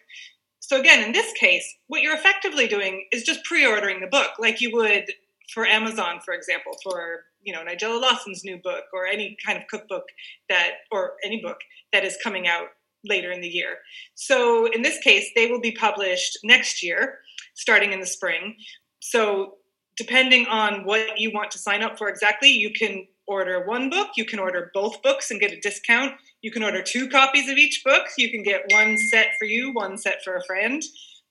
So 0.63 0.79
again, 0.79 1.03
in 1.03 1.11
this 1.11 1.33
case, 1.33 1.67
what 1.89 2.03
you're 2.03 2.15
effectively 2.15 2.69
doing 2.69 3.09
is 3.11 3.25
just 3.25 3.45
pre-ordering 3.45 4.01
the 4.01 4.07
book, 4.07 4.31
like 4.39 4.61
you 4.61 4.71
would 4.73 5.07
for 5.53 5.67
Amazon, 5.67 6.21
for 6.25 6.33
example, 6.33 6.73
for 6.85 7.25
you 7.43 7.53
know 7.53 7.65
Nigella 7.65 8.01
Lawson's 8.01 8.45
new 8.45 8.59
book 8.63 8.85
or 8.95 9.05
any 9.05 9.37
kind 9.45 9.59
of 9.59 9.67
cookbook 9.67 10.05
that 10.49 10.71
or 10.93 11.15
any 11.25 11.43
book 11.43 11.59
that 11.93 12.05
is 12.05 12.17
coming 12.23 12.47
out 12.47 12.69
later 13.05 13.33
in 13.33 13.41
the 13.41 13.49
year. 13.49 13.79
So 14.15 14.67
in 14.67 14.83
this 14.83 14.99
case, 14.99 15.29
they 15.35 15.51
will 15.51 15.61
be 15.61 15.73
published 15.73 16.39
next 16.45 16.81
year, 16.81 17.19
starting 17.55 17.93
in 17.93 17.99
the 17.99 18.07
spring. 18.07 18.55
So 19.01 19.57
depending 19.97 20.47
on 20.47 20.85
what 20.85 21.19
you 21.19 21.33
want 21.35 21.51
to 21.51 21.59
sign 21.59 21.83
up 21.83 21.99
for 21.99 22.09
exactly, 22.09 22.51
you 22.51 22.71
can 22.73 23.09
order 23.27 23.67
one 23.67 23.91
book, 23.91 24.11
you 24.17 24.25
can 24.25 24.39
order 24.39 24.71
both 24.73 25.03
books 25.03 25.33
and 25.33 25.41
get 25.41 25.51
a 25.51 25.61
discount. 25.61 26.13
You 26.43 26.51
can 26.51 26.63
order 26.63 26.83
two 26.83 27.09
copies 27.09 27.49
of 27.49 27.57
each 27.57 27.83
book. 27.85 28.09
You 28.19 28.31
can 28.31 28.43
get 28.43 28.63
one 28.71 28.99
set 28.99 29.29
for 29.39 29.45
you, 29.45 29.73
one 29.73 29.97
set 29.97 30.23
for 30.25 30.37
a 30.37 30.45
friend. 30.45 30.83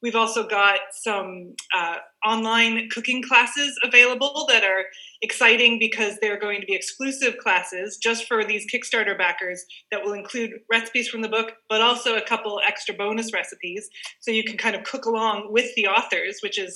We've 0.01 0.15
also 0.15 0.47
got 0.47 0.79
some 0.93 1.53
uh, 1.77 1.97
online 2.25 2.89
cooking 2.89 3.21
classes 3.21 3.77
available 3.83 4.45
that 4.49 4.63
are 4.63 4.85
exciting 5.21 5.77
because 5.77 6.17
they're 6.19 6.39
going 6.39 6.59
to 6.59 6.65
be 6.65 6.73
exclusive 6.73 7.37
classes 7.37 7.99
just 8.01 8.27
for 8.27 8.43
these 8.43 8.65
Kickstarter 8.73 9.15
backers 9.15 9.63
that 9.91 10.03
will 10.03 10.13
include 10.13 10.51
recipes 10.71 11.07
from 11.07 11.21
the 11.21 11.29
book, 11.29 11.51
but 11.69 11.81
also 11.81 12.15
a 12.15 12.21
couple 12.21 12.59
extra 12.67 12.95
bonus 12.95 13.31
recipes. 13.31 13.89
So 14.21 14.31
you 14.31 14.43
can 14.43 14.57
kind 14.57 14.75
of 14.75 14.83
cook 14.85 15.05
along 15.05 15.49
with 15.51 15.75
the 15.75 15.87
authors, 15.87 16.39
which 16.41 16.57
is 16.57 16.75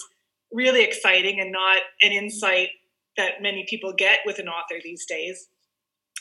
really 0.52 0.84
exciting 0.84 1.40
and 1.40 1.52
not 1.52 1.82
an 2.04 2.12
insight 2.12 2.70
that 3.18 3.42
many 3.42 3.66
people 3.68 3.94
get 3.98 4.20
with 4.26 4.38
an 4.38 4.50
author 4.50 4.76
these 4.84 5.06
days. 5.06 5.48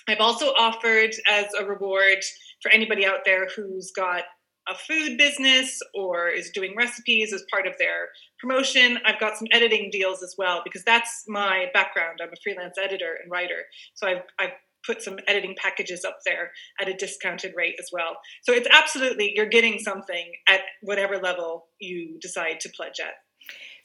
I've 0.09 0.21
also 0.21 0.47
offered 0.59 1.15
as 1.29 1.47
a 1.59 1.65
reward 1.65 2.19
for 2.63 2.71
anybody 2.71 3.07
out 3.07 3.25
there 3.25 3.47
who's 3.55 3.91
got 3.95 4.25
a 4.69 4.75
food 4.75 5.19
business 5.19 5.79
or 5.95 6.29
is 6.29 6.51
doing 6.51 6.75
recipes 6.77 7.33
as 7.33 7.45
part 7.53 7.67
of 7.67 7.75
their 7.79 8.09
promotion. 8.41 8.99
I've 9.05 9.21
got 9.21 9.37
some 9.37 9.49
editing 9.53 9.91
deals 9.91 10.23
as 10.23 10.35
well 10.39 10.63
because 10.65 10.83
that's 10.85 11.25
my 11.29 11.67
background. 11.75 12.21
I'm 12.23 12.29
a 12.29 12.41
freelance 12.43 12.77
editor 12.83 13.19
and 13.23 13.31
writer. 13.31 13.65
So 13.95 14.07
I've, 14.07 14.23
I've 14.39 14.53
put 14.87 15.03
some 15.03 15.19
editing 15.27 15.55
packages 15.59 16.05
up 16.05 16.19
there 16.25 16.51
at 16.81 16.89
a 16.89 16.95
discounted 16.95 17.53
rate 17.57 17.77
as 17.79 17.89
well. 17.93 18.17
So 18.43 18.53
it's 18.53 18.69
absolutely, 18.71 19.33
you're 19.35 19.47
getting 19.47 19.79
something 19.79 20.33
at 20.49 20.61
whatever 20.83 21.19
level 21.19 21.67
you 21.79 22.19
decide 22.21 22.61
to 22.61 22.71
pledge 22.71 23.01
at. 23.01 23.15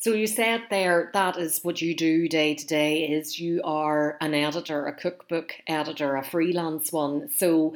So 0.02 0.14
you 0.14 0.28
said 0.28 0.64
there 0.70 1.10
that 1.14 1.38
is 1.38 1.60
what 1.62 1.82
you 1.82 1.94
do 1.94 2.30
day 2.30 2.56
to 2.56 2.66
day 2.66 3.04
is 3.04 3.38
you 3.38 3.60
are 3.66 4.18
an 4.22 4.34
editor, 4.34 4.86
a 4.86 4.96
cookbook 4.96 5.56
editor, 5.68 6.16
a 6.16 6.24
freelance 6.24 6.94
one. 6.94 7.28
So 7.30 7.76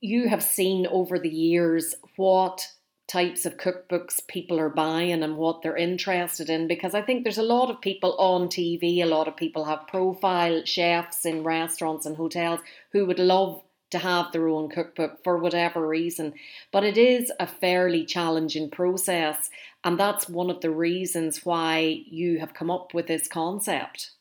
you 0.00 0.28
have 0.28 0.42
seen 0.42 0.86
over 0.86 1.18
the 1.18 1.28
years 1.28 1.94
what 2.16 2.66
types 3.08 3.44
of 3.44 3.58
cookbooks 3.58 4.26
people 4.26 4.58
are 4.58 4.70
buying 4.70 5.22
and 5.22 5.36
what 5.36 5.60
they're 5.60 5.76
interested 5.76 6.48
in 6.48 6.66
because 6.66 6.94
I 6.94 7.02
think 7.02 7.22
there's 7.22 7.36
a 7.36 7.42
lot 7.42 7.68
of 7.70 7.82
people 7.82 8.16
on 8.18 8.48
TV, 8.48 9.02
a 9.02 9.04
lot 9.04 9.28
of 9.28 9.36
people 9.36 9.66
have 9.66 9.86
profile 9.86 10.62
chefs 10.64 11.26
in 11.26 11.44
restaurants 11.44 12.06
and 12.06 12.16
hotels 12.16 12.60
who 12.92 13.04
would 13.04 13.18
love 13.18 13.62
to 13.90 13.98
have 13.98 14.32
their 14.32 14.48
own 14.48 14.68
cookbook 14.68 15.22
for 15.22 15.38
whatever 15.38 15.86
reason. 15.86 16.34
But 16.72 16.84
it 16.84 16.98
is 16.98 17.30
a 17.38 17.46
fairly 17.46 18.04
challenging 18.04 18.70
process. 18.70 19.50
And 19.84 19.98
that's 19.98 20.28
one 20.28 20.50
of 20.50 20.60
the 20.60 20.70
reasons 20.70 21.44
why 21.44 22.02
you 22.06 22.40
have 22.40 22.54
come 22.54 22.70
up 22.70 22.94
with 22.94 23.06
this 23.06 23.28
concept. 23.28 24.12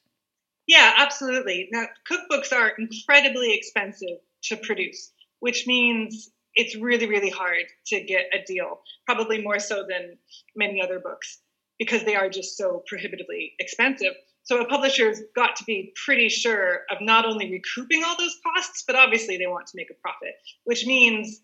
Yeah, 0.67 0.93
absolutely. 0.97 1.69
Now, 1.71 1.87
cookbooks 2.09 2.53
are 2.53 2.73
incredibly 2.77 3.53
expensive 3.53 4.19
to 4.43 4.57
produce, 4.57 5.11
which 5.39 5.67
means 5.67 6.31
it's 6.55 6.75
really, 6.75 7.07
really 7.07 7.29
hard 7.29 7.65
to 7.87 8.03
get 8.03 8.25
a 8.33 8.43
deal, 8.45 8.81
probably 9.05 9.41
more 9.41 9.59
so 9.59 9.85
than 9.89 10.17
many 10.55 10.81
other 10.81 10.99
books, 10.99 11.39
because 11.79 12.03
they 12.03 12.15
are 12.15 12.29
just 12.29 12.57
so 12.57 12.83
prohibitively 12.87 13.53
expensive. 13.59 14.13
So 14.43 14.61
a 14.61 14.65
publisher's 14.67 15.21
got 15.35 15.55
to 15.57 15.63
be 15.63 15.93
pretty 16.05 16.29
sure 16.29 16.81
of 16.91 16.97
not 16.99 17.25
only 17.25 17.49
recouping 17.49 18.03
all 18.03 18.15
those 18.17 18.35
costs, 18.45 18.83
but 18.85 18.95
obviously 18.95 19.37
they 19.37 19.47
want 19.47 19.67
to 19.67 19.73
make 19.75 19.89
a 19.89 19.93
profit, 20.01 20.33
which 20.65 20.85
means 20.85 21.41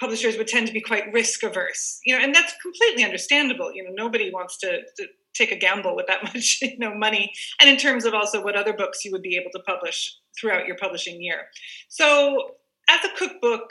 publishers 0.00 0.36
would 0.36 0.48
tend 0.48 0.66
to 0.66 0.72
be 0.72 0.80
quite 0.80 1.12
risk 1.12 1.44
averse 1.44 2.00
you 2.04 2.12
know 2.16 2.20
and 2.20 2.34
that's 2.34 2.52
completely 2.60 3.04
understandable. 3.04 3.72
You 3.72 3.84
know 3.84 3.90
nobody 3.94 4.30
wants 4.32 4.58
to, 4.58 4.82
to, 4.96 5.06
take 5.34 5.50
a 5.50 5.56
gamble 5.56 5.96
with 5.96 6.06
that 6.08 6.22
much 6.34 6.58
you 6.60 6.78
know 6.78 6.94
money. 6.94 7.32
And 7.60 7.70
in 7.70 7.76
terms 7.76 8.04
of 8.04 8.12
also 8.12 8.42
what 8.42 8.54
other 8.54 8.72
books 8.72 9.04
you 9.04 9.12
would 9.12 9.22
be 9.22 9.36
able 9.36 9.50
to 9.52 9.60
publish 9.60 10.14
throughout 10.38 10.66
your 10.66 10.76
publishing 10.76 11.22
year. 11.22 11.46
So 11.88 12.56
as 12.88 13.00
a 13.04 13.16
cookbook 13.16 13.70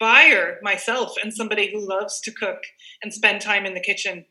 buyer 0.00 0.58
myself 0.62 1.14
and 1.22 1.32
somebody 1.32 1.70
who 1.70 1.86
loves 1.86 2.20
to 2.20 2.32
cook 2.32 2.58
and 3.02 3.12
spend 3.12 3.40
time 3.40 3.64
in 3.64 3.74
the 3.74 3.80
kitchen 3.80 4.24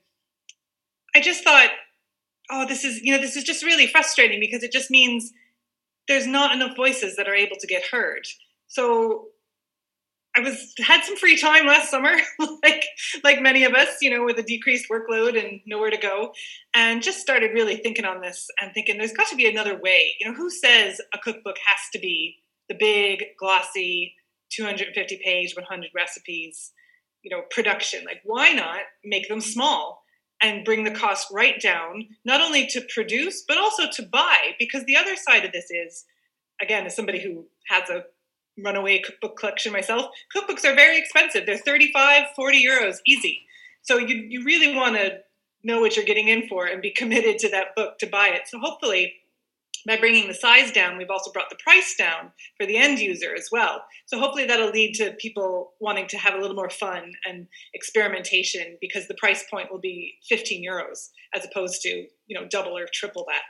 i 1.16 1.22
just 1.22 1.46
thought 1.46 1.70
oh 2.52 2.66
this 2.68 2.84
is 2.84 3.02
you 3.02 3.16
know 3.16 3.22
this 3.22 3.36
is 3.36 3.44
just 3.44 3.64
really 3.64 3.88
frustrating 3.88 4.40
because 4.40 4.64
it 4.64 4.72
just 4.72 4.92
means 4.92 5.32
there's 6.08 6.28
not 6.28 6.54
enough 6.54 6.76
voices 6.76 7.16
that 7.16 7.28
are 7.28 7.36
able 7.36 7.56
to 7.60 7.68
get 7.68 7.84
heard 7.92 8.28
so 8.68 9.28
I 10.36 10.40
was 10.40 10.74
had 10.80 11.04
some 11.04 11.18
free 11.18 11.38
time 11.38 11.68
last 11.68 11.92
summer, 11.92 12.16
like 12.64 12.86
like 13.24 13.42
many 13.42 13.64
of 13.64 13.74
us, 13.74 13.98
you 14.02 14.10
know, 14.10 14.24
with 14.24 14.38
a 14.38 14.44
decreased 14.44 14.88
workload 14.90 15.38
and 15.38 15.60
nowhere 15.66 15.90
to 15.90 15.98
go, 15.98 16.32
and 16.74 17.04
just 17.04 17.20
started 17.20 17.52
really 17.54 17.76
thinking 17.76 18.06
on 18.06 18.22
this 18.22 18.48
and 18.62 18.72
thinking 18.74 18.98
there's 18.98 19.14
got 19.14 19.28
to 19.28 19.36
be 19.36 19.50
another 19.50 19.78
way. 19.78 20.16
You 20.20 20.30
know, 20.30 20.34
who 20.34 20.50
says 20.50 21.02
a 21.14 21.18
cookbook 21.18 21.58
has 21.66 21.80
to 21.94 22.00
be 22.00 22.38
the 22.70 22.76
big, 22.80 23.26
glossy, 23.38 24.14
250 24.52 25.20
page, 25.24 25.54
100 25.56 25.90
recipes, 25.94 26.72
you 27.24 27.36
know, 27.36 27.44
production? 27.50 28.06
Like, 28.06 28.22
why 28.24 28.54
not 28.54 28.80
make 29.04 29.28
them 29.28 29.42
small 29.42 30.01
and 30.42 30.66
bring 30.66 30.84
the 30.84 30.92
cost 30.92 31.28
right 31.32 31.60
down, 31.62 32.08
not 32.26 32.42
only 32.42 32.68
to 32.68 32.82
produce 32.94 33.44
but 33.48 33.58
also 33.58 33.84
to 33.92 34.04
buy? 34.04 34.38
Because 34.60 34.86
the 34.86 34.98
other 34.98 35.16
side 35.16 35.46
of 35.46 35.52
this 35.52 35.70
is, 35.70 36.06
again, 36.62 36.86
as 36.86 36.96
somebody 36.96 37.22
who 37.22 37.46
has 37.68 37.90
a 37.90 38.04
runaway 38.64 39.00
cookbook 39.00 39.38
collection 39.38 39.72
myself. 39.72 40.12
Cookbooks 40.36 40.66
are 40.66 40.76
very 40.76 40.98
expensive. 40.98 41.46
They're 41.46 41.58
35, 41.58 42.24
40 42.36 42.66
euros, 42.66 42.98
easy. 43.06 43.42
So 43.82 43.98
you, 43.98 44.16
you 44.16 44.44
really 44.44 44.76
want 44.76 44.96
to 44.98 45.20
know 45.64 45.80
what 45.80 45.96
you're 45.96 46.06
getting 46.06 46.28
in 46.28 46.48
for 46.48 46.66
and 46.66 46.82
be 46.82 46.92
committed 46.92 47.38
to 47.40 47.50
that 47.50 47.76
book 47.76 47.98
to 48.00 48.08
buy 48.08 48.30
it. 48.30 48.48
So 48.48 48.60
hopefully 48.60 49.14
by 49.86 49.98
bringing 49.98 50.28
the 50.28 50.34
size 50.34 50.72
down, 50.72 50.98
we've 50.98 51.10
also 51.10 51.32
brought 51.32 51.50
the 51.50 51.58
price 51.64 51.96
down 51.98 52.32
for 52.58 52.66
the 52.66 52.78
end 52.78 53.00
user 53.00 53.34
as 53.36 53.50
well. 53.52 53.84
So 54.06 54.20
hopefully 54.20 54.46
that'll 54.46 54.70
lead 54.70 54.94
to 54.96 55.14
people 55.14 55.74
wanting 55.80 56.08
to 56.08 56.18
have 56.18 56.34
a 56.34 56.38
little 56.38 56.56
more 56.56 56.70
fun 56.70 57.14
and 57.26 57.48
experimentation 57.74 58.78
because 58.82 59.08
the 59.08 59.16
price 59.16 59.46
point 59.50 59.72
will 59.72 59.80
be 59.80 60.16
15 60.30 60.64
euros 60.64 61.10
as 61.34 61.46
opposed 61.46 61.82
to, 61.82 61.90
you 62.28 62.40
know, 62.40 62.48
double 62.50 62.78
or 62.78 62.88
triple 62.94 63.26
that. 63.28 63.42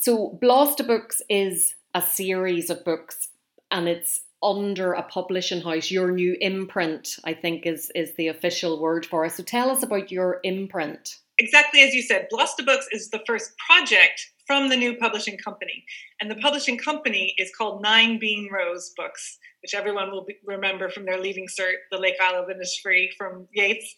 So 0.00 0.38
Blasta 0.42 0.86
Books 0.86 1.22
is 1.28 1.74
a 1.94 2.02
series 2.02 2.70
of 2.70 2.84
books 2.84 3.28
and 3.70 3.88
it's 3.88 4.22
under 4.42 4.92
a 4.92 5.02
publishing 5.02 5.60
house. 5.60 5.90
Your 5.90 6.12
new 6.12 6.36
imprint, 6.40 7.16
I 7.24 7.34
think, 7.34 7.66
is 7.66 7.90
is 7.94 8.14
the 8.16 8.28
official 8.28 8.80
word 8.80 9.04
for 9.04 9.24
it. 9.24 9.32
So 9.32 9.42
tell 9.42 9.70
us 9.70 9.82
about 9.82 10.12
your 10.12 10.40
imprint. 10.44 11.16
Exactly 11.38 11.82
as 11.82 11.94
you 11.94 12.02
said, 12.02 12.28
Blasta 12.32 12.64
Books 12.64 12.86
is 12.92 13.10
the 13.10 13.22
first 13.26 13.52
project 13.58 14.30
from 14.48 14.70
the 14.70 14.76
new 14.76 14.96
publishing 14.96 15.36
company. 15.36 15.84
And 16.20 16.28
the 16.28 16.36
publishing 16.36 16.78
company 16.78 17.34
is 17.38 17.52
called 17.56 17.82
Nine 17.82 18.18
Bean 18.18 18.48
Rows 18.50 18.92
Books, 18.96 19.38
which 19.62 19.74
everyone 19.74 20.10
will 20.10 20.24
be, 20.24 20.36
remember 20.44 20.88
from 20.88 21.04
their 21.04 21.20
Leaving 21.20 21.46
Cert, 21.46 21.74
The 21.92 21.98
Lake 21.98 22.16
Isle 22.20 22.42
of 22.42 22.48
Innisfree 22.48 23.10
from 23.16 23.46
Yeats. 23.52 23.94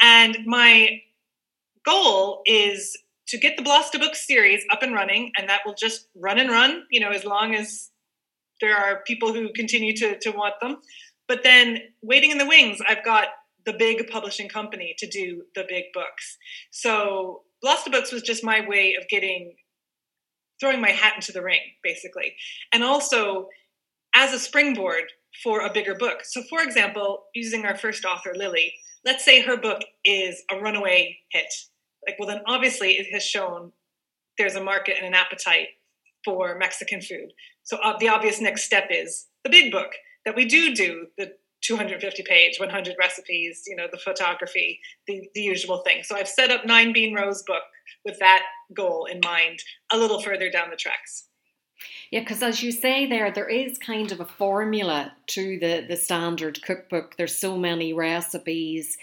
And 0.00 0.38
my 0.46 1.02
goal 1.84 2.40
is 2.46 2.98
to 3.28 3.38
get 3.38 3.56
the 3.56 3.62
Blasta 3.62 4.00
Books 4.00 4.26
series 4.26 4.64
up 4.72 4.82
and 4.82 4.94
running, 4.94 5.30
and 5.38 5.48
that 5.48 5.60
will 5.66 5.74
just 5.74 6.08
run 6.16 6.38
and 6.38 6.50
run, 6.50 6.84
you 6.90 7.00
know, 7.00 7.10
as 7.10 7.24
long 7.24 7.54
as 7.54 7.90
there 8.60 8.76
are 8.76 9.02
people 9.06 9.34
who 9.34 9.52
continue 9.52 9.94
to, 9.96 10.18
to 10.20 10.30
want 10.30 10.54
them. 10.62 10.78
But 11.28 11.42
then 11.42 11.80
waiting 12.02 12.30
in 12.30 12.38
the 12.38 12.46
wings, 12.46 12.78
I've 12.88 13.04
got 13.04 13.28
the 13.66 13.74
big 13.74 14.08
publishing 14.08 14.48
company 14.48 14.94
to 14.98 15.06
do 15.08 15.42
the 15.54 15.64
big 15.68 15.84
books. 15.92 16.38
So 16.70 17.42
Blasta 17.62 17.90
Books 17.90 18.12
was 18.12 18.22
just 18.22 18.44
my 18.44 18.66
way 18.66 18.96
of 18.98 19.08
getting 19.08 19.54
throwing 20.60 20.80
my 20.80 20.90
hat 20.90 21.14
into 21.16 21.32
the 21.32 21.42
ring, 21.42 21.60
basically. 21.82 22.34
And 22.72 22.82
also 22.82 23.48
as 24.14 24.32
a 24.32 24.38
springboard 24.38 25.04
for 25.42 25.60
a 25.60 25.72
bigger 25.72 25.94
book. 25.94 26.24
So, 26.24 26.42
for 26.48 26.62
example, 26.62 27.24
using 27.34 27.64
our 27.66 27.76
first 27.76 28.04
author, 28.04 28.32
Lily, 28.34 28.72
let's 29.04 29.24
say 29.24 29.42
her 29.42 29.56
book 29.56 29.82
is 30.04 30.42
a 30.50 30.58
runaway 30.58 31.18
hit. 31.30 31.52
Like, 32.06 32.16
well, 32.18 32.28
then 32.28 32.42
obviously 32.46 32.92
it 32.92 33.12
has 33.12 33.22
shown 33.22 33.72
there's 34.38 34.54
a 34.54 34.62
market 34.62 34.96
and 34.96 35.06
an 35.06 35.14
appetite 35.14 35.68
for 36.24 36.56
Mexican 36.58 37.00
food. 37.00 37.32
So, 37.64 37.78
uh, 37.82 37.96
the 37.98 38.08
obvious 38.08 38.40
next 38.40 38.64
step 38.64 38.88
is 38.90 39.26
the 39.44 39.50
big 39.50 39.70
book 39.70 39.90
that 40.24 40.36
we 40.36 40.44
do 40.44 40.74
do 40.74 41.06
the 41.18 41.32
250 41.66 42.22
page, 42.22 42.58
100 42.58 42.94
recipes, 42.98 43.64
you 43.66 43.74
know, 43.74 43.86
the 43.90 43.98
photography, 43.98 44.80
the, 45.06 45.28
the 45.34 45.40
usual 45.40 45.78
thing. 45.78 46.02
So 46.02 46.16
I've 46.16 46.28
set 46.28 46.50
up 46.50 46.64
Nine 46.64 46.92
Bean 46.92 47.14
Rows 47.14 47.42
book 47.42 47.62
with 48.04 48.18
that 48.20 48.42
goal 48.74 49.06
in 49.06 49.20
mind 49.24 49.60
a 49.92 49.96
little 49.96 50.20
further 50.20 50.50
down 50.50 50.70
the 50.70 50.76
tracks. 50.76 51.28
Yeah, 52.10 52.20
because 52.20 52.42
as 52.42 52.62
you 52.62 52.72
say 52.72 53.06
there, 53.06 53.30
there 53.30 53.48
is 53.48 53.78
kind 53.78 54.12
of 54.12 54.20
a 54.20 54.24
formula 54.24 55.12
to 55.28 55.58
the, 55.58 55.84
the 55.86 55.96
standard 55.96 56.62
cookbook. 56.62 57.16
There's 57.16 57.36
so 57.36 57.58
many 57.58 57.92
recipes. 57.92 58.96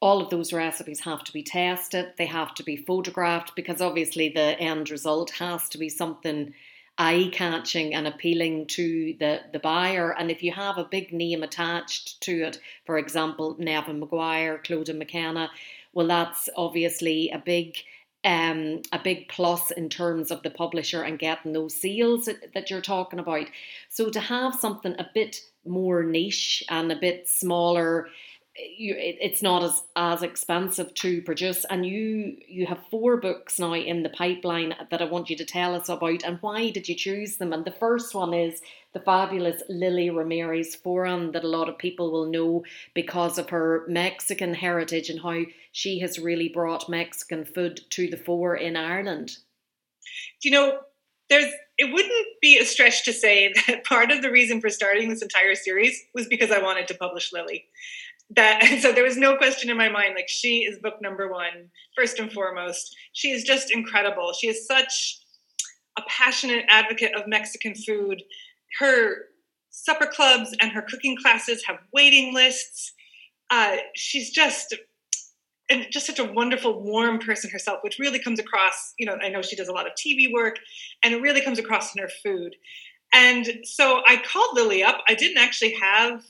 All 0.00 0.20
of 0.20 0.30
those 0.30 0.52
recipes 0.52 1.00
have 1.00 1.24
to 1.24 1.32
be 1.32 1.42
tested, 1.42 2.12
they 2.18 2.26
have 2.26 2.54
to 2.54 2.62
be 2.62 2.76
photographed 2.76 3.56
because 3.56 3.80
obviously 3.80 4.28
the 4.28 4.58
end 4.60 4.90
result 4.90 5.30
has 5.38 5.68
to 5.70 5.78
be 5.78 5.88
something 5.88 6.54
eye 6.98 7.30
catching 7.32 7.94
and 7.94 8.08
appealing 8.08 8.66
to 8.66 9.14
the, 9.20 9.40
the 9.52 9.60
buyer. 9.60 10.14
And 10.18 10.30
if 10.30 10.42
you 10.42 10.52
have 10.52 10.78
a 10.78 10.84
big 10.84 11.12
name 11.12 11.42
attached 11.42 12.20
to 12.22 12.42
it, 12.42 12.60
for 12.84 12.98
example, 12.98 13.56
Neven 13.56 14.00
Maguire, 14.00 14.60
Clodagh 14.64 14.98
McKenna, 14.98 15.50
well, 15.92 16.08
that's 16.08 16.48
obviously 16.56 17.30
a 17.30 17.38
big 17.38 17.76
um, 18.24 18.82
a 18.92 18.98
big 18.98 19.28
plus 19.28 19.70
in 19.70 19.88
terms 19.88 20.32
of 20.32 20.42
the 20.42 20.50
publisher 20.50 21.02
and 21.02 21.20
getting 21.20 21.52
those 21.52 21.80
sales 21.80 22.24
that, 22.24 22.52
that 22.52 22.68
you're 22.68 22.80
talking 22.80 23.20
about. 23.20 23.46
So 23.88 24.10
to 24.10 24.18
have 24.18 24.56
something 24.56 24.96
a 24.98 25.08
bit 25.14 25.40
more 25.64 26.02
niche 26.02 26.64
and 26.68 26.90
a 26.90 26.96
bit 26.96 27.28
smaller 27.28 28.08
you, 28.58 28.94
it, 28.94 29.18
it's 29.20 29.42
not 29.42 29.62
as 29.62 29.82
as 29.96 30.22
expensive 30.22 30.92
to 30.94 31.22
produce. 31.22 31.64
And 31.70 31.86
you 31.86 32.36
you 32.46 32.66
have 32.66 32.86
four 32.90 33.16
books 33.16 33.58
now 33.58 33.74
in 33.74 34.02
the 34.02 34.08
pipeline 34.08 34.74
that 34.90 35.02
I 35.02 35.04
want 35.04 35.30
you 35.30 35.36
to 35.36 35.44
tell 35.44 35.74
us 35.74 35.88
about. 35.88 36.22
And 36.24 36.38
why 36.40 36.70
did 36.70 36.88
you 36.88 36.94
choose 36.94 37.36
them? 37.36 37.52
And 37.52 37.64
the 37.64 37.70
first 37.70 38.14
one 38.14 38.34
is 38.34 38.60
the 38.94 39.00
fabulous 39.00 39.62
Lily 39.68 40.10
Ramirez 40.10 40.76
Foran 40.76 41.32
that 41.32 41.44
a 41.44 41.48
lot 41.48 41.68
of 41.68 41.78
people 41.78 42.10
will 42.10 42.30
know 42.30 42.64
because 42.94 43.38
of 43.38 43.50
her 43.50 43.84
Mexican 43.88 44.54
heritage 44.54 45.10
and 45.10 45.20
how 45.20 45.42
she 45.72 46.00
has 46.00 46.18
really 46.18 46.48
brought 46.48 46.88
Mexican 46.88 47.44
food 47.44 47.80
to 47.90 48.08
the 48.08 48.16
fore 48.16 48.56
in 48.56 48.76
Ireland. 48.76 49.36
You 50.42 50.50
know, 50.50 50.78
there's 51.28 51.52
it 51.76 51.92
wouldn't 51.92 52.26
be 52.42 52.58
a 52.58 52.64
stretch 52.64 53.04
to 53.04 53.12
say 53.12 53.52
that 53.66 53.84
part 53.84 54.10
of 54.10 54.22
the 54.22 54.30
reason 54.30 54.60
for 54.60 54.70
starting 54.70 55.08
this 55.08 55.22
entire 55.22 55.54
series 55.54 56.00
was 56.14 56.26
because 56.26 56.50
I 56.50 56.62
wanted 56.62 56.88
to 56.88 56.94
publish 56.94 57.32
Lily 57.32 57.66
that 58.30 58.62
so 58.80 58.92
there 58.92 59.04
was 59.04 59.16
no 59.16 59.36
question 59.36 59.70
in 59.70 59.76
my 59.76 59.88
mind 59.88 60.14
like 60.14 60.28
she 60.28 60.58
is 60.60 60.78
book 60.78 60.94
number 61.00 61.30
one 61.30 61.70
first 61.96 62.18
and 62.18 62.32
foremost. 62.32 62.94
She 63.12 63.30
is 63.30 63.44
just 63.44 63.70
incredible. 63.70 64.32
She 64.32 64.48
is 64.48 64.66
such 64.66 65.18
a 65.98 66.02
passionate 66.08 66.64
advocate 66.68 67.14
of 67.14 67.26
mexican 67.26 67.74
food. 67.74 68.22
Her 68.78 69.26
supper 69.70 70.06
clubs 70.06 70.54
and 70.60 70.72
her 70.72 70.82
cooking 70.82 71.16
classes 71.16 71.62
have 71.66 71.78
waiting 71.92 72.34
lists. 72.34 72.92
Uh, 73.50 73.76
she's 73.94 74.30
just 74.30 74.74
and 75.70 75.86
just 75.90 76.06
such 76.06 76.18
a 76.18 76.24
wonderful 76.24 76.82
warm 76.82 77.18
person 77.18 77.50
herself 77.50 77.80
which 77.82 77.98
really 77.98 78.18
comes 78.18 78.38
across 78.38 78.94
you 78.98 79.04
know 79.04 79.18
i 79.22 79.28
know 79.28 79.42
she 79.42 79.54
does 79.56 79.68
a 79.68 79.72
lot 79.72 79.86
of 79.86 79.92
tv 79.92 80.32
work 80.32 80.56
and 81.02 81.12
it 81.12 81.20
really 81.20 81.42
comes 81.42 81.58
across 81.58 81.94
in 81.94 82.02
her 82.02 82.10
food. 82.22 82.54
And 83.12 83.46
so 83.64 84.02
i 84.06 84.16
called 84.16 84.54
lily 84.54 84.82
up. 84.82 84.98
I 85.08 85.14
didn't 85.14 85.38
actually 85.38 85.74
have 85.74 86.22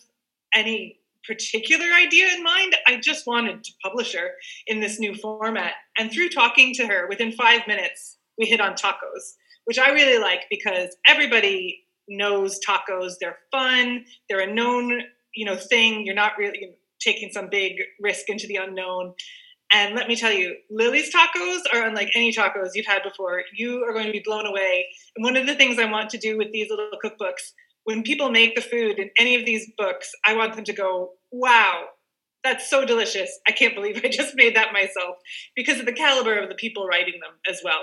any 0.54 0.98
particular 1.28 1.86
idea 1.92 2.28
in 2.34 2.42
mind. 2.42 2.74
I 2.86 2.96
just 2.96 3.26
wanted 3.26 3.62
to 3.62 3.72
publish 3.84 4.14
her 4.14 4.30
in 4.66 4.80
this 4.80 4.98
new 4.98 5.14
format. 5.14 5.74
And 5.98 6.10
through 6.10 6.30
talking 6.30 6.74
to 6.74 6.86
her, 6.86 7.06
within 7.08 7.32
five 7.32 7.60
minutes, 7.68 8.16
we 8.38 8.46
hit 8.46 8.60
on 8.60 8.72
tacos, 8.72 9.34
which 9.66 9.78
I 9.78 9.90
really 9.90 10.18
like 10.20 10.44
because 10.50 10.96
everybody 11.06 11.84
knows 12.08 12.58
tacos. 12.66 13.14
They're 13.20 13.38
fun. 13.52 14.04
They're 14.28 14.48
a 14.48 14.52
known, 14.52 15.02
you 15.34 15.44
know, 15.44 15.56
thing. 15.56 16.06
You're 16.06 16.14
not 16.14 16.38
really 16.38 16.70
taking 17.00 17.30
some 17.30 17.48
big 17.50 17.74
risk 18.00 18.28
into 18.28 18.46
the 18.46 18.56
unknown. 18.56 19.14
And 19.70 19.94
let 19.94 20.08
me 20.08 20.16
tell 20.16 20.32
you, 20.32 20.56
Lily's 20.70 21.14
tacos 21.14 21.60
are 21.74 21.86
unlike 21.86 22.08
any 22.14 22.32
tacos 22.32 22.70
you've 22.74 22.86
had 22.86 23.02
before. 23.02 23.42
You 23.54 23.84
are 23.84 23.92
going 23.92 24.06
to 24.06 24.12
be 24.12 24.22
blown 24.24 24.46
away. 24.46 24.86
And 25.14 25.22
one 25.22 25.36
of 25.36 25.46
the 25.46 25.54
things 25.54 25.78
I 25.78 25.84
want 25.84 26.08
to 26.10 26.18
do 26.18 26.38
with 26.38 26.50
these 26.52 26.70
little 26.70 26.88
cookbooks 27.04 27.52
when 27.88 28.02
people 28.02 28.30
make 28.30 28.54
the 28.54 28.60
food 28.60 28.98
in 28.98 29.08
any 29.18 29.34
of 29.34 29.46
these 29.46 29.72
books, 29.78 30.12
I 30.26 30.36
want 30.36 30.54
them 30.54 30.64
to 30.64 30.74
go, 30.74 31.12
wow, 31.32 31.84
that's 32.44 32.68
so 32.68 32.84
delicious. 32.84 33.30
I 33.46 33.52
can't 33.52 33.74
believe 33.74 34.00
I 34.04 34.08
just 34.08 34.36
made 34.36 34.56
that 34.56 34.72
myself 34.72 35.16
because 35.56 35.80
of 35.80 35.86
the 35.86 35.92
caliber 35.92 36.38
of 36.38 36.48
the 36.48 36.54
people 36.54 36.86
writing 36.86 37.20
them 37.20 37.34
as 37.48 37.60
well. 37.64 37.82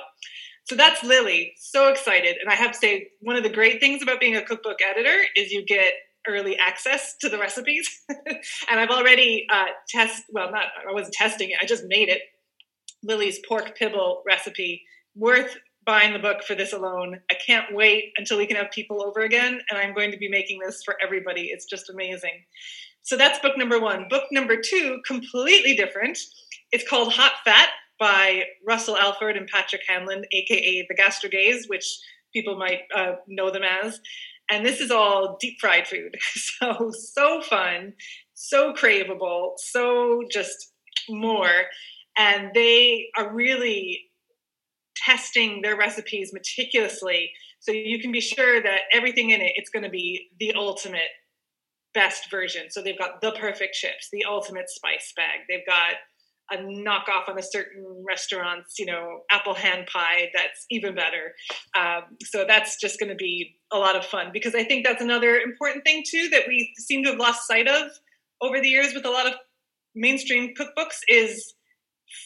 So 0.65 0.75
that's 0.75 1.03
Lily. 1.03 1.53
So 1.57 1.89
excited. 1.89 2.37
And 2.41 2.49
I 2.49 2.55
have 2.55 2.71
to 2.71 2.77
say, 2.77 3.09
one 3.21 3.35
of 3.35 3.43
the 3.43 3.49
great 3.49 3.79
things 3.79 4.01
about 4.01 4.19
being 4.19 4.35
a 4.35 4.41
cookbook 4.41 4.77
editor 4.87 5.23
is 5.35 5.51
you 5.51 5.63
get 5.63 5.93
early 6.27 6.57
access 6.57 7.15
to 7.21 7.29
the 7.29 7.37
recipes. 7.37 8.01
and 8.09 8.79
I've 8.79 8.89
already 8.89 9.45
uh, 9.51 9.65
test 9.87 10.23
well, 10.31 10.51
not 10.51 10.65
I 10.87 10.91
wasn't 10.91 11.13
testing 11.13 11.51
it. 11.51 11.57
I 11.61 11.65
just 11.65 11.83
made 11.87 12.09
it. 12.09 12.21
Lily's 13.03 13.39
pork 13.47 13.77
pibil 13.77 14.21
recipe, 14.25 14.81
worth 15.15 15.55
buying 15.85 16.13
the 16.13 16.19
book 16.19 16.43
for 16.43 16.55
this 16.55 16.73
alone. 16.73 17.19
I 17.29 17.35
can't 17.45 17.73
wait 17.73 18.13
until 18.17 18.39
we 18.39 18.47
can 18.47 18.57
have 18.57 18.71
people 18.71 19.05
over 19.05 19.21
again, 19.21 19.59
and 19.69 19.79
I'm 19.79 19.93
going 19.93 20.11
to 20.11 20.17
be 20.17 20.27
making 20.27 20.59
this 20.65 20.81
for 20.83 20.95
everybody. 21.03 21.49
It's 21.51 21.65
just 21.65 21.91
amazing. 21.91 22.43
So 23.05 23.15
that's 23.15 23.37
book 23.37 23.55
number 23.55 23.79
one. 23.79 24.07
Book 24.09 24.23
number 24.31 24.57
two, 24.59 24.99
completely 25.05 25.75
different. 25.75 26.17
It's 26.71 26.89
called 26.89 27.13
Hot 27.13 27.33
Fat 27.45 27.69
by 27.99 28.45
Russell 28.67 28.97
Alford 28.97 29.37
and 29.37 29.47
Patrick 29.47 29.83
Hanlon, 29.87 30.25
aka 30.31 30.87
the 30.89 30.95
Gastrogays, 30.95 31.69
which 31.69 31.85
people 32.33 32.57
might 32.57 32.79
uh, 32.95 33.13
know 33.27 33.51
them 33.51 33.61
as. 33.63 33.99
And 34.49 34.65
this 34.65 34.81
is 34.81 34.89
all 34.89 35.37
deep 35.39 35.59
fried 35.61 35.87
food. 35.87 36.17
So, 36.57 36.91
so 36.91 37.41
fun, 37.41 37.93
so 38.33 38.73
craveable, 38.73 39.51
so 39.57 40.23
just 40.31 40.71
more. 41.07 41.65
And 42.17 42.51
they 42.55 43.09
are 43.17 43.31
really 43.35 44.01
testing 44.95 45.61
their 45.61 45.77
recipes 45.77 46.31
meticulously 46.33 47.29
so 47.59 47.71
you 47.71 47.99
can 47.99 48.11
be 48.11 48.21
sure 48.21 48.63
that 48.63 48.81
everything 48.93 49.31
in 49.31 49.41
it 49.41 49.51
it's 49.55 49.69
going 49.69 49.83
to 49.83 49.89
be 49.89 50.29
the 50.39 50.53
ultimate 50.53 51.11
best 51.95 52.29
version. 52.29 52.69
So 52.69 52.81
they've 52.81 52.97
got 52.97 53.21
the 53.21 53.31
perfect 53.31 53.73
chips 53.73 54.09
the 54.11 54.25
ultimate 54.29 54.69
spice 54.69 55.13
bag. 55.15 55.41
They've 55.49 55.65
got 55.65 55.95
a 56.51 56.57
knockoff 56.57 57.27
on 57.27 57.39
a 57.39 57.41
certain 57.41 58.03
restaurant's 58.07 58.77
you 58.77 58.85
know 58.85 59.21
apple 59.31 59.55
hand 59.55 59.87
pie 59.91 60.29
that's 60.35 60.67
even 60.69 60.93
better. 60.93 61.33
Um, 61.75 62.17
so 62.21 62.45
that's 62.47 62.79
just 62.79 62.99
going 62.99 63.09
to 63.09 63.15
be 63.15 63.55
a 63.71 63.79
lot 63.79 63.95
of 63.95 64.05
fun 64.05 64.29
because 64.31 64.53
i 64.53 64.63
think 64.63 64.85
that's 64.85 65.01
another 65.01 65.37
important 65.37 65.83
thing 65.83 66.03
too 66.07 66.29
that 66.29 66.43
we 66.47 66.71
seem 66.77 67.03
to 67.03 67.09
have 67.09 67.19
lost 67.19 67.47
sight 67.47 67.67
of 67.67 67.91
over 68.39 68.61
the 68.61 68.69
years 68.69 68.93
with 68.93 69.05
a 69.05 69.09
lot 69.09 69.25
of 69.25 69.33
mainstream 69.95 70.53
cookbooks 70.53 70.99
is 71.07 71.55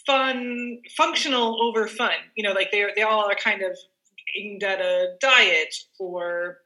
fun, 0.05 0.79
functional 0.97 1.61
over 1.63 1.87
fun. 1.87 2.11
You 2.35 2.43
know, 2.43 2.53
like 2.53 2.71
they 2.71 2.85
they 2.95 3.03
all 3.03 3.29
are 3.29 3.35
kind 3.35 3.61
of 3.61 3.77
aimed 4.37 4.63
at 4.63 4.81
a 4.81 5.15
diet 5.19 5.73
or 5.99 6.59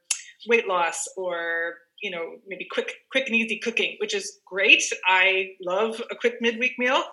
weight 0.46 0.66
loss 0.66 1.08
or 1.16 1.74
you 2.02 2.10
know 2.10 2.36
maybe 2.46 2.66
quick 2.70 2.92
quick 3.10 3.26
and 3.26 3.36
easy 3.36 3.58
cooking 3.58 3.96
which 4.00 4.14
is 4.14 4.40
great. 4.46 4.82
I 5.06 5.50
love 5.64 6.00
a 6.10 6.16
quick 6.16 6.34
midweek 6.40 6.72
meal. 6.78 7.02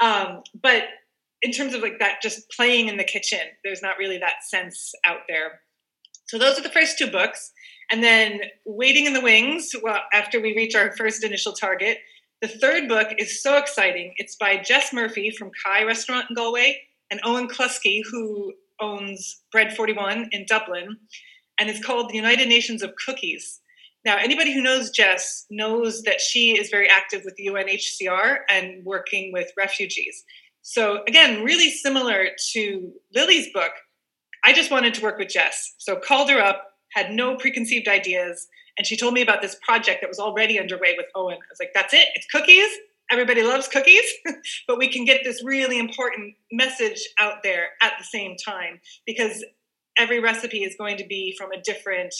Um, 0.00 0.42
but 0.60 0.82
in 1.42 1.52
terms 1.52 1.74
of 1.74 1.80
like 1.82 2.00
that 2.00 2.20
just 2.20 2.50
playing 2.50 2.88
in 2.88 2.96
the 2.96 3.04
kitchen 3.04 3.38
there's 3.62 3.82
not 3.82 3.98
really 3.98 4.18
that 4.18 4.42
sense 4.42 4.92
out 5.06 5.20
there. 5.28 5.60
So 6.26 6.38
those 6.38 6.58
are 6.58 6.62
the 6.62 6.70
first 6.70 6.98
two 6.98 7.08
books. 7.08 7.52
And 7.90 8.02
then 8.02 8.40
waiting 8.64 9.06
in 9.06 9.12
the 9.12 9.20
wings 9.20 9.70
well 9.82 10.00
after 10.12 10.40
we 10.40 10.56
reach 10.56 10.74
our 10.74 10.96
first 10.96 11.22
initial 11.22 11.52
target. 11.52 11.98
The 12.40 12.48
third 12.48 12.88
book 12.88 13.08
is 13.18 13.42
so 13.42 13.58
exciting. 13.58 14.14
It's 14.16 14.34
by 14.34 14.56
jess 14.56 14.92
murphy 14.92 15.30
from 15.30 15.50
kai 15.64 15.84
restaurant 15.84 16.26
in 16.30 16.34
galway 16.34 16.80
and 17.10 17.20
Eoin 17.22 17.48
Cluskey 17.48 18.00
who 18.10 18.54
owns 18.80 19.42
bread 19.52 19.76
41 19.76 20.30
in 20.32 20.46
dublin. 20.48 20.96
And 21.58 21.68
it's 21.68 21.84
called 21.84 22.08
the 22.08 22.16
united 22.16 22.48
nations 22.48 22.82
of 22.82 22.94
cookies 22.96 23.60
now, 24.04 24.16
anybody 24.16 24.52
who 24.52 24.62
knows 24.62 24.90
Jess 24.90 25.46
knows 25.48 26.02
that 26.02 26.20
she 26.20 26.58
is 26.58 26.70
very 26.70 26.88
active 26.88 27.22
with 27.24 27.36
UNHCR 27.36 28.38
and 28.50 28.84
working 28.84 29.32
with 29.32 29.52
refugees. 29.56 30.24
So, 30.62 31.02
again, 31.06 31.44
really 31.44 31.70
similar 31.70 32.28
to 32.52 32.92
Lily's 33.14 33.52
book, 33.52 33.72
I 34.44 34.52
just 34.52 34.72
wanted 34.72 34.94
to 34.94 35.02
work 35.02 35.18
with 35.18 35.28
Jess. 35.28 35.74
So, 35.78 35.96
called 35.96 36.30
her 36.30 36.40
up, 36.40 36.72
had 36.92 37.12
no 37.12 37.36
preconceived 37.36 37.86
ideas, 37.86 38.48
and 38.76 38.86
she 38.86 38.96
told 38.96 39.14
me 39.14 39.22
about 39.22 39.40
this 39.40 39.56
project 39.64 40.00
that 40.00 40.08
was 40.08 40.18
already 40.18 40.58
underway 40.58 40.94
with 40.96 41.06
Eoin. 41.14 41.34
I 41.34 41.50
was 41.50 41.60
like, 41.60 41.72
that's 41.74 41.94
it, 41.94 42.08
it's 42.14 42.26
cookies. 42.26 42.70
Everybody 43.10 43.42
loves 43.42 43.68
cookies, 43.68 44.04
but 44.66 44.78
we 44.78 44.88
can 44.88 45.04
get 45.04 45.20
this 45.22 45.44
really 45.44 45.78
important 45.78 46.34
message 46.50 47.06
out 47.18 47.42
there 47.42 47.70
at 47.82 47.92
the 47.98 48.04
same 48.04 48.36
time 48.36 48.80
because 49.06 49.44
every 49.98 50.18
recipe 50.18 50.64
is 50.64 50.74
going 50.76 50.96
to 50.96 51.06
be 51.06 51.36
from 51.38 51.52
a 51.52 51.60
different 51.60 52.14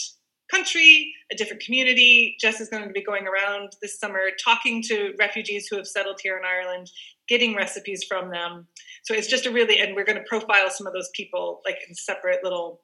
country, 0.53 1.15
a 1.33 1.37
different 1.37 1.63
community. 1.63 2.37
Jess 2.41 2.61
is 2.61 2.69
going 2.69 2.85
to 2.85 2.91
be 2.91 3.03
going 3.03 3.27
around 3.27 3.77
this 3.81 3.99
summer 3.99 4.21
talking 4.43 4.83
to 4.83 5.15
refugees 5.19 5.67
who 5.69 5.77
have 5.77 5.87
settled 5.87 6.21
here 6.23 6.37
in 6.37 6.45
Ireland, 6.45 6.91
getting 7.29 7.57
recipes 7.57 8.05
from 8.05 8.31
them. 8.31 8.67
So 9.05 9.15
it's 9.15 9.29
just 9.29 9.47
a 9.47 9.51
really, 9.51 9.81
and 9.81 9.97
we're 9.97 10.05
going 10.05 10.19
to 10.19 10.25
profile 10.29 10.71
some 10.71 10.87
of 10.87 10.93
those 10.93 11.11
people 11.15 11.61
like 11.65 11.79
in 11.89 11.95
separate 11.95 12.45
little 12.45 12.83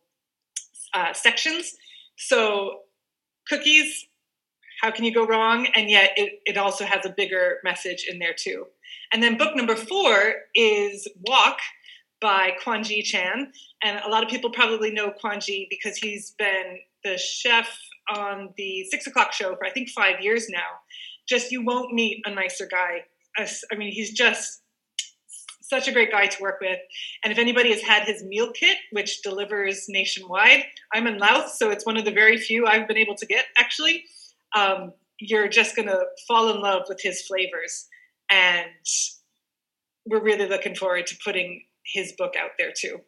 uh, 0.94 1.12
sections. 1.12 1.74
So 2.16 2.80
cookies, 3.48 4.06
how 4.80 4.90
can 4.90 5.04
you 5.04 5.12
go 5.12 5.26
wrong? 5.26 5.66
And 5.74 5.90
yet 5.90 6.12
it, 6.16 6.40
it 6.46 6.56
also 6.56 6.84
has 6.84 7.04
a 7.04 7.10
bigger 7.10 7.58
message 7.64 8.06
in 8.08 8.18
there 8.18 8.34
too. 8.36 8.66
And 9.12 9.22
then 9.22 9.36
book 9.36 9.54
number 9.56 9.76
four 9.76 10.34
is 10.54 11.08
Wok 11.26 11.58
by 12.20 12.52
Kwanghi 12.64 13.02
Chan. 13.02 13.52
And 13.82 14.00
a 14.04 14.08
lot 14.08 14.22
of 14.22 14.28
people 14.28 14.50
probably 14.50 14.90
know 14.90 15.12
Kwanji 15.22 15.66
because 15.70 15.96
he's 15.96 16.32
been 16.32 16.78
the 17.08 17.18
chef 17.18 17.68
on 18.14 18.50
the 18.56 18.84
six 18.90 19.06
o'clock 19.06 19.32
show 19.32 19.54
for 19.56 19.66
I 19.66 19.70
think 19.70 19.90
five 19.90 20.20
years 20.20 20.48
now. 20.48 20.80
Just 21.28 21.52
you 21.52 21.64
won't 21.64 21.92
meet 21.92 22.22
a 22.24 22.34
nicer 22.34 22.66
guy. 22.70 23.04
I 23.36 23.76
mean, 23.76 23.92
he's 23.92 24.12
just 24.12 24.62
such 25.60 25.86
a 25.86 25.92
great 25.92 26.10
guy 26.10 26.26
to 26.26 26.42
work 26.42 26.60
with. 26.60 26.78
And 27.22 27.32
if 27.32 27.38
anybody 27.38 27.70
has 27.70 27.82
had 27.82 28.04
his 28.04 28.24
meal 28.24 28.50
kit, 28.52 28.78
which 28.90 29.22
delivers 29.22 29.84
nationwide, 29.88 30.64
I'm 30.94 31.06
in 31.06 31.18
Louth, 31.18 31.50
so 31.50 31.70
it's 31.70 31.84
one 31.84 31.98
of 31.98 32.06
the 32.06 32.10
very 32.10 32.38
few 32.38 32.66
I've 32.66 32.88
been 32.88 32.96
able 32.96 33.14
to 33.16 33.26
get 33.26 33.44
actually. 33.58 34.04
Um, 34.56 34.92
you're 35.20 35.48
just 35.48 35.76
going 35.76 35.88
to 35.88 36.04
fall 36.26 36.50
in 36.54 36.62
love 36.62 36.82
with 36.88 37.00
his 37.02 37.22
flavors. 37.22 37.86
And 38.30 38.70
we're 40.06 40.22
really 40.22 40.48
looking 40.48 40.74
forward 40.74 41.06
to 41.08 41.16
putting 41.22 41.64
his 41.84 42.12
book 42.16 42.34
out 42.40 42.52
there 42.58 42.72
too 42.74 43.00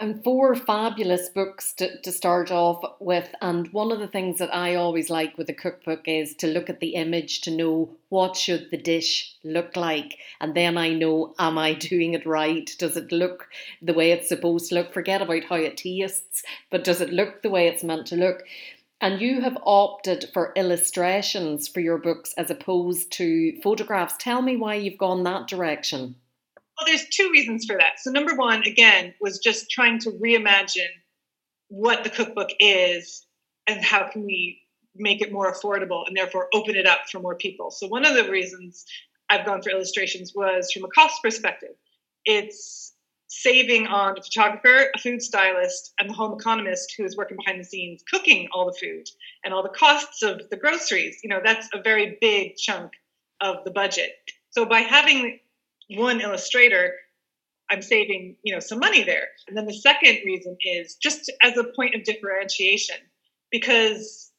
and 0.00 0.22
four 0.22 0.54
fabulous 0.54 1.28
books 1.28 1.72
to, 1.72 2.00
to 2.02 2.12
start 2.12 2.52
off 2.52 2.84
with. 3.00 3.34
And 3.42 3.66
one 3.72 3.90
of 3.90 3.98
the 3.98 4.06
things 4.06 4.38
that 4.38 4.54
I 4.54 4.76
always 4.76 5.10
like 5.10 5.36
with 5.36 5.48
a 5.48 5.54
cookbook 5.54 6.06
is 6.06 6.34
to 6.36 6.46
look 6.46 6.70
at 6.70 6.78
the 6.78 6.94
image 6.94 7.40
to 7.42 7.50
know 7.50 7.96
what 8.08 8.36
should 8.36 8.70
the 8.70 8.76
dish 8.76 9.34
look 9.42 9.74
like. 9.74 10.16
And 10.40 10.54
then 10.54 10.78
I 10.78 10.90
know, 10.94 11.34
am 11.38 11.58
I 11.58 11.74
doing 11.90 12.14
it 12.14 12.26
right? 12.26 12.70
Does 12.78 12.96
it 12.96 13.10
look 13.10 13.48
the 13.82 13.94
way 13.94 14.12
it's 14.12 14.28
supposed 14.28 14.68
to 14.68 14.76
look? 14.76 14.92
Forget 14.92 15.20
about 15.20 15.44
how 15.44 15.56
it 15.56 15.76
tastes, 15.76 16.44
but 16.70 16.84
does 16.84 17.00
it 17.00 17.12
look 17.12 17.42
the 17.42 17.50
way 17.50 17.66
it's 17.66 17.84
meant 17.84 18.06
to 18.08 18.16
look? 18.16 18.44
And 19.00 19.20
you 19.20 19.40
have 19.42 19.58
opted 19.64 20.28
for 20.32 20.52
illustrations 20.56 21.68
for 21.68 21.80
your 21.80 21.98
books 21.98 22.34
as 22.36 22.50
opposed 22.50 23.12
to 23.12 23.60
photographs. 23.62 24.14
Tell 24.18 24.42
me 24.42 24.56
why 24.56 24.74
you've 24.74 24.98
gone 24.98 25.22
that 25.24 25.46
direction. 25.46 26.16
Well, 26.78 26.86
there's 26.86 27.08
two 27.08 27.30
reasons 27.32 27.64
for 27.66 27.76
that. 27.76 27.98
So, 27.98 28.10
number 28.10 28.36
one, 28.36 28.62
again, 28.62 29.14
was 29.20 29.38
just 29.38 29.68
trying 29.70 29.98
to 30.00 30.12
reimagine 30.12 30.94
what 31.68 32.04
the 32.04 32.10
cookbook 32.10 32.50
is 32.60 33.26
and 33.66 33.84
how 33.84 34.08
can 34.08 34.24
we 34.24 34.60
make 34.94 35.20
it 35.20 35.32
more 35.32 35.52
affordable 35.52 36.06
and 36.06 36.16
therefore 36.16 36.48
open 36.54 36.76
it 36.76 36.86
up 36.86 37.00
for 37.10 37.18
more 37.20 37.34
people. 37.34 37.70
So, 37.70 37.88
one 37.88 38.06
of 38.06 38.14
the 38.14 38.30
reasons 38.30 38.84
I've 39.28 39.44
gone 39.44 39.60
for 39.60 39.70
illustrations 39.70 40.32
was 40.34 40.70
from 40.72 40.84
a 40.84 40.88
cost 40.88 41.20
perspective. 41.20 41.74
It's 42.24 42.94
saving 43.26 43.86
on 43.88 44.16
a 44.16 44.22
photographer, 44.22 44.90
a 44.94 44.98
food 44.98 45.20
stylist, 45.20 45.92
and 45.98 46.08
the 46.08 46.14
home 46.14 46.32
economist 46.38 46.94
who 46.96 47.04
is 47.04 47.16
working 47.16 47.36
behind 47.36 47.60
the 47.60 47.64
scenes 47.64 48.02
cooking 48.10 48.48
all 48.52 48.66
the 48.66 48.78
food 48.80 49.06
and 49.44 49.52
all 49.52 49.62
the 49.62 49.68
costs 49.68 50.22
of 50.22 50.48
the 50.50 50.56
groceries. 50.56 51.18
You 51.22 51.30
know, 51.30 51.40
that's 51.44 51.68
a 51.74 51.82
very 51.82 52.16
big 52.20 52.56
chunk 52.56 52.92
of 53.40 53.64
the 53.64 53.70
budget. 53.70 54.12
So 54.50 54.64
by 54.64 54.80
having 54.80 55.40
one 55.90 56.20
illustrator, 56.20 56.94
I'm 57.70 57.82
saving, 57.82 58.36
you 58.42 58.54
know, 58.54 58.60
some 58.60 58.78
money 58.78 59.02
there. 59.02 59.28
And 59.46 59.56
then 59.56 59.66
the 59.66 59.74
second 59.74 60.18
reason 60.24 60.56
is 60.64 60.96
just 60.96 61.30
as 61.42 61.56
a 61.56 61.64
point 61.76 61.94
of 61.94 62.04
differentiation, 62.04 62.96
because 63.50 64.30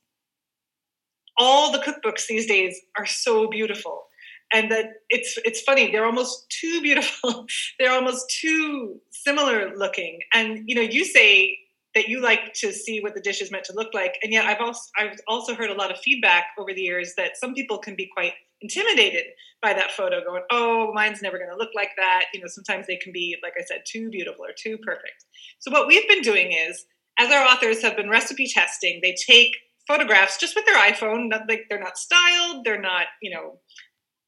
all 1.38 1.72
the 1.72 1.80
cookbooks 1.80 2.28
these 2.28 2.48
days 2.48 2.80
are 2.98 3.06
so 3.06 3.48
beautiful. 3.48 4.06
And 4.52 4.72
that 4.72 4.86
it's 5.10 5.38
it's 5.46 5.62
funny, 5.62 5.92
they're 5.92 6.06
almost 6.06 6.50
too 6.50 6.82
beautiful. 6.82 7.46
they're 7.80 7.92
almost 7.92 8.36
too 8.42 9.00
similar 9.12 9.76
looking. 9.78 10.20
And 10.34 10.64
you 10.66 10.74
know, 10.74 10.82
you 10.82 11.06
say 11.06 11.56
that 11.96 12.08
you 12.08 12.20
like 12.22 12.54
to 12.54 12.72
see 12.72 13.00
what 13.00 13.14
the 13.14 13.22
dish 13.22 13.42
is 13.42 13.52
meant 13.52 13.64
to 13.66 13.74
look 13.74 13.94
like. 13.94 14.16
And 14.24 14.32
yet 14.34 14.46
I've 14.46 14.60
also 14.60 14.82
I've 14.98 15.20
also 15.28 15.54
heard 15.54 15.70
a 15.70 15.76
lot 15.76 15.92
of 15.92 16.00
feedback 16.00 16.46
over 16.58 16.74
the 16.74 16.82
years 16.82 17.14
that 17.16 17.38
some 17.38 17.54
people 17.54 17.78
can 17.78 17.96
be 17.96 18.10
quite 18.12 18.34
intimidated 18.62 19.26
by 19.62 19.74
that 19.74 19.92
photo 19.92 20.24
going 20.24 20.44
oh 20.52 20.92
mine's 20.94 21.22
never 21.22 21.38
going 21.38 21.50
to 21.50 21.58
look 21.58 21.72
like 21.76 21.92
that. 21.98 22.26
You 22.34 22.42
know 22.42 22.48
sometimes 22.48 22.88
they 22.88 22.98
can 22.98 23.12
be 23.12 23.38
like 23.44 23.54
i 23.60 23.64
said 23.64 23.82
too 23.86 24.10
beautiful 24.10 24.46
or 24.46 24.54
too 24.58 24.78
perfect. 24.80 25.26
So 25.60 25.72
what 25.72 25.88
we've 25.88 26.08
been 26.08 26.22
doing 26.22 26.52
is 26.52 26.86
as 27.18 27.32
our 27.32 27.46
authors 27.46 27.82
have 27.82 27.96
been 27.96 28.10
recipe 28.10 28.48
testing 28.48 29.00
they 29.02 29.16
take 29.28 29.52
photographs 29.88 30.38
just 30.38 30.56
with 30.56 30.66
their 30.66 30.78
iphone 30.92 31.30
not, 31.30 31.42
like 31.50 31.66
they're 31.70 31.80
not 31.80 31.98
styled 31.98 32.64
they're 32.64 32.82
not 32.82 33.08
you 33.22 33.32
know 33.32 33.60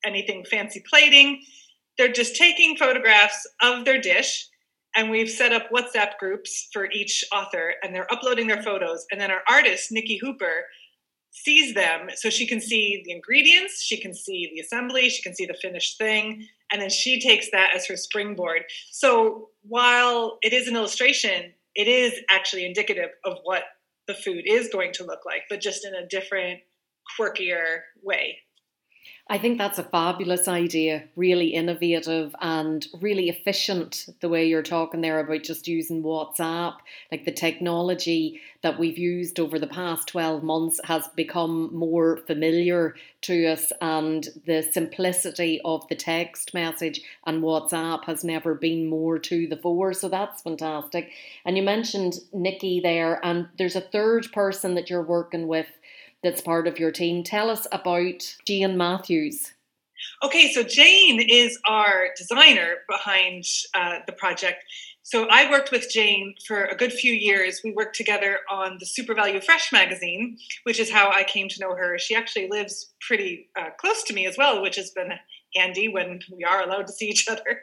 anything 0.05 0.43
fancy 0.49 0.83
plating. 0.89 1.41
They're 1.97 2.11
just 2.11 2.35
taking 2.35 2.77
photographs 2.77 3.47
of 3.61 3.85
their 3.85 3.99
dish 3.99 4.47
and 4.95 5.09
we've 5.09 5.29
set 5.29 5.53
up 5.53 5.69
whatsapp 5.69 6.17
groups 6.19 6.67
for 6.73 6.89
each 6.91 7.23
author 7.33 7.75
and 7.81 7.93
they're 7.95 8.11
uploading 8.11 8.47
their 8.47 8.61
photos. 8.61 9.05
And 9.11 9.21
then 9.21 9.31
our 9.31 9.41
artist 9.49 9.91
nikki 9.91 10.17
hooper 10.17 10.65
sees 11.31 11.73
them 11.73 12.09
so 12.15 12.29
she 12.29 12.45
can 12.45 12.61
see 12.61 13.01
the 13.05 13.11
ingredients, 13.11 13.81
she 13.83 13.99
can 13.99 14.13
see 14.13 14.51
the 14.53 14.59
assembly, 14.61 15.09
she 15.09 15.21
can 15.21 15.35
see 15.35 15.45
the 15.45 15.55
finished 15.61 15.97
thing, 15.97 16.45
and 16.71 16.81
then 16.81 16.89
she 16.89 17.19
takes 17.19 17.49
that 17.51 17.71
as 17.75 17.85
her 17.87 17.97
springboard. 17.97 18.63
So 18.91 19.49
while 19.63 20.37
it 20.41 20.53
is 20.53 20.67
an 20.67 20.75
illustration, 20.75 21.53
it 21.75 21.87
is 21.87 22.13
actually 22.29 22.65
indicative 22.65 23.09
of 23.25 23.37
what 23.43 23.63
the 24.07 24.13
food 24.13 24.43
is 24.45 24.69
going 24.71 24.91
to 24.93 25.05
look 25.05 25.21
like, 25.25 25.43
but 25.49 25.61
just 25.61 25.85
in 25.85 25.93
a 25.93 26.07
different, 26.07 26.59
quirkier 27.19 27.79
way. 28.03 28.37
I 29.29 29.37
think 29.37 29.57
that's 29.57 29.79
a 29.79 29.83
fabulous 29.83 30.49
idea, 30.49 31.05
really 31.15 31.49
innovative 31.49 32.35
and 32.41 32.85
really 32.99 33.29
efficient. 33.29 34.07
The 34.19 34.27
way 34.27 34.45
you're 34.45 34.61
talking 34.61 34.99
there 34.99 35.21
about 35.21 35.43
just 35.43 35.69
using 35.69 36.03
WhatsApp, 36.03 36.75
like 37.11 37.23
the 37.23 37.31
technology 37.31 38.41
that 38.61 38.77
we've 38.77 38.97
used 38.97 39.39
over 39.39 39.57
the 39.57 39.67
past 39.67 40.09
12 40.09 40.43
months 40.43 40.81
has 40.83 41.07
become 41.15 41.73
more 41.73 42.17
familiar 42.27 42.95
to 43.21 43.47
us, 43.47 43.71
and 43.81 44.27
the 44.45 44.63
simplicity 44.63 45.61
of 45.63 45.87
the 45.87 45.95
text 45.95 46.53
message 46.53 47.01
and 47.25 47.41
WhatsApp 47.41 48.03
has 48.05 48.23
never 48.23 48.53
been 48.53 48.87
more 48.87 49.17
to 49.19 49.47
the 49.47 49.57
fore. 49.57 49.93
So 49.93 50.09
that's 50.09 50.41
fantastic. 50.41 51.11
And 51.45 51.55
you 51.55 51.63
mentioned 51.63 52.15
Nikki 52.33 52.81
there, 52.81 53.23
and 53.25 53.47
there's 53.57 53.75
a 53.75 53.81
third 53.81 54.31
person 54.33 54.75
that 54.75 54.89
you're 54.89 55.01
working 55.01 55.47
with 55.47 55.67
that's 56.23 56.41
part 56.41 56.67
of 56.67 56.79
your 56.79 56.91
team. 56.91 57.23
Tell 57.23 57.49
us 57.49 57.67
about 57.71 58.35
Jane 58.45 58.77
Matthews. 58.77 59.53
Okay, 60.23 60.51
so 60.51 60.63
Jane 60.63 61.19
is 61.29 61.59
our 61.67 62.09
designer 62.17 62.77
behind 62.89 63.43
uh, 63.73 63.99
the 64.05 64.13
project. 64.13 64.63
So 65.03 65.27
I 65.29 65.49
worked 65.49 65.71
with 65.71 65.89
Jane 65.91 66.35
for 66.47 66.65
a 66.65 66.75
good 66.75 66.93
few 66.93 67.11
years. 67.11 67.61
We 67.63 67.73
worked 67.73 67.95
together 67.95 68.39
on 68.49 68.77
the 68.79 68.85
SuperValu 68.85 69.43
Fresh 69.43 69.71
magazine, 69.71 70.37
which 70.63 70.79
is 70.79 70.91
how 70.91 71.09
I 71.11 71.23
came 71.23 71.49
to 71.49 71.59
know 71.59 71.75
her. 71.75 71.97
She 71.97 72.15
actually 72.15 72.49
lives 72.49 72.93
pretty 73.01 73.49
uh, 73.59 73.71
close 73.79 74.03
to 74.03 74.13
me 74.13 74.27
as 74.27 74.37
well, 74.37 74.61
which 74.61 74.75
has 74.75 74.91
been 74.91 75.11
Andy 75.55 75.87
when 75.87 76.19
we 76.31 76.43
are 76.43 76.63
allowed 76.63 76.87
to 76.87 76.93
see 76.93 77.07
each 77.07 77.27
other. 77.27 77.61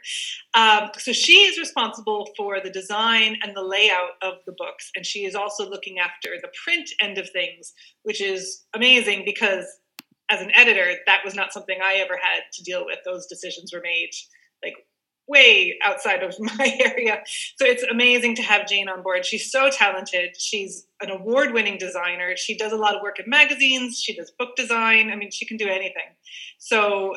Um, 0.55 0.91
so 0.99 1.13
she 1.13 1.45
is 1.45 1.59
responsible 1.59 2.29
for 2.37 2.61
the 2.63 2.71
design 2.71 3.37
and 3.43 3.57
the 3.57 3.63
layout 3.63 4.13
of 4.23 4.35
the 4.47 4.55
books, 4.57 4.91
and 4.97 5.05
she 5.05 5.25
is 5.25 5.35
also 5.35 5.69
looking 5.69 5.99
after 5.99 6.31
the 6.41 6.51
print 6.65 6.91
end 7.01 7.19
of 7.19 7.29
things, 7.31 7.73
which 8.03 8.21
is 8.21 8.65
amazing 8.75 9.23
because 9.25 9.65
as 10.31 10.41
an 10.43 10.51
editor, 10.55 10.95
that 11.07 11.21
was 11.25 11.35
not 11.35 11.53
something 11.53 11.79
I 11.83 11.95
ever 11.95 12.19
had 12.21 12.43
to 12.53 12.63
deal 12.63 12.85
with. 12.85 12.99
Those 13.05 13.27
decisions 13.27 13.73
were 13.73 13.81
made 13.83 14.11
like 14.63 14.75
way 15.29 15.79
outside 15.83 16.23
of 16.23 16.35
my 16.41 16.77
area. 16.81 17.23
So 17.57 17.65
it's 17.65 17.83
amazing 17.85 18.35
to 18.37 18.43
have 18.43 18.67
Jane 18.67 18.89
on 18.89 19.03
board. 19.03 19.25
She's 19.25 19.51
so 19.51 19.71
talented. 19.71 20.31
She's 20.39 20.87
an 21.01 21.11
award 21.11 21.53
winning 21.53 21.79
designer. 21.79 22.37
She 22.37 22.57
does 22.57 22.73
a 22.73 22.77
lot 22.77 22.97
of 22.97 23.03
work 23.03 23.21
in 23.21 23.29
magazines, 23.29 24.01
she 24.01 24.17
does 24.17 24.33
book 24.39 24.57
design. 24.57 25.11
I 25.11 25.17
mean, 25.17 25.31
she 25.31 25.47
can 25.47 25.57
do 25.57 25.69
anything. 25.69 26.09
So 26.59 27.15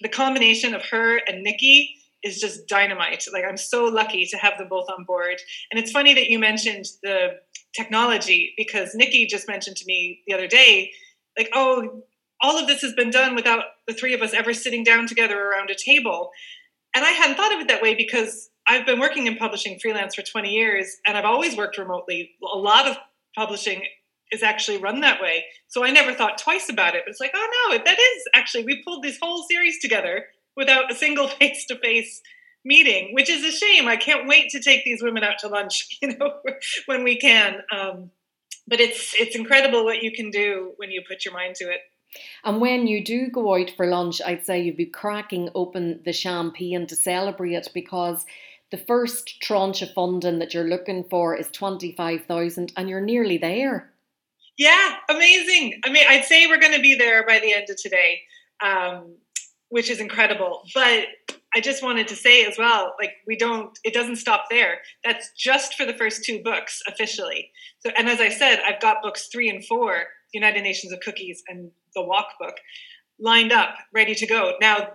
the 0.00 0.08
combination 0.08 0.74
of 0.74 0.82
her 0.90 1.20
and 1.26 1.42
Nikki 1.42 1.96
is 2.22 2.40
just 2.40 2.66
dynamite. 2.66 3.24
Like, 3.32 3.44
I'm 3.44 3.56
so 3.56 3.84
lucky 3.84 4.24
to 4.26 4.36
have 4.38 4.58
them 4.58 4.68
both 4.68 4.86
on 4.90 5.04
board. 5.04 5.36
And 5.70 5.78
it's 5.78 5.92
funny 5.92 6.14
that 6.14 6.30
you 6.30 6.38
mentioned 6.38 6.86
the 7.02 7.34
technology 7.76 8.54
because 8.56 8.94
Nikki 8.94 9.26
just 9.26 9.46
mentioned 9.46 9.76
to 9.76 9.84
me 9.86 10.22
the 10.26 10.34
other 10.34 10.46
day, 10.46 10.90
like, 11.36 11.50
oh, 11.52 12.02
all 12.40 12.58
of 12.58 12.66
this 12.66 12.80
has 12.82 12.94
been 12.94 13.10
done 13.10 13.34
without 13.34 13.64
the 13.86 13.94
three 13.94 14.14
of 14.14 14.22
us 14.22 14.32
ever 14.34 14.54
sitting 14.54 14.84
down 14.84 15.06
together 15.06 15.38
around 15.38 15.70
a 15.70 15.74
table. 15.74 16.30
And 16.94 17.04
I 17.04 17.10
hadn't 17.10 17.36
thought 17.36 17.54
of 17.54 17.60
it 17.60 17.68
that 17.68 17.82
way 17.82 17.94
because 17.94 18.50
I've 18.66 18.86
been 18.86 19.00
working 19.00 19.26
in 19.26 19.36
publishing 19.36 19.78
freelance 19.80 20.14
for 20.14 20.22
20 20.22 20.50
years 20.50 20.96
and 21.06 21.16
I've 21.16 21.24
always 21.24 21.56
worked 21.56 21.76
remotely. 21.76 22.30
A 22.42 22.58
lot 22.58 22.86
of 22.86 22.96
publishing 23.36 23.82
is 24.34 24.42
actually 24.42 24.78
run 24.78 25.00
that 25.00 25.22
way. 25.22 25.44
So 25.68 25.84
I 25.84 25.90
never 25.90 26.12
thought 26.12 26.38
twice 26.38 26.68
about 26.68 26.94
it. 26.94 27.04
It's 27.06 27.20
like, 27.20 27.32
oh 27.34 27.68
no, 27.70 27.78
that 27.78 27.98
is 27.98 28.24
actually, 28.34 28.64
we 28.64 28.82
pulled 28.82 29.02
this 29.02 29.18
whole 29.22 29.44
series 29.48 29.80
together 29.80 30.26
without 30.56 30.90
a 30.90 30.94
single 30.94 31.28
face 31.28 31.64
to 31.66 31.78
face 31.78 32.20
meeting, 32.64 33.14
which 33.14 33.30
is 33.30 33.44
a 33.44 33.56
shame. 33.56 33.86
I 33.88 33.96
can't 33.96 34.28
wait 34.28 34.50
to 34.50 34.60
take 34.60 34.84
these 34.84 35.02
women 35.02 35.24
out 35.24 35.38
to 35.40 35.48
lunch, 35.48 35.86
you 36.02 36.16
know, 36.16 36.34
when 36.86 37.04
we 37.04 37.16
can. 37.16 37.62
Um, 37.72 38.10
but 38.66 38.80
it's 38.80 39.14
it's 39.18 39.36
incredible 39.36 39.84
what 39.84 40.02
you 40.02 40.10
can 40.10 40.30
do 40.30 40.72
when 40.76 40.90
you 40.90 41.02
put 41.06 41.24
your 41.24 41.34
mind 41.34 41.54
to 41.56 41.64
it. 41.64 41.80
And 42.44 42.60
when 42.60 42.86
you 42.86 43.04
do 43.04 43.28
go 43.28 43.54
out 43.54 43.70
for 43.76 43.86
lunch, 43.86 44.22
I'd 44.24 44.46
say 44.46 44.62
you'd 44.62 44.76
be 44.76 44.86
cracking 44.86 45.50
open 45.54 46.00
the 46.04 46.12
champagne 46.12 46.86
to 46.86 46.96
celebrate 46.96 47.68
because 47.74 48.24
the 48.70 48.78
first 48.78 49.40
tranche 49.40 49.82
of 49.82 49.92
funding 49.92 50.38
that 50.38 50.54
you're 50.54 50.68
looking 50.68 51.04
for 51.04 51.36
is 51.36 51.48
25,000 51.50 52.72
and 52.76 52.88
you're 52.88 53.00
nearly 53.00 53.36
there. 53.36 53.90
Yeah, 54.56 54.96
amazing. 55.10 55.80
I 55.84 55.90
mean, 55.90 56.04
I'd 56.08 56.24
say 56.24 56.46
we're 56.46 56.60
going 56.60 56.74
to 56.74 56.80
be 56.80 56.94
there 56.94 57.26
by 57.26 57.40
the 57.40 57.52
end 57.52 57.68
of 57.68 57.76
today, 57.76 58.20
um, 58.64 59.16
which 59.68 59.90
is 59.90 60.00
incredible. 60.00 60.62
But 60.74 61.06
I 61.54 61.60
just 61.60 61.82
wanted 61.82 62.08
to 62.08 62.16
say 62.16 62.44
as 62.44 62.56
well, 62.56 62.94
like 63.00 63.12
we 63.26 63.36
don't, 63.36 63.76
it 63.84 63.94
doesn't 63.94 64.16
stop 64.16 64.44
there. 64.50 64.78
That's 65.04 65.30
just 65.36 65.74
for 65.74 65.84
the 65.84 65.94
first 65.94 66.24
two 66.24 66.40
books 66.42 66.82
officially. 66.86 67.50
So, 67.80 67.90
and 67.96 68.08
as 68.08 68.20
I 68.20 68.28
said, 68.28 68.60
I've 68.66 68.80
got 68.80 69.02
books 69.02 69.28
three 69.32 69.48
and 69.50 69.64
four, 69.64 70.04
United 70.32 70.62
Nations 70.62 70.92
of 70.92 71.00
Cookies 71.00 71.42
and 71.48 71.70
the 71.94 72.02
Wok 72.02 72.28
book, 72.40 72.54
lined 73.18 73.52
up, 73.52 73.74
ready 73.92 74.14
to 74.14 74.26
go. 74.26 74.54
Now, 74.60 74.94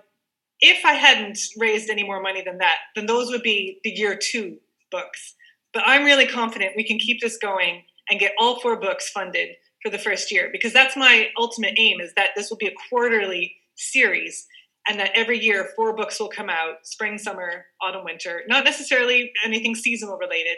if 0.62 0.86
I 0.86 0.93
hadn't 0.93 1.39
raised 1.57 1.89
any 1.89 2.03
more 2.03 2.22
money 2.22 2.43
than 2.45 2.57
that, 2.57 2.76
then 2.95 3.05
those 3.05 3.30
would 3.30 3.43
be 3.43 3.80
the 3.84 3.91
year 3.91 4.18
two 4.22 4.57
books. 4.91 5.36
But 5.74 5.84
I'm 5.86 6.03
really 6.03 6.28
confident 6.28 6.74
we 6.76 6.88
can 6.88 6.97
keep 6.97 7.22
this 7.22 7.38
going 7.38 7.84
and 8.10 8.20
get 8.20 8.34
all 8.39 8.60
four 8.60 8.80
books 8.80 9.10
funded 9.10 9.49
for 9.82 9.89
the 9.89 9.97
first 9.97 10.32
year 10.32 10.49
because 10.51 10.74
that's 10.74 10.97
my 10.97 11.28
ultimate 11.38 11.74
aim 11.78 11.99
is 12.01 12.14
that 12.16 12.30
this 12.36 12.49
will 12.49 12.57
be 12.57 12.68
a 12.68 12.74
quarterly 12.89 13.55
series 13.76 14.47
and 14.88 14.99
that 14.99 15.12
every 15.14 15.39
year 15.39 15.70
four 15.76 15.95
books 15.95 16.20
will 16.20 16.30
come 16.30 16.49
out 16.49 16.86
spring 16.86 17.18
summer 17.18 17.66
autumn 17.82 18.03
winter 18.03 18.43
not 18.47 18.66
necessarily 18.66 19.32
anything 19.45 19.76
seasonal 19.76 20.18
related 20.18 20.57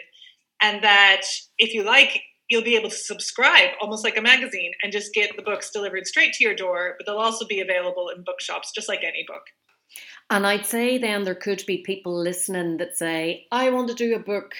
and 0.60 0.82
that 0.82 1.22
if 1.58 1.72
you 1.72 1.82
like 1.82 2.20
you'll 2.48 2.62
be 2.62 2.76
able 2.76 2.90
to 2.90 2.96
subscribe 2.96 3.70
almost 3.80 4.04
like 4.04 4.16
a 4.16 4.22
magazine 4.22 4.72
and 4.82 4.92
just 4.92 5.14
get 5.14 5.34
the 5.36 5.42
books 5.42 5.70
delivered 5.70 6.06
straight 6.06 6.32
to 6.32 6.44
your 6.44 6.54
door 6.54 6.94
but 6.98 7.06
they'll 7.06 7.16
also 7.16 7.46
be 7.46 7.60
available 7.60 8.10
in 8.14 8.24
bookshops 8.24 8.72
just 8.74 8.88
like 8.88 9.04
any 9.04 9.24
book. 9.28 9.42
And 10.30 10.46
i'd 10.46 10.66
say 10.66 10.98
then 10.98 11.24
there 11.24 11.34
could 11.34 11.62
be 11.66 11.78
people 11.78 12.18
listening 12.18 12.78
that 12.78 12.96
say 12.96 13.46
i 13.52 13.70
want 13.70 13.88
to 13.88 13.94
do 13.94 14.14
a 14.14 14.18
book 14.18 14.54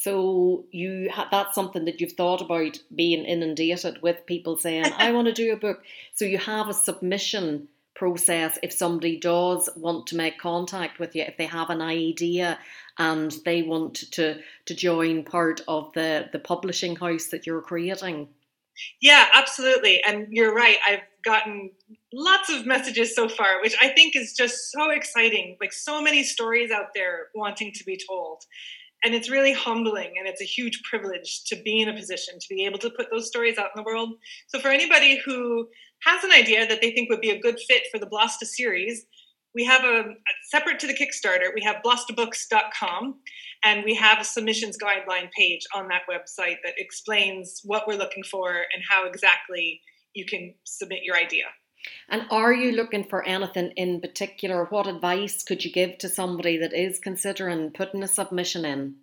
so 0.00 0.64
you 0.70 1.10
ha- 1.12 1.28
that's 1.30 1.54
something 1.54 1.84
that 1.84 2.00
you've 2.00 2.12
thought 2.12 2.40
about 2.40 2.78
being 2.94 3.26
inundated 3.26 4.00
with 4.00 4.24
people 4.24 4.56
saying, 4.56 4.86
"I 4.96 5.12
want 5.12 5.26
to 5.26 5.34
do 5.34 5.52
a 5.52 5.58
book." 5.58 5.84
So 6.14 6.24
you 6.24 6.38
have 6.38 6.68
a 6.70 6.74
submission 6.74 7.68
process 7.94 8.58
if 8.62 8.72
somebody 8.72 9.18
does 9.18 9.68
want 9.76 10.06
to 10.06 10.16
make 10.16 10.38
contact 10.38 10.98
with 10.98 11.14
you, 11.14 11.22
if 11.24 11.36
they 11.36 11.44
have 11.44 11.68
an 11.68 11.82
idea 11.82 12.58
and 12.96 13.30
they 13.44 13.60
want 13.60 14.10
to 14.12 14.40
to 14.64 14.74
join 14.74 15.22
part 15.22 15.60
of 15.68 15.92
the 15.92 16.30
the 16.32 16.38
publishing 16.38 16.96
house 16.96 17.26
that 17.26 17.46
you're 17.46 17.60
creating. 17.60 18.28
Yeah, 19.02 19.26
absolutely. 19.34 20.02
And 20.02 20.28
you're 20.30 20.54
right. 20.54 20.78
I've 20.88 21.02
gotten 21.22 21.72
lots 22.14 22.48
of 22.48 22.64
messages 22.64 23.14
so 23.14 23.28
far, 23.28 23.60
which 23.60 23.76
I 23.82 23.88
think 23.88 24.16
is 24.16 24.32
just 24.32 24.72
so 24.72 24.88
exciting. 24.88 25.58
Like 25.60 25.74
so 25.74 26.00
many 26.00 26.24
stories 26.24 26.70
out 26.70 26.94
there 26.94 27.28
wanting 27.34 27.72
to 27.72 27.84
be 27.84 28.00
told 28.08 28.46
and 29.04 29.14
it's 29.14 29.30
really 29.30 29.52
humbling 29.52 30.12
and 30.18 30.28
it's 30.28 30.42
a 30.42 30.44
huge 30.44 30.82
privilege 30.88 31.44
to 31.46 31.56
be 31.62 31.80
in 31.80 31.88
a 31.88 31.94
position 31.94 32.34
to 32.38 32.46
be 32.48 32.64
able 32.64 32.78
to 32.78 32.90
put 32.90 33.06
those 33.10 33.26
stories 33.26 33.58
out 33.58 33.70
in 33.74 33.82
the 33.82 33.82
world. 33.82 34.10
So 34.48 34.58
for 34.58 34.68
anybody 34.68 35.20
who 35.24 35.68
has 36.04 36.24
an 36.24 36.32
idea 36.32 36.66
that 36.66 36.80
they 36.80 36.92
think 36.92 37.10
would 37.10 37.20
be 37.20 37.30
a 37.30 37.40
good 37.40 37.58
fit 37.68 37.84
for 37.90 37.98
the 37.98 38.06
Blasta 38.06 38.44
series 38.44 39.06
we 39.54 39.64
have 39.64 39.82
a, 39.84 40.00
a 40.00 40.32
separate 40.48 40.78
to 40.80 40.86
the 40.86 40.94
kickstarter 40.94 41.48
we 41.54 41.62
have 41.62 41.76
blastabooks.com 41.84 43.16
and 43.64 43.84
we 43.84 43.94
have 43.94 44.20
a 44.20 44.24
submissions 44.24 44.76
guideline 44.78 45.30
page 45.36 45.66
on 45.74 45.88
that 45.88 46.02
website 46.10 46.56
that 46.64 46.74
explains 46.78 47.60
what 47.64 47.86
we're 47.86 47.98
looking 47.98 48.22
for 48.22 48.52
and 48.52 48.82
how 48.88 49.06
exactly 49.06 49.80
you 50.14 50.24
can 50.24 50.54
submit 50.64 51.00
your 51.02 51.16
idea 51.16 51.44
and 52.08 52.26
are 52.30 52.52
you 52.52 52.72
looking 52.72 53.04
for 53.04 53.26
anything 53.26 53.72
in 53.76 54.00
particular? 54.00 54.64
What 54.66 54.86
advice 54.86 55.42
could 55.42 55.64
you 55.64 55.72
give 55.72 55.98
to 55.98 56.08
somebody 56.08 56.56
that 56.58 56.72
is 56.72 56.98
considering 56.98 57.70
putting 57.70 58.02
a 58.02 58.08
submission 58.08 58.64
in? 58.64 58.96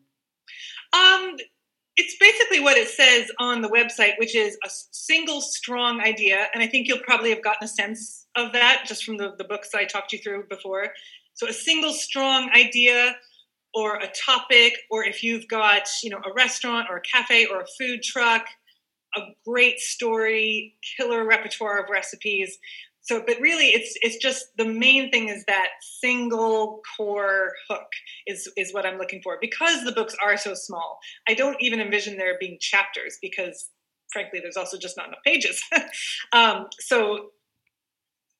Um, 0.94 1.38
it's 1.96 2.16
basically 2.20 2.60
what 2.60 2.78
it 2.78 2.88
says 2.88 3.32
on 3.40 3.62
the 3.62 3.70
website, 3.70 4.20
which 4.20 4.36
is 4.36 4.58
a 4.64 4.70
single 4.92 5.42
strong 5.42 6.02
idea. 6.02 6.48
And 6.54 6.62
I 6.62 6.68
think 6.68 6.88
you'll 6.88 7.00
probably 7.00 7.32
have 7.32 7.44
gotten 7.44 7.66
a 7.66 7.68
sense 7.68 8.28
of 8.36 8.54
that 8.54 8.84
just 8.86 9.04
from 9.04 9.18
the, 9.18 9.34
the 9.38 9.44
books 9.44 9.74
I 9.74 9.86
talked 9.86 10.14
you 10.14 10.20
through 10.20 10.46
before. 10.48 10.90
So 11.34 11.48
a 11.48 11.54
single 11.54 11.94
strong 11.94 12.52
idea 12.56 13.16
or 13.74 13.96
a 13.98 14.12
topic, 14.26 14.74
or 14.92 15.04
if 15.04 15.24
you've 15.24 15.48
got, 15.48 15.88
you 16.04 16.10
know, 16.10 16.18
a 16.18 16.34
restaurant 16.34 16.88
or 16.90 16.98
a 16.98 17.02
cafe 17.02 17.48
or 17.48 17.62
a 17.62 17.66
food 17.78 18.04
truck, 18.04 18.46
a 19.16 19.22
great 19.46 19.80
story, 19.80 20.76
killer 20.98 21.26
repertoire 21.26 21.80
of 21.80 21.90
recipes. 21.90 22.58
So, 23.02 23.24
but 23.26 23.40
really, 23.40 23.68
it's 23.68 23.98
it's 24.02 24.18
just 24.18 24.48
the 24.58 24.66
main 24.66 25.10
thing 25.12 25.30
is 25.30 25.46
that 25.46 25.68
single 26.02 26.82
core 26.98 27.54
hook 27.70 27.88
is 28.26 28.52
is 28.58 28.74
what 28.74 28.86
I'm 28.86 28.98
looking 28.98 29.22
for 29.22 29.38
because 29.40 29.86
the 29.86 29.94
books 29.94 30.16
are 30.22 30.36
so 30.36 30.54
small. 30.54 31.00
I 31.28 31.34
don't 31.34 31.56
even 31.62 31.80
envision 31.80 32.18
there 32.18 32.36
being 32.38 32.58
chapters 32.60 33.18
because, 33.22 33.70
frankly, 34.12 34.42
there's 34.42 34.58
also 34.58 34.78
just 34.78 34.98
not 34.98 35.08
enough 35.08 35.24
pages. 35.26 35.64
um, 36.34 36.68
so, 36.80 37.30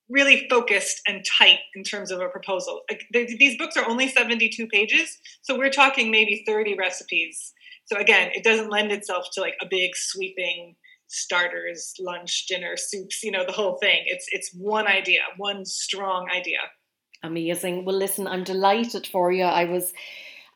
really 0.10 0.48
focused 0.50 1.02
and 1.08 1.24
tight 1.40 1.60
in 1.74 1.84
terms 1.84 2.12
of 2.12 2.20
a 2.20 2.28
proposal. 2.28 2.82
Like, 2.92 3.06
these 3.14 3.58
books 3.58 3.78
are 3.78 3.88
only 3.90 4.10
72 4.10 4.68
pages, 4.68 5.18
so 5.44 5.58
we're 5.58 5.70
talking 5.70 6.12
maybe 6.12 6.44
30 6.46 6.76
recipes 6.76 7.54
so 7.88 7.98
again, 7.98 8.32
it 8.34 8.44
doesn't 8.44 8.70
lend 8.70 8.92
itself 8.92 9.28
to 9.34 9.42
like 9.42 9.56
a 9.62 9.66
big 9.70 9.92
sweeping 9.96 10.76
starters, 11.08 11.94
lunch, 12.00 12.46
dinner, 12.48 12.76
soups, 12.76 13.24
you 13.24 13.32
know, 13.32 13.46
the 13.46 13.54
whole 13.54 13.78
thing. 13.78 14.04
It's 14.06 14.28
it's 14.32 14.54
one 14.54 14.88
idea, 14.88 15.22
one 15.38 15.66
strong 15.66 16.28
idea. 16.30 16.60
Amazing. 17.24 17.86
Well 17.86 17.96
listen, 17.96 18.28
I'm 18.28 18.44
delighted 18.44 19.08
for 19.08 19.32
you. 19.32 19.44
I 19.44 19.66
was 19.66 19.94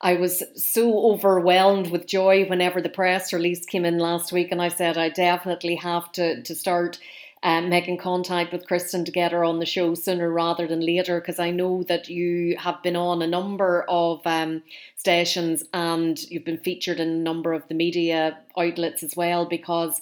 I 0.01 0.15
was 0.15 0.43
so 0.55 1.11
overwhelmed 1.11 1.91
with 1.91 2.07
joy 2.07 2.45
whenever 2.45 2.81
the 2.81 2.89
press 2.89 3.31
release 3.31 3.65
came 3.65 3.85
in 3.85 3.97
last 3.97 4.31
week 4.31 4.49
and 4.51 4.61
I 4.61 4.67
said 4.67 4.97
I 4.97 5.09
definitely 5.09 5.75
have 5.75 6.11
to 6.13 6.43
to 6.43 6.55
start 6.55 6.99
um, 7.43 7.69
making 7.69 7.97
contact 7.97 8.51
with 8.51 8.67
Kristin 8.67 9.03
to 9.05 9.11
get 9.11 9.31
her 9.31 9.43
on 9.43 9.59
the 9.59 9.65
show 9.65 9.95
sooner 9.95 10.29
rather 10.29 10.67
than 10.67 10.85
later 10.85 11.19
because 11.19 11.39
I 11.39 11.49
know 11.49 11.83
that 11.83 12.07
you 12.07 12.55
have 12.57 12.83
been 12.83 12.95
on 12.95 13.21
a 13.21 13.27
number 13.27 13.83
of 13.89 14.21
um, 14.25 14.61
stations 14.95 15.63
and 15.73 16.21
you've 16.29 16.45
been 16.45 16.59
featured 16.59 16.99
in 16.99 17.09
a 17.09 17.15
number 17.15 17.53
of 17.53 17.67
the 17.67 17.73
media 17.73 18.37
outlets 18.57 19.01
as 19.01 19.15
well 19.15 19.45
because 19.45 20.01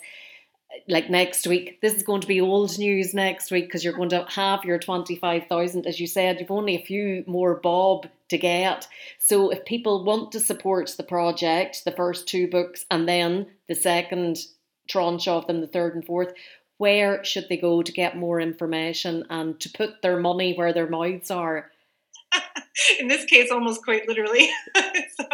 like 0.88 1.10
next 1.10 1.48
week 1.48 1.80
this 1.82 1.94
is 1.94 2.04
going 2.04 2.22
to 2.22 2.28
be 2.28 2.42
old 2.42 2.78
news 2.78 3.14
next 3.14 3.52
week 3.52 3.66
because 3.66 3.84
you're 3.84 3.94
going 3.94 4.10
to 4.10 4.26
have 4.30 4.66
your 4.66 4.78
25,000 4.78 5.88
as 5.88 6.00
you 6.00 6.08
said 6.08 6.40
you've 6.40 6.52
only 6.52 6.76
a 6.76 6.86
few 6.86 7.24
more 7.26 7.56
bob 7.56 8.08
to 8.28 8.38
get. 8.38 8.88
So 9.18 9.50
if 9.50 9.66
people 9.66 10.04
want 10.04 10.32
to 10.34 10.40
support 10.42 10.94
the 10.98 11.04
project 11.04 11.86
the 11.86 11.92
first 11.92 12.28
two 12.28 12.50
books 12.50 12.86
and 12.92 13.08
then 13.08 13.48
the 13.70 13.76
second 13.76 14.40
tranche 14.90 15.28
of 15.28 15.48
them 15.48 15.62
the 15.62 15.68
third 15.68 15.96
and 15.96 16.06
fourth 16.06 16.34
where 16.80 17.24
should 17.26 17.48
they 17.50 17.58
go 17.58 17.84
to 17.84 17.92
get 17.92 18.18
more 18.18 18.40
information 18.40 19.26
and 19.30 19.60
to 19.60 19.70
put 19.70 20.02
their 20.02 20.18
money 20.18 20.56
where 20.56 20.74
their 20.74 20.90
mouths 20.90 21.30
are? 21.30 21.70
in 23.00 23.08
this 23.08 23.26
case, 23.26 23.52
almost 23.52 23.84
quite 23.84 24.08
literally. 24.08 24.50
so, 24.76 25.26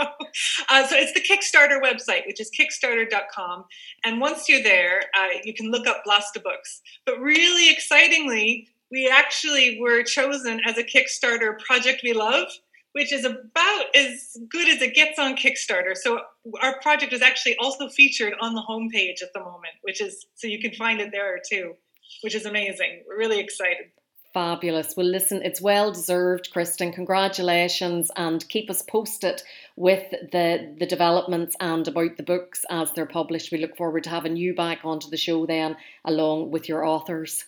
uh, 0.70 0.88
so, 0.88 0.96
it's 0.96 1.14
the 1.14 1.22
Kickstarter 1.22 1.80
website, 1.82 2.26
which 2.26 2.42
is 2.42 2.50
kickstarter.com. 2.50 3.66
And 4.04 4.20
once 4.20 4.50
you're 4.50 4.64
there, 4.64 5.04
uh, 5.18 5.38
you 5.44 5.54
can 5.54 5.70
look 5.70 5.88
up 5.88 6.04
Blasta 6.08 6.42
Books. 6.42 6.82
But 7.06 7.20
really 7.20 7.72
excitingly, 7.72 8.68
we 8.92 9.08
actually 9.08 9.80
were 9.80 10.04
chosen 10.04 10.62
as 10.66 10.78
a 10.78 10.84
Kickstarter 10.84 11.60
project 11.60 12.02
we 12.04 12.14
love, 12.14 12.48
which 12.96 13.12
is 13.12 13.26
about 13.26 13.86
as 13.94 14.38
good 14.50 14.70
as 14.70 14.82
it 14.82 14.96
gets 14.96 15.20
on 15.20 15.36
Kickstarter. 15.36 15.98
So 15.98 16.22
our 16.62 16.80
project 16.80 17.12
is 17.12 17.22
actually 17.22 17.58
also 17.58 17.90
featured 17.90 18.34
on 18.40 18.56
the 18.56 18.62
homepage 18.62 19.22
at 19.22 19.34
the 19.34 19.42
moment, 19.42 19.74
which 19.82 20.00
is 20.00 20.26
so 20.36 20.48
you 20.48 20.62
can 20.62 20.72
find 20.72 21.02
it 21.02 21.12
there 21.12 21.42
too, 21.46 21.74
which 22.22 22.34
is 22.34 22.46
amazing. 22.46 23.04
We're 23.06 23.18
really 23.18 23.42
excited. 23.42 23.88
Fabulous. 24.34 24.96
Well, 24.96 25.08
listen, 25.08 25.42
it's 25.44 25.62
well 25.62 25.92
deserved, 25.92 26.54
Kristin. 26.54 26.94
Congratulations, 26.94 28.12
and 28.16 28.48
keep 28.48 28.70
us 28.70 28.82
posted 28.82 29.44
with 29.76 30.10
the 30.32 30.74
the 30.80 30.86
developments 30.86 31.58
and 31.60 31.86
about 31.86 32.16
the 32.16 32.24
books 32.24 32.64
as 32.70 32.94
they're 32.94 33.06
published. 33.06 33.52
We 33.52 33.58
look 33.58 33.76
forward 33.76 34.06
to 34.06 34.10
having 34.10 34.38
you 34.38 34.56
back 34.56 34.80
onto 34.86 35.10
the 35.10 35.18
show 35.18 35.46
then, 35.46 35.76
along 36.06 36.52
with 36.52 36.70
your 36.70 36.86
authors. 36.86 37.44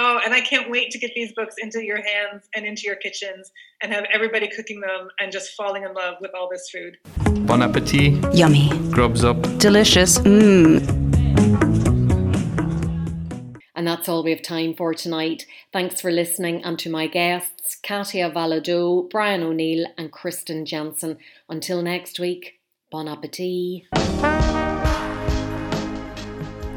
Oh, 0.00 0.20
and 0.24 0.32
I 0.32 0.40
can't 0.40 0.70
wait 0.70 0.92
to 0.92 0.98
get 0.98 1.10
these 1.16 1.32
books 1.32 1.56
into 1.60 1.84
your 1.84 1.96
hands 1.96 2.48
and 2.54 2.64
into 2.64 2.82
your 2.84 2.94
kitchens 2.94 3.50
and 3.82 3.92
have 3.92 4.04
everybody 4.12 4.46
cooking 4.46 4.80
them 4.80 5.08
and 5.18 5.32
just 5.32 5.56
falling 5.56 5.82
in 5.82 5.92
love 5.92 6.14
with 6.20 6.30
all 6.38 6.48
this 6.48 6.70
food. 6.70 6.98
Bon 7.46 7.62
appetit. 7.62 8.32
Yummy. 8.32 8.70
Grubs 8.92 9.24
up. 9.24 9.42
Delicious. 9.58 10.20
Mmm. 10.20 11.08
And 13.74 13.86
that's 13.86 14.08
all 14.08 14.22
we 14.22 14.30
have 14.30 14.42
time 14.42 14.74
for 14.74 14.94
tonight. 14.94 15.46
Thanks 15.72 16.00
for 16.00 16.12
listening 16.12 16.62
and 16.64 16.78
to 16.78 16.90
my 16.90 17.08
guests, 17.08 17.76
Katia 17.82 18.30
Valadeau, 18.30 19.10
Brian 19.10 19.42
O'Neill, 19.42 19.86
and 19.96 20.12
Kristin 20.12 20.64
Jensen. 20.64 21.18
Until 21.48 21.82
next 21.82 22.20
week, 22.20 22.60
bon 22.92 23.08
appetit. 23.08 23.82